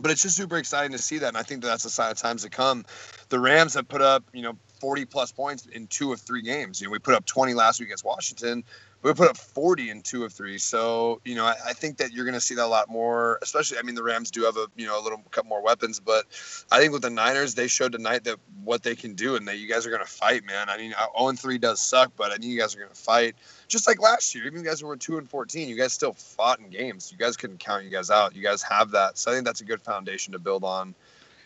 But 0.00 0.12
it's 0.12 0.22
just 0.22 0.36
super 0.36 0.56
exciting 0.56 0.92
to 0.92 0.98
see 0.98 1.18
that, 1.18 1.28
and 1.28 1.36
I 1.36 1.42
think 1.42 1.62
that 1.62 1.68
that's 1.68 1.84
a 1.84 1.90
sign 1.90 2.10
of 2.10 2.18
times 2.18 2.42
to 2.42 2.50
come. 2.50 2.84
The 3.30 3.40
Rams 3.40 3.74
have 3.74 3.88
put 3.88 4.00
up, 4.00 4.24
you 4.32 4.42
know, 4.42 4.56
40 4.80 5.04
plus 5.06 5.32
points 5.32 5.66
in 5.66 5.88
two 5.88 6.12
of 6.12 6.20
three 6.20 6.42
games. 6.42 6.80
You 6.80 6.86
know, 6.86 6.92
we 6.92 7.00
put 7.00 7.14
up 7.14 7.26
20 7.26 7.54
last 7.54 7.80
week 7.80 7.88
against 7.88 8.04
Washington. 8.04 8.62
We 9.02 9.12
put 9.12 9.28
up 9.28 9.36
40 9.36 9.90
in 9.90 10.02
two 10.02 10.24
of 10.24 10.32
three. 10.32 10.58
So, 10.58 11.20
you 11.24 11.34
know, 11.34 11.44
I, 11.44 11.54
I 11.66 11.72
think 11.72 11.98
that 11.98 12.12
you're 12.12 12.24
going 12.24 12.34
to 12.34 12.40
see 12.40 12.54
that 12.56 12.64
a 12.64 12.68
lot 12.68 12.88
more, 12.88 13.38
especially, 13.42 13.78
I 13.78 13.82
mean, 13.82 13.94
the 13.94 14.02
Rams 14.02 14.30
do 14.30 14.42
have 14.44 14.56
a, 14.56 14.66
you 14.76 14.86
know, 14.86 15.00
a 15.00 15.02
little 15.02 15.18
couple 15.30 15.48
more 15.48 15.62
weapons, 15.62 16.00
but 16.00 16.26
I 16.70 16.78
think 16.78 16.92
with 16.92 17.02
the 17.02 17.10
Niners, 17.10 17.54
they 17.54 17.68
showed 17.68 17.92
tonight 17.92 18.24
that 18.24 18.38
what 18.64 18.82
they 18.82 18.96
can 18.96 19.14
do 19.14 19.36
and 19.36 19.46
that 19.48 19.58
you 19.58 19.68
guys 19.68 19.86
are 19.86 19.90
going 19.90 20.02
to 20.02 20.10
fight, 20.10 20.44
man. 20.44 20.68
I 20.68 20.78
mean, 20.78 20.94
0 21.16 21.32
3 21.32 21.58
does 21.58 21.80
suck, 21.80 22.12
but 22.16 22.30
I 22.30 22.36
think 22.36 22.46
you 22.46 22.58
guys 22.58 22.74
are 22.74 22.78
going 22.78 22.90
to 22.90 22.96
fight 22.96 23.36
just 23.68 23.86
like 23.86 24.00
last 24.00 24.34
year. 24.34 24.46
Even 24.46 24.60
you 24.60 24.64
guys 24.64 24.82
were 24.82 24.96
2 24.96 25.18
and 25.18 25.28
14, 25.28 25.68
you 25.68 25.76
guys 25.76 25.92
still 25.92 26.14
fought 26.14 26.58
in 26.58 26.68
games. 26.70 27.12
You 27.12 27.18
guys 27.18 27.36
couldn't 27.36 27.58
count 27.58 27.84
you 27.84 27.90
guys 27.90 28.10
out. 28.10 28.34
You 28.34 28.42
guys 28.42 28.62
have 28.62 28.90
that. 28.92 29.18
So 29.18 29.30
I 29.30 29.34
think 29.34 29.46
that's 29.46 29.60
a 29.60 29.64
good 29.64 29.80
foundation 29.80 30.32
to 30.32 30.38
build 30.38 30.64
on 30.64 30.94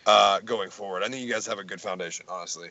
uh, 0.06 0.40
going 0.40 0.70
forward. 0.70 1.02
I 1.02 1.08
think 1.08 1.26
you 1.26 1.32
guys 1.32 1.46
have 1.46 1.58
a 1.58 1.64
good 1.64 1.80
foundation, 1.80 2.26
honestly. 2.28 2.70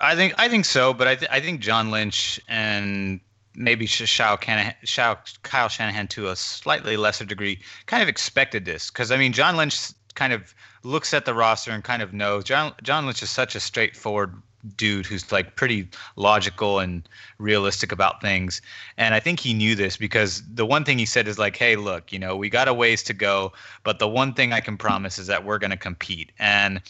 I 0.00 0.16
think 0.16 0.34
I 0.38 0.48
think 0.48 0.64
so, 0.64 0.92
but 0.92 1.06
I, 1.06 1.14
th- 1.14 1.30
I 1.30 1.40
think 1.40 1.60
John 1.60 1.90
Lynch 1.90 2.40
and 2.48 3.20
maybe 3.54 3.86
Shao, 3.86 4.36
Kyle 4.36 5.68
Shanahan 5.68 6.08
to 6.08 6.28
a 6.28 6.36
slightly 6.36 6.96
lesser 6.96 7.24
degree 7.24 7.60
kind 7.86 8.02
of 8.02 8.08
expected 8.08 8.64
this 8.64 8.90
because 8.90 9.12
I 9.12 9.16
mean 9.16 9.32
John 9.32 9.56
Lynch 9.56 9.92
kind 10.14 10.32
of 10.32 10.54
looks 10.82 11.14
at 11.14 11.24
the 11.24 11.34
roster 11.34 11.70
and 11.70 11.84
kind 11.84 12.02
of 12.02 12.12
knows 12.12 12.44
John 12.44 12.74
John 12.82 13.06
Lynch 13.06 13.22
is 13.22 13.30
such 13.30 13.54
a 13.54 13.60
straightforward 13.60 14.34
dude 14.76 15.06
who's 15.06 15.30
like 15.30 15.56
pretty 15.56 15.88
logical 16.16 16.78
and 16.78 17.08
realistic 17.38 17.92
about 17.92 18.20
things 18.20 18.62
and 18.96 19.14
i 19.14 19.20
think 19.20 19.40
he 19.40 19.52
knew 19.54 19.74
this 19.74 19.96
because 19.96 20.42
the 20.54 20.66
one 20.66 20.84
thing 20.84 20.98
he 20.98 21.06
said 21.06 21.28
is 21.28 21.38
like 21.38 21.56
hey 21.56 21.76
look 21.76 22.12
you 22.12 22.18
know 22.18 22.36
we 22.36 22.48
got 22.48 22.68
a 22.68 22.74
ways 22.74 23.02
to 23.02 23.12
go 23.12 23.52
but 23.82 23.98
the 23.98 24.08
one 24.08 24.32
thing 24.32 24.52
i 24.52 24.60
can 24.60 24.76
promise 24.76 25.18
is 25.18 25.26
that 25.26 25.44
we're 25.44 25.58
going 25.58 25.70
to 25.70 25.76
compete 25.76 26.32
and 26.38 26.80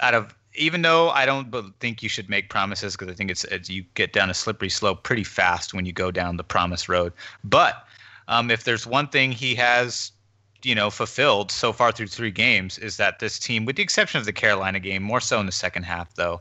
out 0.00 0.14
of 0.14 0.34
even 0.54 0.82
though 0.82 1.10
I 1.10 1.24
don't 1.24 1.50
think 1.80 2.02
you 2.02 2.08
should 2.08 2.28
make 2.28 2.50
promises 2.50 2.94
because 2.94 3.10
I 3.10 3.14
think 3.14 3.30
it's, 3.30 3.44
it's 3.44 3.70
you 3.70 3.84
get 3.94 4.12
down 4.12 4.28
a 4.30 4.34
slippery 4.34 4.68
slope 4.68 5.02
pretty 5.02 5.24
fast 5.24 5.72
when 5.72 5.86
you 5.86 5.92
go 5.92 6.10
down 6.10 6.36
the 6.36 6.44
promise 6.44 6.88
road. 6.88 7.12
But 7.42 7.86
um, 8.28 8.50
if 8.50 8.64
there's 8.64 8.86
one 8.86 9.08
thing 9.08 9.32
he 9.32 9.54
has, 9.54 10.12
you 10.64 10.74
know, 10.74 10.90
fulfilled 10.90 11.50
so 11.50 11.72
far 11.72 11.92
through 11.92 12.06
three 12.06 12.30
games 12.30 12.78
is 12.78 12.96
that 12.96 13.18
this 13.18 13.38
team, 13.38 13.64
with 13.64 13.76
the 13.76 13.82
exception 13.82 14.18
of 14.18 14.26
the 14.26 14.32
Carolina 14.32 14.80
game, 14.80 15.02
more 15.02 15.20
so 15.20 15.40
in 15.40 15.46
the 15.46 15.52
second 15.52 15.84
half 15.84 16.14
though, 16.14 16.40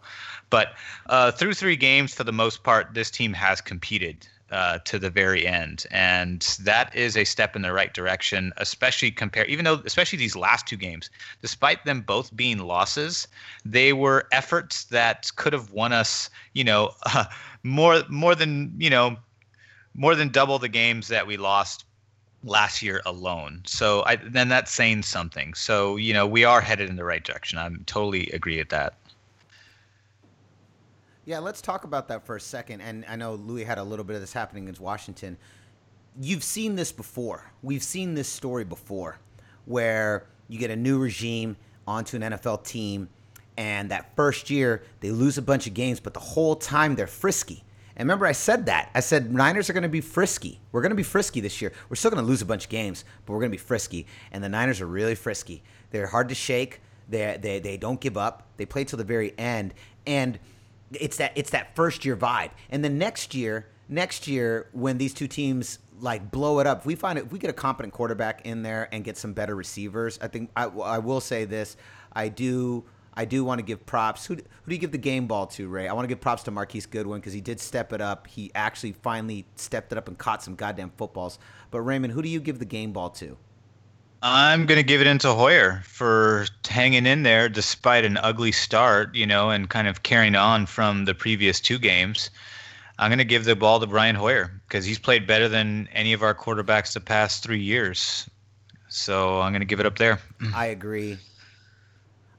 but 0.50 0.74
uh, 1.08 1.32
through 1.32 1.54
three 1.54 1.76
games 1.76 2.14
for 2.14 2.24
the 2.24 2.32
most 2.32 2.64
part, 2.64 2.94
this 2.94 3.10
team 3.10 3.34
has 3.34 3.62
competed 3.62 4.28
uh, 4.52 4.80
to 4.80 5.00
the 5.00 5.10
very 5.10 5.48
end, 5.48 5.86
and 5.92 6.42
that 6.62 6.94
is 6.96 7.16
a 7.16 7.24
step 7.24 7.56
in 7.56 7.62
the 7.62 7.72
right 7.72 7.94
direction. 7.94 8.52
Especially 8.58 9.10
compare, 9.10 9.46
even 9.46 9.64
though 9.64 9.82
especially 9.86 10.20
these 10.20 10.36
last 10.36 10.68
two 10.68 10.76
games, 10.76 11.10
despite 11.42 11.86
them 11.86 12.02
both 12.02 12.36
being 12.36 12.60
losses, 12.60 13.28
they 13.64 13.94
were 13.94 14.28
efforts 14.34 14.84
that 14.86 15.32
could 15.38 15.54
have 15.54 15.72
won 15.72 15.94
us, 15.94 16.30
you 16.54 16.66
know, 16.66 16.92
uh, 17.06 17.26
more 17.64 18.04
more 18.10 18.36
than 18.36 18.74
you 18.78 18.90
know, 18.90 19.16
more 19.96 20.16
than 20.16 20.28
double 20.30 20.60
the 20.60 20.70
games 20.70 21.08
that 21.08 21.26
we 21.26 21.38
lost 21.38 21.86
last 22.44 22.82
year 22.82 23.02
alone. 23.06 23.62
So 23.66 24.04
I, 24.06 24.16
then 24.16 24.50
that's 24.50 24.72
saying 24.72 25.04
something. 25.04 25.54
So 25.54 25.98
you 25.98 26.14
know, 26.14 26.26
we 26.26 26.44
are 26.44 26.62
headed 26.62 26.90
in 26.90 26.96
the 26.96 27.06
right 27.06 27.24
direction. 27.24 27.58
I'm 27.58 27.84
totally 27.86 28.30
agree 28.32 28.58
with 28.58 28.70
that. 28.70 28.96
Yeah, 31.26 31.40
let's 31.40 31.62
talk 31.62 31.84
about 31.84 32.08
that 32.08 32.26
for 32.26 32.36
a 32.36 32.42
second. 32.42 32.82
And 32.82 33.06
I 33.08 33.16
know 33.16 33.38
Lewie 33.38 33.66
had 33.66 33.78
a 33.78 33.84
little 33.84 34.04
bit 34.04 34.16
of 34.16 34.22
this 34.22 34.34
happening 34.34 34.64
against 34.64 34.82
Washington. 34.82 35.38
You've 36.20 36.44
seen 36.44 36.76
this 36.76 36.92
before. 36.92 37.52
We've 37.62 37.84
seen 37.84 38.16
this 38.16 38.28
story 38.28 38.64
before 38.64 39.18
where 39.66 40.26
you 40.48 40.58
get 40.58 40.72
a 40.72 40.76
new 40.76 41.00
regime 41.00 41.56
onto 41.88 42.18
an 42.18 42.24
NFL 42.24 42.66
team, 42.66 43.08
and 43.56 43.92
that 43.92 44.16
first 44.16 44.50
year 44.50 44.84
they 45.00 45.12
lose 45.12 45.38
a 45.38 45.42
bunch 45.42 45.68
of 45.68 45.74
games, 45.74 46.00
but 46.00 46.14
the 46.14 46.20
whole 46.20 46.56
time 46.56 46.96
they're 46.96 47.08
frisky. 47.08 47.64
And 47.96 48.08
remember, 48.08 48.26
I 48.26 48.32
said 48.32 48.66
that. 48.68 48.90
I 48.96 49.00
said 49.00 49.34
Niners 49.34 49.70
are 49.70 49.74
going 49.74 49.84
to 49.84 49.90
be 49.90 50.02
frisky. 50.02 50.60
We're 50.72 50.82
going 50.82 50.92
to 50.92 50.96
be 50.96 51.04
frisky 51.04 51.42
this 51.42 51.62
year. 51.62 51.74
We're 51.90 51.96
still 51.96 52.12
going 52.12 52.24
to 52.24 52.28
lose 52.28 52.42
a 52.42 52.46
bunch 52.46 52.66
of 52.66 52.70
games, 52.70 53.04
but 53.26 53.34
we're 53.34 53.40
going 53.40 53.52
to 53.52 53.58
be 53.58 53.64
frisky. 53.64 54.08
And 54.32 54.44
the 54.44 54.50
Niners 54.50 54.82
are 54.82 54.88
really 54.88 55.16
frisky. 55.16 55.64
They're 55.92 56.08
hard 56.08 56.30
to 56.30 56.36
shake. 56.36 56.82
They, 57.10 57.38
they, 57.42 57.60
they 57.60 57.78
don't 57.78 58.00
give 58.00 58.18
up. 58.18 58.48
They 58.58 58.66
play 58.66 58.86
till 58.86 58.98
the 58.98 59.04
very 59.04 59.38
end. 59.38 59.74
And– 60.06 60.40
it's 60.94 61.18
that 61.18 61.32
it's 61.36 61.52
that 61.52 61.76
first 61.76 62.06
year 62.06 62.16
vibe. 62.16 62.52
And 62.70 62.84
then 62.84 62.98
next 62.98 63.34
year, 63.34 63.68
next 63.88 64.28
year 64.28 64.68
when 64.74 64.98
these 64.98 65.14
two 65.14 65.28
teams 65.28 65.80
like 66.00 66.32
blow 66.32 66.60
it 66.60 66.68
up, 66.68 66.80
if 66.80 66.86
we 66.86 66.96
find 66.96 67.18
it, 67.20 67.26
if 67.26 67.32
we 67.32 67.40
get 67.40 67.50
a 67.50 67.54
competent 67.54 67.94
quarterback 67.94 68.46
in 68.46 68.64
there 68.64 68.90
and 68.92 69.04
get 69.04 69.18
some 69.18 69.34
better 69.34 69.56
receivers, 69.56 70.20
I 70.22 70.28
think 70.28 70.50
I, 70.56 70.66
I 70.66 70.98
will 71.00 71.22
say 71.22 71.46
this. 71.46 71.78
I 72.14 72.30
do. 72.30 72.84
I 73.14 73.26
do 73.26 73.44
want 73.44 73.60
to 73.60 73.64
give 73.64 73.86
props. 73.86 74.26
Who, 74.26 74.36
who 74.36 74.42
do 74.42 74.74
you 74.74 74.78
give 74.78 74.92
the 74.92 74.98
game 74.98 75.28
ball 75.28 75.48
to, 75.48 75.68
Ray? 75.68 75.88
I 75.88 75.94
want 75.94 76.06
to 76.06 76.08
give 76.08 76.22
props 76.22 76.44
to 76.44 76.52
Marquise 76.52 76.86
Goodwin 76.86 77.20
because 77.20 77.34
he 77.34 77.42
did 77.42 77.60
step 77.60 77.92
it 77.92 78.02
up. 78.02 78.28
He 78.28 78.52
actually 78.56 78.94
finally 78.94 79.46
stepped 79.56 79.92
it 79.92 79.98
up 79.98 80.08
and 80.08 80.18
caught 80.18 80.44
some 80.44 80.56
goddamn 80.56 80.92
footballs. 80.98 81.38
But 81.72 81.82
Raymond, 81.82 82.14
who 82.14 82.22
do 82.22 82.30
you 82.30 82.40
give 82.40 82.60
the 82.60 82.66
game 82.66 82.94
ball 82.94 83.10
to? 83.12 83.38
I'm 84.24 84.66
going 84.66 84.78
to 84.78 84.84
give 84.84 85.02
it 85.02 85.08
into 85.08 85.34
Hoyer 85.34 85.82
for 85.84 86.46
hanging 86.68 87.08
in 87.08 87.24
there 87.24 87.50
despite 87.50 88.06
an 88.06 88.18
ugly 88.18 88.52
start, 88.52 89.16
you 89.16 89.26
know, 89.26 89.50
and 89.50 89.70
kind 89.70 89.88
of 89.88 90.04
carrying 90.04 90.36
on 90.36 90.68
from 90.68 91.06
the 91.06 91.16
previous 91.16 91.60
two 91.60 91.80
games. 91.80 92.30
I'm 93.00 93.10
going 93.10 93.18
to 93.18 93.26
give 93.26 93.46
the 93.46 93.56
ball 93.56 93.80
to 93.80 93.88
Brian 93.88 94.16
Hoyer 94.16 94.62
because 94.68 94.86
he's 94.86 95.00
played 95.00 95.26
better 95.26 95.50
than 95.50 95.90
any 95.92 96.14
of 96.14 96.22
our 96.22 96.36
quarterbacks 96.36 96.94
the 96.94 97.00
past 97.00 97.44
three 97.44 97.62
years. 97.62 98.30
So 98.90 99.42
I'm 99.42 99.52
going 99.52 99.62
to 99.62 99.66
give 99.66 99.80
it 99.80 99.88
up 99.88 99.98
there. 99.98 100.20
I 100.54 100.68
agree. 100.68 101.18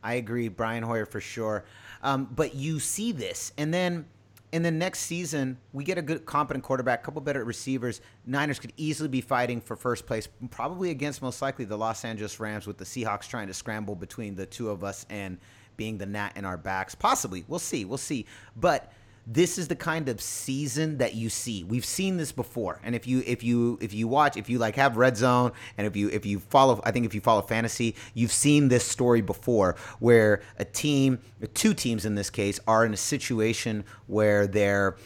I 0.02 0.14
agree, 0.14 0.48
Brian 0.48 0.82
Hoyer 0.82 1.06
for 1.06 1.20
sure. 1.20 1.64
Um, 2.02 2.28
but 2.34 2.54
you 2.54 2.80
see 2.80 3.12
this, 3.12 3.52
and 3.56 3.72
then 3.72 4.06
in 4.52 4.62
the 4.62 4.70
next 4.70 5.00
season 5.00 5.56
we 5.72 5.82
get 5.82 5.98
a 5.98 6.02
good 6.02 6.26
competent 6.26 6.62
quarterback, 6.64 7.00
a 7.00 7.04
couple 7.04 7.20
better 7.20 7.44
receivers. 7.44 8.00
Niners 8.26 8.58
could 8.58 8.72
easily 8.76 9.08
be 9.08 9.20
fighting 9.20 9.60
for 9.60 9.76
first 9.76 10.06
place, 10.06 10.28
probably 10.50 10.90
against 10.90 11.22
most 11.22 11.40
likely 11.40 11.64
the 11.64 11.76
Los 11.78 12.04
Angeles 12.04 12.38
Rams 12.38 12.66
with 12.66 12.76
the 12.76 12.84
Seahawks 12.84 13.28
trying 13.28 13.46
to 13.46 13.54
scramble 13.54 13.94
between 13.94 14.34
the 14.34 14.46
two 14.46 14.68
of 14.68 14.84
us 14.84 15.06
and 15.08 15.38
being 15.76 15.98
the 15.98 16.06
gnat 16.06 16.36
in 16.36 16.44
our 16.44 16.58
backs. 16.58 16.94
Possibly. 16.94 17.44
We'll 17.48 17.58
see. 17.58 17.84
We'll 17.84 17.98
see. 17.98 18.26
But 18.56 18.92
this 19.26 19.56
is 19.56 19.68
the 19.68 19.76
kind 19.76 20.08
of 20.08 20.20
season 20.20 20.98
that 20.98 21.14
you 21.14 21.28
see. 21.30 21.62
We've 21.62 21.84
seen 21.84 22.16
this 22.16 22.32
before. 22.32 22.80
And 22.82 22.94
if 22.94 23.06
you 23.06 23.22
if 23.26 23.42
you 23.42 23.78
if 23.80 23.94
you 23.94 24.08
watch, 24.08 24.36
if 24.36 24.50
you 24.50 24.58
like 24.58 24.74
have 24.76 24.96
Red 24.96 25.16
Zone 25.16 25.52
and 25.78 25.86
if 25.86 25.96
you 25.96 26.08
if 26.08 26.26
you 26.26 26.40
follow 26.40 26.80
I 26.84 26.90
think 26.90 27.06
if 27.06 27.14
you 27.14 27.20
follow 27.20 27.42
fantasy, 27.42 27.94
you've 28.14 28.32
seen 28.32 28.68
this 28.68 28.84
story 28.84 29.20
before 29.20 29.76
where 30.00 30.42
a 30.58 30.64
team, 30.64 31.20
two 31.54 31.74
teams 31.74 32.04
in 32.04 32.16
this 32.16 32.30
case 32.30 32.58
are 32.66 32.84
in 32.84 32.92
a 32.92 32.96
situation 32.96 33.84
where 34.08 34.46
they're 34.46 34.96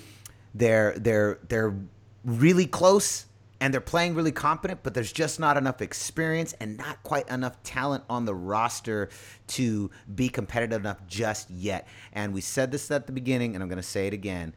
they're 0.55 0.95
they're 0.99 1.39
they're 1.49 1.75
really 2.25 2.67
close 2.67 3.26
and 3.61 3.73
they're 3.73 3.81
playing 3.81 4.15
really 4.15 4.33
competent, 4.33 4.83
but 4.83 4.95
there's 4.95 5.13
just 5.13 5.41
not 5.41 5.57
enough 5.57 5.81
experience 5.81 6.55
and 6.61 6.77
not 6.77 7.03
quite 7.03 7.29
enough 7.29 7.63
talent 7.63 8.05
on 8.09 8.25
the 8.25 8.35
roster 8.35 9.09
to 9.49 9.91
be 10.15 10.29
competitive 10.29 10.83
enough 10.83 11.07
just 11.07 11.51
yet. 11.51 11.89
And 12.13 12.35
we 12.35 12.41
said 12.41 12.71
this 12.71 12.91
at 12.91 13.07
the 13.07 13.13
beginning, 13.13 13.55
and 13.55 13.63
I'm 13.63 13.69
going 13.69 13.79
to 13.79 13.83
say 13.83 14.07
it 14.07 14.13
again. 14.13 14.55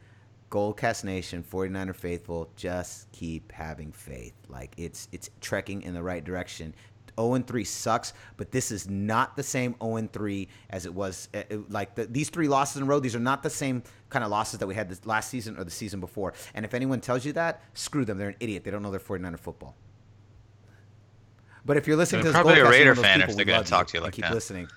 Goldcast 0.50 1.04
Nation, 1.04 1.44
49er 1.44 1.94
faithful, 1.94 2.50
just 2.56 3.10
keep 3.12 3.52
having 3.52 3.92
faith. 3.92 4.34
Like 4.48 4.74
it's 4.76 5.06
it's 5.12 5.30
trekking 5.40 5.82
in 5.82 5.94
the 5.94 6.02
right 6.02 6.24
direction. 6.24 6.74
0 7.20 7.34
and 7.34 7.46
3 7.46 7.64
sucks, 7.64 8.12
but 8.36 8.50
this 8.50 8.70
is 8.70 8.88
not 8.88 9.36
the 9.36 9.42
same 9.42 9.74
0 9.82 9.96
and 9.96 10.12
3 10.12 10.48
as 10.70 10.86
it 10.86 10.94
was. 10.94 11.28
Uh, 11.34 11.42
like 11.68 11.94
the, 11.94 12.06
these 12.06 12.30
three 12.30 12.48
losses 12.48 12.78
in 12.78 12.82
a 12.84 12.86
row, 12.86 12.98
these 12.98 13.14
are 13.14 13.20
not 13.20 13.42
the 13.42 13.50
same 13.50 13.82
kind 14.08 14.24
of 14.24 14.30
losses 14.30 14.58
that 14.58 14.66
we 14.66 14.74
had 14.74 14.88
this 14.88 15.04
last 15.06 15.30
season 15.30 15.56
or 15.56 15.64
the 15.64 15.70
season 15.70 16.00
before. 16.00 16.32
And 16.54 16.64
if 16.64 16.74
anyone 16.74 17.00
tells 17.00 17.24
you 17.24 17.32
that, 17.34 17.62
screw 17.74 18.04
them. 18.04 18.18
They're 18.18 18.30
an 18.30 18.36
idiot. 18.40 18.64
They 18.64 18.70
don't 18.70 18.82
know 18.82 18.90
their 18.90 19.00
49er 19.00 19.38
football. 19.38 19.76
But 21.64 21.76
if 21.76 21.86
you're 21.86 21.96
listening 21.96 22.22
They're 22.22 22.32
to 22.32 22.38
this 22.38 22.42
probably 22.42 22.60
a 22.60 22.68
Raider 22.68 22.94
fan 22.94 23.18
people, 23.18 23.30
if 23.30 23.36
they're 23.36 23.44
gonna 23.44 23.64
talk 23.64 23.86
to 23.88 23.98
you 23.98 24.02
like 24.02 24.14
keep 24.14 24.22
that. 24.24 24.28
Keep 24.28 24.34
listening, 24.34 24.68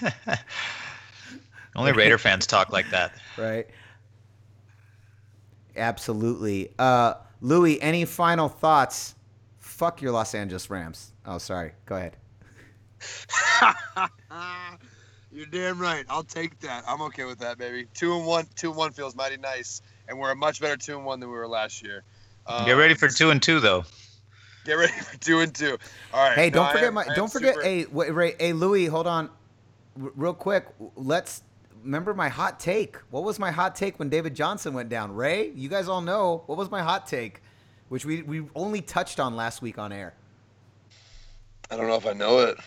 Only 1.76 1.92
Raider 1.92 2.18
fans 2.18 2.46
talk 2.46 2.72
like 2.72 2.88
that. 2.90 3.12
right? 3.36 3.66
Absolutely. 5.76 6.72
Uh, 6.78 7.14
Lewie, 7.42 7.78
any 7.80 8.06
final 8.06 8.48
thoughts? 8.48 9.14
Fuck 9.76 10.00
your 10.00 10.10
Los 10.12 10.34
Angeles 10.34 10.70
Rams. 10.70 11.12
Oh, 11.26 11.36
sorry. 11.36 11.72
Go 11.84 11.96
ahead. 11.96 12.16
You're 15.30 15.44
damn 15.46 15.78
right. 15.78 16.06
I'll 16.08 16.22
take 16.24 16.58
that. 16.60 16.82
I'm 16.88 17.02
okay 17.02 17.24
with 17.24 17.38
that, 17.40 17.58
baby. 17.58 17.86
Two 17.92 18.16
and 18.16 18.24
one. 18.24 18.46
Two 18.54 18.68
and 18.68 18.76
one 18.76 18.92
feels 18.92 19.14
mighty 19.14 19.36
nice, 19.36 19.82
and 20.08 20.18
we're 20.18 20.30
a 20.30 20.36
much 20.36 20.62
better 20.62 20.78
two 20.78 20.96
and 20.96 21.04
one 21.04 21.20
than 21.20 21.28
we 21.28 21.36
were 21.36 21.46
last 21.46 21.82
year. 21.82 22.04
Um, 22.46 22.64
Get 22.64 22.72
ready 22.72 22.94
for 22.94 23.08
two 23.08 23.30
and 23.30 23.42
two 23.42 23.60
though. 23.60 23.84
Get 24.64 24.74
ready 24.74 24.92
for 24.94 25.18
two 25.18 25.40
and 25.40 25.54
two. 25.54 25.76
All 26.14 26.26
right. 26.26 26.34
Hey, 26.38 26.48
don't 26.48 26.64
I 26.66 26.72
forget 26.72 26.86
am- 26.86 26.94
my. 26.94 27.04
Don't 27.14 27.30
forget. 27.30 27.54
super- 27.56 27.66
Hey, 27.66 27.84
wait, 27.84 28.14
Ray, 28.14 28.34
hey, 28.38 28.52
Lewie, 28.52 28.88
hold 28.88 29.06
on, 29.06 29.28
R- 30.02 30.10
real 30.16 30.32
quick. 30.32 30.66
Let's 30.94 31.42
remember 31.82 32.14
my 32.14 32.30
hot 32.30 32.58
take. 32.58 32.96
What 33.10 33.24
was 33.24 33.38
my 33.38 33.50
hot 33.50 33.74
take 33.76 33.98
when 33.98 34.08
David 34.08 34.34
Johnson 34.34 34.72
went 34.72 34.88
down? 34.88 35.12
Ray, 35.14 35.50
you 35.50 35.68
guys 35.68 35.86
all 35.86 36.00
know 36.00 36.44
what 36.46 36.56
was 36.56 36.70
my 36.70 36.80
hot 36.82 37.06
take, 37.06 37.42
which 37.88 38.04
we 38.04 38.22
we 38.22 38.44
only 38.54 38.80
touched 38.80 39.20
on 39.20 39.36
last 39.36 39.62
week 39.62 39.78
on 39.78 39.92
air. 39.92 40.14
I 41.70 41.76
don't 41.76 41.88
know 41.88 41.96
if 41.96 42.06
I 42.06 42.12
know 42.12 42.40
it. 42.40 42.58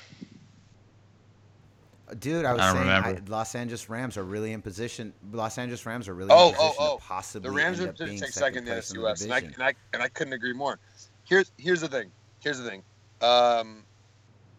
Dude, 2.17 2.43
I 2.43 2.53
was 2.53 2.62
I 2.62 2.73
saying 2.73 2.89
I. 2.89 3.19
Los 3.27 3.53
Angeles 3.53 3.88
Rams 3.88 4.17
are 4.17 4.23
really 4.23 4.51
in 4.53 4.62
position. 4.62 5.13
Los 5.32 5.58
Angeles 5.58 5.86
Rams 5.86 6.08
are 6.08 6.15
really 6.15 6.32
Oh, 6.32 6.49
in 6.49 6.55
oh, 6.58 6.67
position 6.67 6.75
oh. 6.79 6.97
to 6.97 7.03
possibly 7.03 7.49
The 7.49 7.55
Rams 7.55 7.79
end 7.79 7.88
are 7.88 7.89
up 7.91 7.97
just 7.97 8.10
being 8.10 8.19
take 8.19 8.32
second 8.32 8.41
second 8.41 8.58
in 8.58 8.65
the 8.65 8.71
place 8.71 8.91
NFC 8.91 8.95
in 8.95 9.01
West, 9.01 9.23
and 9.23 9.34
I, 9.34 9.38
and 9.38 9.63
I 9.63 9.73
and 9.93 10.03
I 10.03 10.08
couldn't 10.08 10.34
agree 10.34 10.53
more. 10.53 10.79
Here's 11.23 11.51
here's 11.58 11.82
the 11.82 11.88
thing. 11.88 12.12
Here's 12.39 12.60
the 12.60 12.67
thing. 12.67 12.84
Um, 13.21 13.84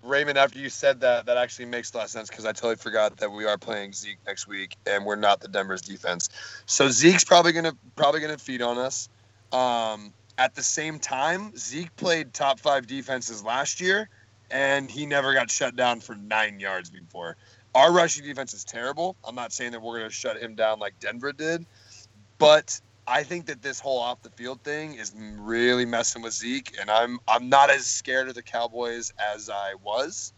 Raymond, 0.02 0.38
after 0.38 0.58
you 0.58 0.68
said 0.68 1.00
that, 1.00 1.26
that 1.26 1.36
actually 1.36 1.66
makes 1.66 1.92
a 1.92 1.98
lot 1.98 2.04
of 2.04 2.10
sense 2.10 2.28
because 2.30 2.46
I 2.46 2.52
totally 2.52 2.76
forgot 2.76 3.16
that 3.18 3.30
we 3.30 3.44
are 3.44 3.58
playing 3.58 3.92
Zeke 3.92 4.18
next 4.26 4.46
week, 4.46 4.76
and 4.86 5.04
we're 5.04 5.16
not 5.16 5.40
the 5.40 5.48
Denver's 5.48 5.82
defense. 5.82 6.28
So 6.66 6.88
Zeke's 6.88 7.24
probably 7.24 7.52
gonna 7.52 7.74
probably 7.96 8.20
gonna 8.20 8.38
feed 8.38 8.62
on 8.62 8.78
us. 8.78 9.08
Um, 9.52 10.12
at 10.40 10.54
the 10.54 10.62
same 10.62 10.98
time, 10.98 11.52
Zeke 11.54 11.94
played 11.96 12.32
top 12.32 12.58
five 12.58 12.86
defenses 12.86 13.44
last 13.44 13.78
year, 13.78 14.08
and 14.50 14.90
he 14.90 15.04
never 15.04 15.34
got 15.34 15.50
shut 15.50 15.76
down 15.76 16.00
for 16.00 16.14
nine 16.14 16.58
yards 16.58 16.88
before. 16.88 17.36
Our 17.74 17.92
rushing 17.92 18.24
defense 18.24 18.54
is 18.54 18.64
terrible. 18.64 19.16
I'm 19.22 19.34
not 19.34 19.52
saying 19.52 19.72
that 19.72 19.82
we're 19.82 19.98
going 19.98 20.08
to 20.08 20.14
shut 20.14 20.38
him 20.38 20.54
down 20.54 20.78
like 20.78 20.94
Denver 20.98 21.32
did, 21.32 21.66
but 22.38 22.80
I 23.06 23.22
think 23.22 23.46
that 23.46 23.60
this 23.60 23.80
whole 23.80 23.98
off 23.98 24.22
the 24.22 24.30
field 24.30 24.62
thing 24.64 24.94
is 24.94 25.12
really 25.14 25.84
messing 25.84 26.22
with 26.22 26.32
Zeke, 26.32 26.74
and 26.80 26.90
I'm 26.90 27.18
I'm 27.28 27.50
not 27.50 27.68
as 27.68 27.86
scared 27.86 28.28
of 28.28 28.34
the 28.34 28.42
Cowboys 28.42 29.12
as 29.34 29.50
I 29.50 29.74
was. 29.82 30.32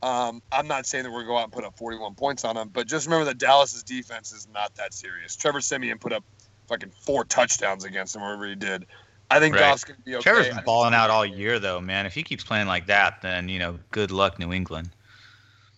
Um, 0.00 0.42
I'm 0.50 0.66
not 0.66 0.86
saying 0.86 1.04
that 1.04 1.10
we're 1.10 1.24
going 1.24 1.26
to 1.26 1.32
go 1.32 1.38
out 1.38 1.44
and 1.44 1.52
put 1.52 1.64
up 1.64 1.76
41 1.76 2.14
points 2.14 2.44
on 2.44 2.56
them, 2.56 2.70
but 2.72 2.88
just 2.88 3.06
remember 3.06 3.26
that 3.26 3.38
Dallas's 3.38 3.84
defense 3.84 4.32
is 4.32 4.48
not 4.52 4.74
that 4.76 4.94
serious. 4.94 5.36
Trevor 5.36 5.60
Siemian 5.60 5.98
put 5.98 6.12
up 6.12 6.24
fucking 6.68 6.92
four 7.04 7.24
touchdowns 7.24 7.84
against 7.84 8.14
them, 8.14 8.22
whatever 8.22 8.48
he 8.48 8.56
did. 8.56 8.86
I 9.32 9.40
think 9.40 9.54
Right. 9.54 9.60
Goff's 9.62 9.84
going 9.84 9.96
to 9.96 10.02
be 10.02 10.14
okay. 10.16 10.22
Trevor's 10.22 10.48
I 10.48 10.56
been 10.56 10.64
balling 10.64 10.92
out 10.92 11.08
all 11.08 11.24
year 11.24 11.58
though, 11.58 11.80
man. 11.80 12.04
If 12.04 12.12
he 12.12 12.22
keeps 12.22 12.44
playing 12.44 12.66
like 12.66 12.86
that, 12.86 13.22
then 13.22 13.48
you 13.48 13.58
know, 13.58 13.78
good 13.90 14.10
luck, 14.10 14.38
New 14.38 14.52
England. 14.52 14.90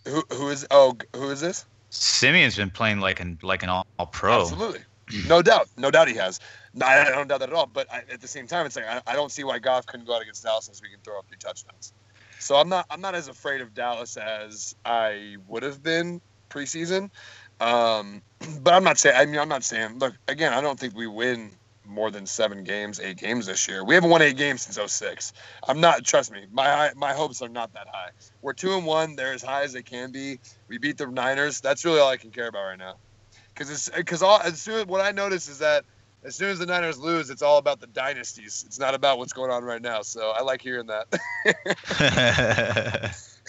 Who 0.07 0.25
who 0.33 0.49
is 0.51 0.67
oh 0.71 0.97
who 1.15 1.31
is 1.31 1.41
this? 1.41 1.65
Siemian's 1.91 2.57
been 2.57 2.71
playing 2.71 2.99
like 3.01 3.21
an 3.21 3.39
like 3.43 3.63
an 3.63 3.69
all, 3.69 3.87
all 3.99 4.07
pro. 4.07 4.41
Absolutely, 4.41 4.81
no 5.29 5.41
doubt, 5.41 5.69
no 5.77 5.91
doubt 5.91 6.09
he 6.09 6.15
has. 6.15 6.41
No, 6.75 6.85
I 6.85 7.05
don't 7.11 7.29
doubt 7.29 7.39
that 7.41 7.51
at 7.51 7.55
all. 7.55 7.67
But 7.67 7.87
I, 7.93 8.03
at 8.13 8.21
the 8.21 8.27
same 8.27 8.49
time, 8.49 8.67
it's 8.67 8.75
like 8.75 8.87
I, 8.87 9.01
I 9.07 9.15
don't 9.15 9.31
see 9.31 9.45
why 9.45 9.61
Goff 9.61 9.87
couldn't 9.87 10.07
go 10.07 10.17
out 10.17 10.23
against 10.23 10.43
Dallas 10.43 10.65
since 10.65 10.83
we 10.83 10.89
can 10.91 10.99
throw 11.05 11.19
up 11.19 11.27
three 11.29 11.39
touchdowns. 11.39 11.93
So 12.41 12.57
I'm 12.57 12.69
not 12.69 12.87
I'm 12.91 13.01
not 13.01 13.15
as 13.15 13.29
afraid 13.29 13.61
of 13.61 13.73
Dallas 13.73 14.17
as 14.17 14.75
I 14.85 15.37
would 15.47 15.63
have 15.63 15.83
been 15.83 16.21
preseason. 16.51 17.11
Um, 17.61 18.21
but 18.63 18.75
I'm 18.75 18.85
not 18.85 18.99
saying 18.99 19.17
I 19.17 19.25
mean 19.27 19.39
I'm 19.39 19.49
not 19.49 19.63
saying 19.63 19.99
look 20.01 20.15
again 20.27 20.53
I 20.53 20.61
don't 20.61 20.79
think 20.79 20.97
we 20.97 21.07
win 21.07 21.53
more 21.87 22.11
than 22.11 22.27
seven 22.27 22.65
games, 22.65 23.01
eight 23.01 23.19
games 23.19 23.47
this 23.47 23.69
year. 23.69 23.85
We 23.85 23.95
haven't 23.95 24.11
won 24.11 24.23
eight 24.23 24.37
games 24.37 24.63
since 24.63 24.93
06. 24.93 25.33
I'm 25.69 25.81
not. 25.81 26.05
Trust 26.05 26.33
me, 26.33 26.47
my 26.53 26.93
my 26.97 27.13
hopes 27.13 27.43
are 27.43 27.49
not 27.49 27.73
that 27.75 27.87
high. 27.93 28.11
We're 28.43 28.53
two 28.53 28.75
and 28.75 28.87
one. 28.87 29.17
They're 29.17 29.33
as 29.33 29.43
high 29.43 29.63
as 29.63 29.73
they 29.73 29.83
can 29.83 30.13
be. 30.13 30.39
We 30.69 30.79
beat 30.79 30.99
the 30.99 31.07
Niners. 31.07 31.61
That's 31.61 31.85
really 31.85 32.01
all 32.01 32.09
I 32.09 32.17
can 32.17 32.31
care 32.31 32.49
about 32.49 32.65
right 32.65 32.79
now. 32.79 32.97
Because 33.55 33.71
it's 33.71 33.89
because 33.91 34.23
all 34.23 34.41
as 34.41 34.61
soon 34.61 34.81
as 34.81 34.87
what 34.87 35.01
I 35.01 35.13
notice 35.13 35.49
is 35.49 35.59
that 35.59 35.85
as 36.25 36.35
soon 36.35 36.51
as 36.51 36.59
the 36.59 36.67
Niners 36.67 36.99
lose, 36.99 37.31
it's 37.31 37.43
all 37.43 37.59
about 37.59 37.81
the 37.81 37.87
dynasties. 37.87 38.65
It's 38.67 38.79
not 38.79 38.95
about 38.95 39.19
what's 39.19 39.35
going 39.35 39.51
on 39.51 39.63
right 39.63 39.83
now. 39.83 40.03
So 40.03 40.31
I 40.31 40.43
like 40.43 40.63
hearing 40.63 40.87
that. 40.87 41.07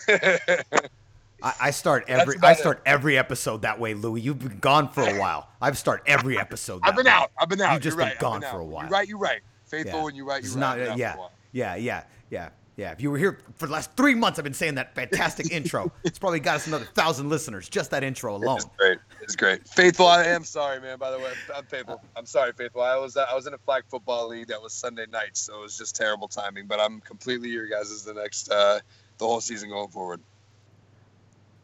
I, 1.46 1.54
I 1.62 1.72
start 1.72 2.06
every 2.08 2.36
I 2.41 2.52
it. 2.54 2.58
start 2.58 2.82
every 2.86 3.18
episode 3.18 3.62
that 3.62 3.80
way, 3.80 3.93
Lewie. 3.93 4.22
You've 4.22 4.39
been 4.39 4.58
gone 4.60 4.89
for 4.89 5.02
a 5.08 5.18
while. 5.20 5.48
I've 5.62 5.78
start 5.78 6.04
every 6.08 6.39
episode. 6.39 6.82
I've 6.84 6.96
been 6.96 7.06
way. 7.06 7.12
out. 7.12 7.32
I've 7.38 7.48
been 7.50 7.62
out. 7.62 7.74
You've 7.74 7.84
just 7.84 7.96
You're 7.98 8.06
been 8.06 8.14
right. 8.14 8.20
gone 8.20 8.41
been 8.41 8.50
for 8.50 8.60
a 8.60 8.66
while. 8.66 8.84
You're 8.84 8.91
right. 8.91 9.08
You're 9.08 9.18
right. 9.20 9.41
Faithful 9.66 10.00
Yeah. 10.00 10.04
when 10.06 10.16
you're 10.16 10.26
right. 10.26 10.43
It's 10.43 10.54
You're 10.54 10.60
not. 10.60 10.78
right. 10.80 10.89
I've 10.89 10.98
yeah, 10.98 11.12
for 11.14 11.18
a 11.18 11.22
while. 11.22 11.32
yeah, 11.52 11.76
yeah, 11.76 12.04
yeah, 12.32 12.50
yeah. 12.78 12.91
If 12.91 13.02
you 13.02 13.12
were 13.12 13.18
here 13.18 13.39
for 13.58 13.68
the 13.68 13.74
last 13.74 13.91
three 13.96 14.16
months, 14.16 14.38
I've 14.39 14.43
been 14.43 14.54
saying 14.54 14.76
that 14.76 14.96
fantastic 14.96 15.52
intro. 15.52 15.91
It's 16.04 16.18
probably 16.20 16.39
got 16.39 16.56
us 16.58 16.68
another 16.68 16.86
thousand 16.86 17.30
listeners 17.30 17.70
just 17.70 17.91
that 17.91 18.04
intro 18.04 18.36
alone. 18.36 18.58
It's 18.58 18.66
great. 18.78 18.98
It's 19.22 19.36
great. 19.36 19.68
Faithful, 19.68 20.08
I 20.08 20.24
am 20.26 20.43
sorry, 20.43 20.80
man. 20.82 20.98
By 21.00 21.10
the 21.12 21.18
way, 21.20 21.32
I'm 21.56 21.66
faithful. 21.66 22.02
I'm 22.16 22.26
sorry, 22.26 22.54
faithful. 22.54 22.82
I 22.82 22.96
was 22.98 23.18
I 23.18 23.34
was 23.36 23.46
in 23.48 23.54
a 23.54 23.58
flag 23.60 23.84
football 23.88 24.28
league 24.30 24.48
that 24.48 24.62
was 24.62 24.74
Sunday 24.74 25.06
night, 25.12 25.38
so 25.38 25.58
it 25.60 25.62
was 25.62 25.78
just 25.78 25.96
terrible 25.96 26.28
timing. 26.28 26.66
But 26.68 26.80
I'm 26.80 27.02
completely 27.02 27.50
your 27.50 27.68
guys' 27.68 27.89
is 27.91 28.04
the 28.04 28.14
next 28.16 28.52
uh, 28.52 28.80
the 29.20 29.26
whole 29.26 29.41
season 29.41 29.70
going 29.70 29.89
forward. 29.89 30.22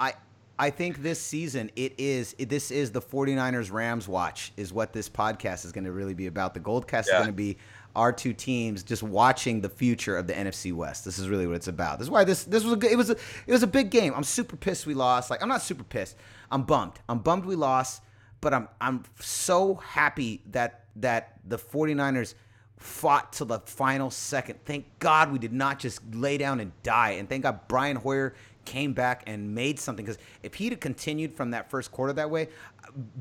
I 0.02 0.14
I 0.60 0.70
think 0.70 1.02
this 1.02 1.22
season 1.22 1.72
it 1.76 1.94
is 1.98 2.36
it, 2.38 2.50
this 2.50 2.72
is 2.72 2.92
the 2.92 3.02
49ers 3.02 3.72
Rams 3.72 4.08
watch 4.08 4.52
is 4.58 4.74
what 4.74 4.92
this 4.92 5.08
podcast 5.08 5.64
is 5.64 5.72
going 5.72 5.86
to 5.86 5.92
really 5.92 6.14
be 6.14 6.28
about. 6.28 6.54
The 6.54 6.60
Goldcast 6.60 7.02
is 7.02 7.12
going 7.12 7.28
to 7.28 7.32
be 7.32 7.58
our 7.96 8.12
two 8.12 8.34
teams 8.34 8.84
just 8.84 9.04
watching 9.04 9.62
the 9.62 9.70
future 9.70 10.18
of 10.18 10.28
the 10.28 10.34
NFC 10.34 10.74
West. 10.74 11.04
This 11.04 11.20
is 11.20 11.28
really 11.28 11.46
what 11.46 11.56
it's 11.58 11.68
about. 11.68 12.00
This 12.00 12.08
is 12.08 12.12
why 12.12 12.24
this 12.24 12.44
this 12.44 12.64
was 12.64 12.74
a 12.74 12.76
good, 12.76 12.92
it 12.92 12.98
was 12.98 13.10
a, 13.10 13.16
it 13.48 13.52
was 13.52 13.64
a 13.64 13.68
big 13.68 13.90
game. 13.90 14.14
I'm 14.16 14.24
super 14.24 14.56
pissed 14.56 14.86
we 14.86 14.94
lost. 14.94 15.30
Like 15.30 15.42
I'm 15.42 15.50
not 15.50 15.62
super 15.62 15.84
pissed. 15.84 16.18
I'm 16.52 16.64
bummed. 16.64 17.00
I'm 17.08 17.20
bummed 17.20 17.46
we 17.46 17.56
lost, 17.56 18.02
but 18.42 18.54
I'm 18.54 18.68
I'm 18.80 19.04
so 19.20 19.76
happy 19.76 20.42
that 20.52 20.86
that 20.98 21.40
the 21.48 21.58
49ers 21.58 22.34
fought 22.78 23.32
till 23.34 23.46
the 23.46 23.60
final 23.60 24.10
second. 24.10 24.60
Thank 24.66 24.86
God 25.00 25.32
we 25.32 25.40
did 25.40 25.54
not 25.54 25.80
just 25.80 26.02
lay 26.14 26.38
down 26.38 26.60
and 26.60 26.72
die. 26.82 27.12
And 27.12 27.30
thank 27.30 27.44
God 27.44 27.62
Brian 27.68 27.96
Hoyer 27.96 28.34
came 28.66 28.94
back 28.94 29.24
and 29.28 29.54
made 29.54 29.80
something. 29.80 30.06
Because 30.06 30.20
if 30.44 30.54
he'd 30.54 30.72
have 30.72 30.80
continued 30.80 31.36
from 31.36 31.52
that 31.52 31.70
first 31.70 31.92
quarter 31.92 32.14
that 32.14 32.30
way, 32.30 32.50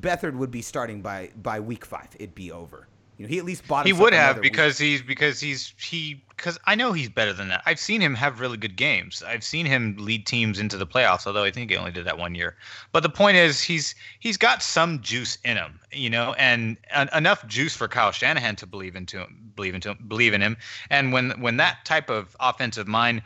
Beathard 0.00 0.34
would 0.34 0.50
be 0.50 0.62
starting 0.62 1.02
by 1.02 1.30
by 1.42 1.60
week 1.60 1.84
five. 1.84 2.08
It'd 2.18 2.34
be 2.34 2.52
over. 2.52 2.88
You 3.20 3.26
know, 3.26 3.28
he 3.32 3.38
at 3.38 3.44
least 3.44 3.68
bought. 3.68 3.84
he 3.84 3.92
would 3.92 4.14
have 4.14 4.36
another 4.36 4.40
week. 4.40 4.52
because 4.52 4.78
he's 4.78 5.02
because 5.02 5.40
he's 5.40 5.74
he 5.76 6.24
because 6.30 6.58
I 6.64 6.74
know 6.74 6.92
he's 6.92 7.10
better 7.10 7.34
than 7.34 7.48
that. 7.48 7.62
I've 7.66 7.78
seen 7.78 8.00
him 8.00 8.14
have 8.14 8.40
really 8.40 8.56
good 8.56 8.76
games. 8.76 9.22
I've 9.22 9.44
seen 9.44 9.66
him 9.66 9.94
lead 9.98 10.24
teams 10.24 10.58
into 10.58 10.78
the 10.78 10.86
playoffs, 10.86 11.26
although 11.26 11.44
I 11.44 11.50
think 11.50 11.70
he 11.70 11.76
only 11.76 11.92
did 11.92 12.06
that 12.06 12.16
one 12.16 12.34
year. 12.34 12.56
But 12.92 13.02
the 13.02 13.10
point 13.10 13.36
is, 13.36 13.60
he's 13.60 13.94
he's 14.20 14.38
got 14.38 14.62
some 14.62 15.02
juice 15.02 15.36
in 15.44 15.58
him, 15.58 15.78
you 15.92 16.08
know, 16.08 16.32
and, 16.38 16.78
and 16.94 17.10
enough 17.14 17.46
juice 17.46 17.76
for 17.76 17.88
Kyle 17.88 18.10
Shanahan 18.10 18.56
to 18.56 18.66
believe 18.66 18.96
into 18.96 19.18
him, 19.18 19.52
believe 19.54 19.74
into 19.74 19.90
him, 19.90 19.98
believe 20.08 20.32
in 20.32 20.40
him. 20.40 20.56
And 20.88 21.12
when 21.12 21.32
when 21.42 21.58
that 21.58 21.84
type 21.84 22.08
of 22.08 22.34
offensive 22.40 22.88
mind 22.88 23.20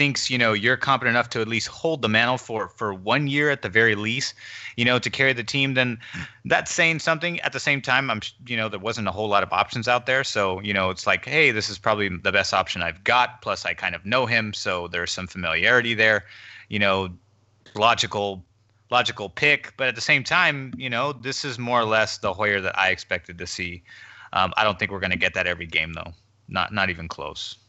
thinks 0.00 0.30
you 0.30 0.38
know 0.38 0.54
you're 0.54 0.78
competent 0.78 1.14
enough 1.14 1.28
to 1.28 1.42
at 1.42 1.46
least 1.46 1.68
hold 1.68 2.00
the 2.00 2.08
mantle 2.08 2.38
for 2.38 2.68
for 2.68 2.94
one 2.94 3.28
year 3.28 3.50
at 3.50 3.60
the 3.60 3.68
very 3.68 3.94
least 3.94 4.32
you 4.78 4.82
know 4.82 4.98
to 4.98 5.10
carry 5.10 5.34
the 5.34 5.44
team 5.44 5.74
then 5.74 5.98
that's 6.46 6.72
saying 6.72 6.98
something. 6.98 7.38
At 7.40 7.52
the 7.52 7.60
same 7.60 7.82
time 7.82 8.10
i'm 8.10 8.22
you 8.46 8.56
know 8.56 8.70
there 8.70 8.80
wasn't 8.80 9.08
a 9.08 9.10
whole 9.10 9.28
lot 9.28 9.42
of 9.42 9.52
options 9.52 9.88
out 9.88 10.06
there. 10.06 10.24
So 10.24 10.58
you 10.62 10.72
know 10.72 10.88
it's 10.88 11.06
like 11.06 11.26
hey 11.26 11.50
this 11.50 11.68
is 11.68 11.76
probably 11.78 12.08
the 12.08 12.32
best 12.32 12.54
option 12.54 12.82
i've 12.82 13.04
got. 13.04 13.42
Plus 13.42 13.66
i 13.66 13.74
kind 13.74 13.94
of 13.94 14.06
know 14.06 14.24
him 14.24 14.54
so 14.54 14.88
there's 14.88 15.12
some 15.12 15.26
familiarity 15.26 15.92
there 15.92 16.24
you 16.70 16.78
know 16.78 17.10
logical 17.74 18.42
logical 18.90 19.28
pick. 19.28 19.74
But 19.76 19.88
at 19.88 19.96
the 19.96 20.06
same 20.12 20.24
time 20.24 20.72
you 20.78 20.88
know 20.88 21.12
this 21.12 21.44
is 21.44 21.58
more 21.58 21.78
or 21.78 21.84
less 21.84 22.16
the 22.16 22.32
hoyer 22.32 22.62
that 22.62 22.78
i 22.78 22.88
expected 22.88 23.36
to 23.36 23.46
see. 23.46 23.82
Um, 24.32 24.54
i 24.56 24.64
don't 24.64 24.78
think 24.78 24.92
we're 24.92 25.04
going 25.06 25.18
to 25.18 25.24
get 25.26 25.34
that 25.34 25.46
every 25.46 25.66
game 25.66 25.92
though. 25.92 26.12
Not 26.48 26.72
not 26.72 26.88
even 26.88 27.06
close 27.06 27.59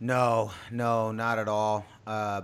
No, 0.00 0.50
no, 0.70 1.12
not 1.12 1.38
at 1.38 1.48
all. 1.48 1.84
Uh, 2.06 2.42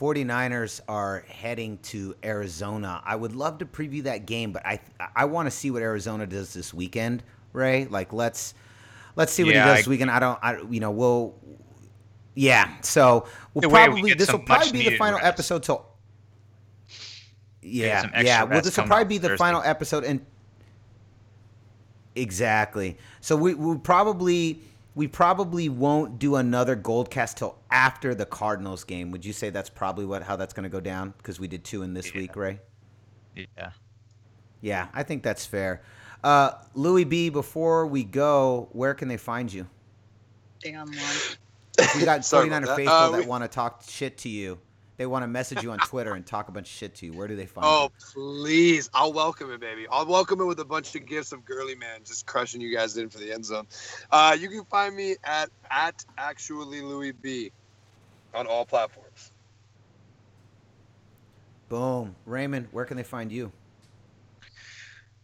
49ers 0.00 0.80
are 0.88 1.24
heading 1.28 1.78
to 1.78 2.14
Arizona. 2.24 3.02
I 3.04 3.16
would 3.16 3.34
love 3.34 3.58
to 3.58 3.66
preview 3.66 4.02
that 4.04 4.26
game, 4.26 4.52
but 4.52 4.64
I 4.64 4.80
I 5.16 5.24
want 5.24 5.46
to 5.46 5.50
see 5.50 5.70
what 5.70 5.82
Arizona 5.82 6.26
does 6.26 6.52
this 6.54 6.72
weekend, 6.72 7.22
Ray. 7.52 7.86
Like 7.86 8.12
let's 8.12 8.54
let's 9.16 9.32
see 9.32 9.42
what 9.44 9.54
Yeah, 9.54 9.62
he 9.64 9.68
does 9.68 9.74
I- 9.74 9.76
this 9.78 9.86
weekend. 9.88 10.10
I 10.10 10.18
don't 10.20 10.38
I 10.42 10.60
you 10.70 10.78
know, 10.80 10.90
we'll 10.92 11.34
yeah. 12.34 12.76
So 12.82 13.26
we'll 13.54 13.68
way 13.70 13.88
we 13.88 13.94
probably 13.94 14.14
this 14.14 14.30
will 14.30 14.38
probably 14.40 14.70
be 14.72 14.88
the 14.90 14.96
final 14.96 15.18
rest. 15.18 15.26
episode 15.26 15.62
till 15.64 15.84
yeah, 17.62 18.22
yeah. 18.22 18.44
Well, 18.44 18.62
this 18.62 18.76
will 18.76 18.84
probably 18.84 19.04
be 19.06 19.18
the 19.18 19.28
Thursday. 19.28 19.38
final 19.38 19.62
episode, 19.62 20.04
and 20.04 20.24
exactly. 22.14 22.96
So 23.20 23.36
we 23.36 23.54
we 23.54 23.76
probably 23.78 24.60
we 24.98 25.06
probably 25.06 25.68
won't 25.68 26.18
do 26.18 26.34
another 26.34 26.74
Goldcast 26.74 27.36
till 27.36 27.56
after 27.70 28.16
the 28.16 28.26
Cardinals 28.26 28.82
game. 28.82 29.12
Would 29.12 29.24
you 29.24 29.32
say 29.32 29.48
that's 29.48 29.70
probably 29.70 30.04
what 30.04 30.24
how 30.24 30.34
that's 30.34 30.52
going 30.52 30.64
to 30.64 30.68
go 30.68 30.80
down? 30.80 31.14
Because 31.18 31.38
we 31.38 31.46
did 31.46 31.62
two 31.62 31.82
in 31.82 31.94
this 31.94 32.12
Yeah. 32.12 32.20
week, 32.20 32.34
Ray. 32.34 32.58
yeah 33.36 33.70
Yeah, 34.60 34.88
I 34.92 35.04
think 35.04 35.22
that's 35.22 35.46
fair. 35.46 35.82
Uh, 36.24 36.50
Lewie 36.74 37.08
B. 37.08 37.28
Before 37.28 37.86
we 37.86 38.02
go, 38.02 38.70
where 38.72 38.92
can 38.92 39.06
they 39.06 39.16
find 39.16 39.52
you? 39.52 39.68
Stay 40.58 40.76
online. 40.76 40.98
If 41.78 41.94
we 41.94 42.04
got 42.04 42.24
Sorry 42.24 42.48
49er 42.48 42.66
that. 42.66 42.76
faithful 42.76 42.96
Uh, 42.96 43.10
that 43.12 43.26
want 43.28 43.44
to 43.44 43.48
talk 43.48 43.84
shit 43.86 44.18
to 44.18 44.28
you. 44.28 44.58
They 44.98 45.06
want 45.06 45.22
to 45.22 45.28
message 45.28 45.62
you 45.62 45.70
on 45.70 45.78
Twitter 45.78 46.14
and 46.14 46.26
talk 46.26 46.48
a 46.48 46.52
bunch 46.52 46.66
of 46.66 46.72
shit 46.74 46.96
to 46.96 47.06
you. 47.06 47.12
Where 47.12 47.28
do 47.28 47.36
they 47.36 47.46
find 47.46 47.64
Oh, 47.66 47.84
you? 47.84 47.90
please. 48.12 48.90
I'll 48.92 49.12
welcome 49.12 49.52
it, 49.52 49.60
baby. 49.60 49.86
I'll 49.90 50.04
welcome 50.04 50.40
it 50.40 50.44
with 50.44 50.58
a 50.58 50.64
bunch 50.64 50.92
of 50.96 51.06
gifts 51.06 51.30
of 51.30 51.44
girly 51.44 51.76
man 51.76 52.00
just 52.04 52.26
crushing 52.26 52.60
you 52.60 52.74
guys 52.74 52.96
in 52.96 53.08
for 53.08 53.18
the 53.18 53.32
end 53.32 53.44
zone. 53.46 53.68
Uh, 54.10 54.36
you 54.38 54.48
can 54.48 54.64
find 54.64 54.96
me 54.96 55.14
at 55.22 55.50
at 55.70 56.04
actually 56.18 56.80
Lewie 56.80 57.14
B 57.22 57.52
on 58.34 58.48
all 58.48 58.66
platforms. 58.66 59.30
Boom. 61.68 62.16
Raymond, 62.26 62.66
where 62.72 62.84
can 62.84 62.96
they 62.96 63.02
find 63.04 63.30
you? 63.30 63.52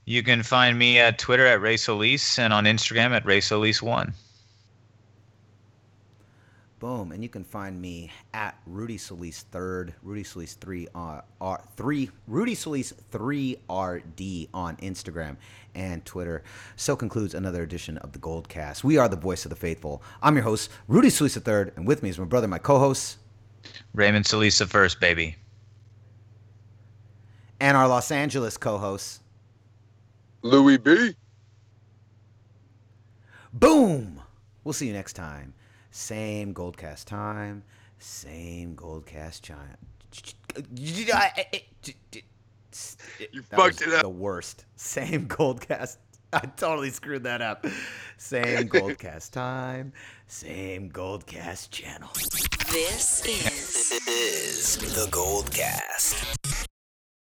You 0.05 0.22
can 0.22 0.43
find 0.45 0.79
me 0.79 1.01
at 1.01 1.18
Twitter 1.18 1.47
at 1.47 1.61
Ray 1.61 1.79
Solis 1.79 2.39
and 2.39 2.53
on 2.53 2.64
Instagram 2.64 3.11
at 3.11 3.25
Ray 3.25 3.41
Solis1. 3.41 4.12
Boom. 6.85 7.12
And 7.12 7.22
you 7.22 7.30
can 7.30 7.45
find 7.45 7.80
me 7.80 8.11
at 8.35 8.59
Rudy 8.66 8.99
Solis 8.99 9.47
third, 9.51 9.95
Rudy 10.03 10.22
Solis 10.22 10.53
three 10.53 10.87
R 10.95 11.24
R 11.41 11.64
three, 11.78 12.11
Rudy 12.26 12.55
Solis 12.55 12.93
three 13.11 13.57
RD 13.70 14.49
on 14.53 14.76
Instagram 14.82 15.39
and 15.74 16.05
Twitter. 16.05 16.43
So 16.76 16.95
concludes 16.95 17.32
another 17.32 17.62
edition 17.62 17.97
of 17.99 18.12
the 18.12 18.18
Gold 18.18 18.51
Cast. 18.51 18.85
We 18.85 18.99
are 18.99 19.09
the 19.09 19.16
voice 19.16 19.47
of 19.47 19.49
the 19.49 19.57
faithful. 19.57 20.03
I'm 20.22 20.35
your 20.35 20.45
host, 20.45 20.70
Rudy 20.87 21.09
Solis 21.09 21.39
third, 21.39 21.72
and 21.76 21.87
with 21.87 22.03
me 22.03 22.11
is 22.11 22.18
my 22.18 22.26
brother, 22.26 22.49
my 22.49 22.59
co-host, 22.59 23.16
Raymond 23.95 24.26
Solis 24.26 24.59
the 24.59 24.66
first, 24.66 25.01
baby. 25.01 25.37
and 27.61 27.78
our 27.78 27.89
Los 27.89 28.11
Angeles 28.11 28.59
co-host. 28.59 29.22
Lewie 30.43 30.76
B. 30.85 31.16
Boom. 33.55 34.20
We'll 34.64 34.74
see 34.74 34.87
you 34.87 34.93
next 34.93 35.14
time. 35.14 35.55
Same 35.97 36.53
Goldcast 36.53 37.05
time, 37.05 37.62
same 38.01 38.74
Goldcast 38.74 39.42
chime. 39.42 39.76
You 40.74 41.05
That 43.51 43.57
fucked 43.57 43.80
it 43.80 43.95
up. 43.95 44.03
The 44.03 44.09
worst. 44.09 44.64
Same 44.74 45.28
Goldcast. 45.28 45.99
I 46.32 46.40
totally 46.57 46.90
screwed 46.90 47.22
that 47.22 47.40
up. 47.40 47.64
Same 48.16 48.68
Goldcast 48.68 49.30
time, 49.30 49.92
same 50.26 50.90
Goldcast 50.90 51.70
channel. 51.70 52.11
This 52.72 53.24
is 53.24 53.92
is 54.09 54.76
the 54.97 55.09
Gold 55.12 55.53
Cast. 55.53 56.54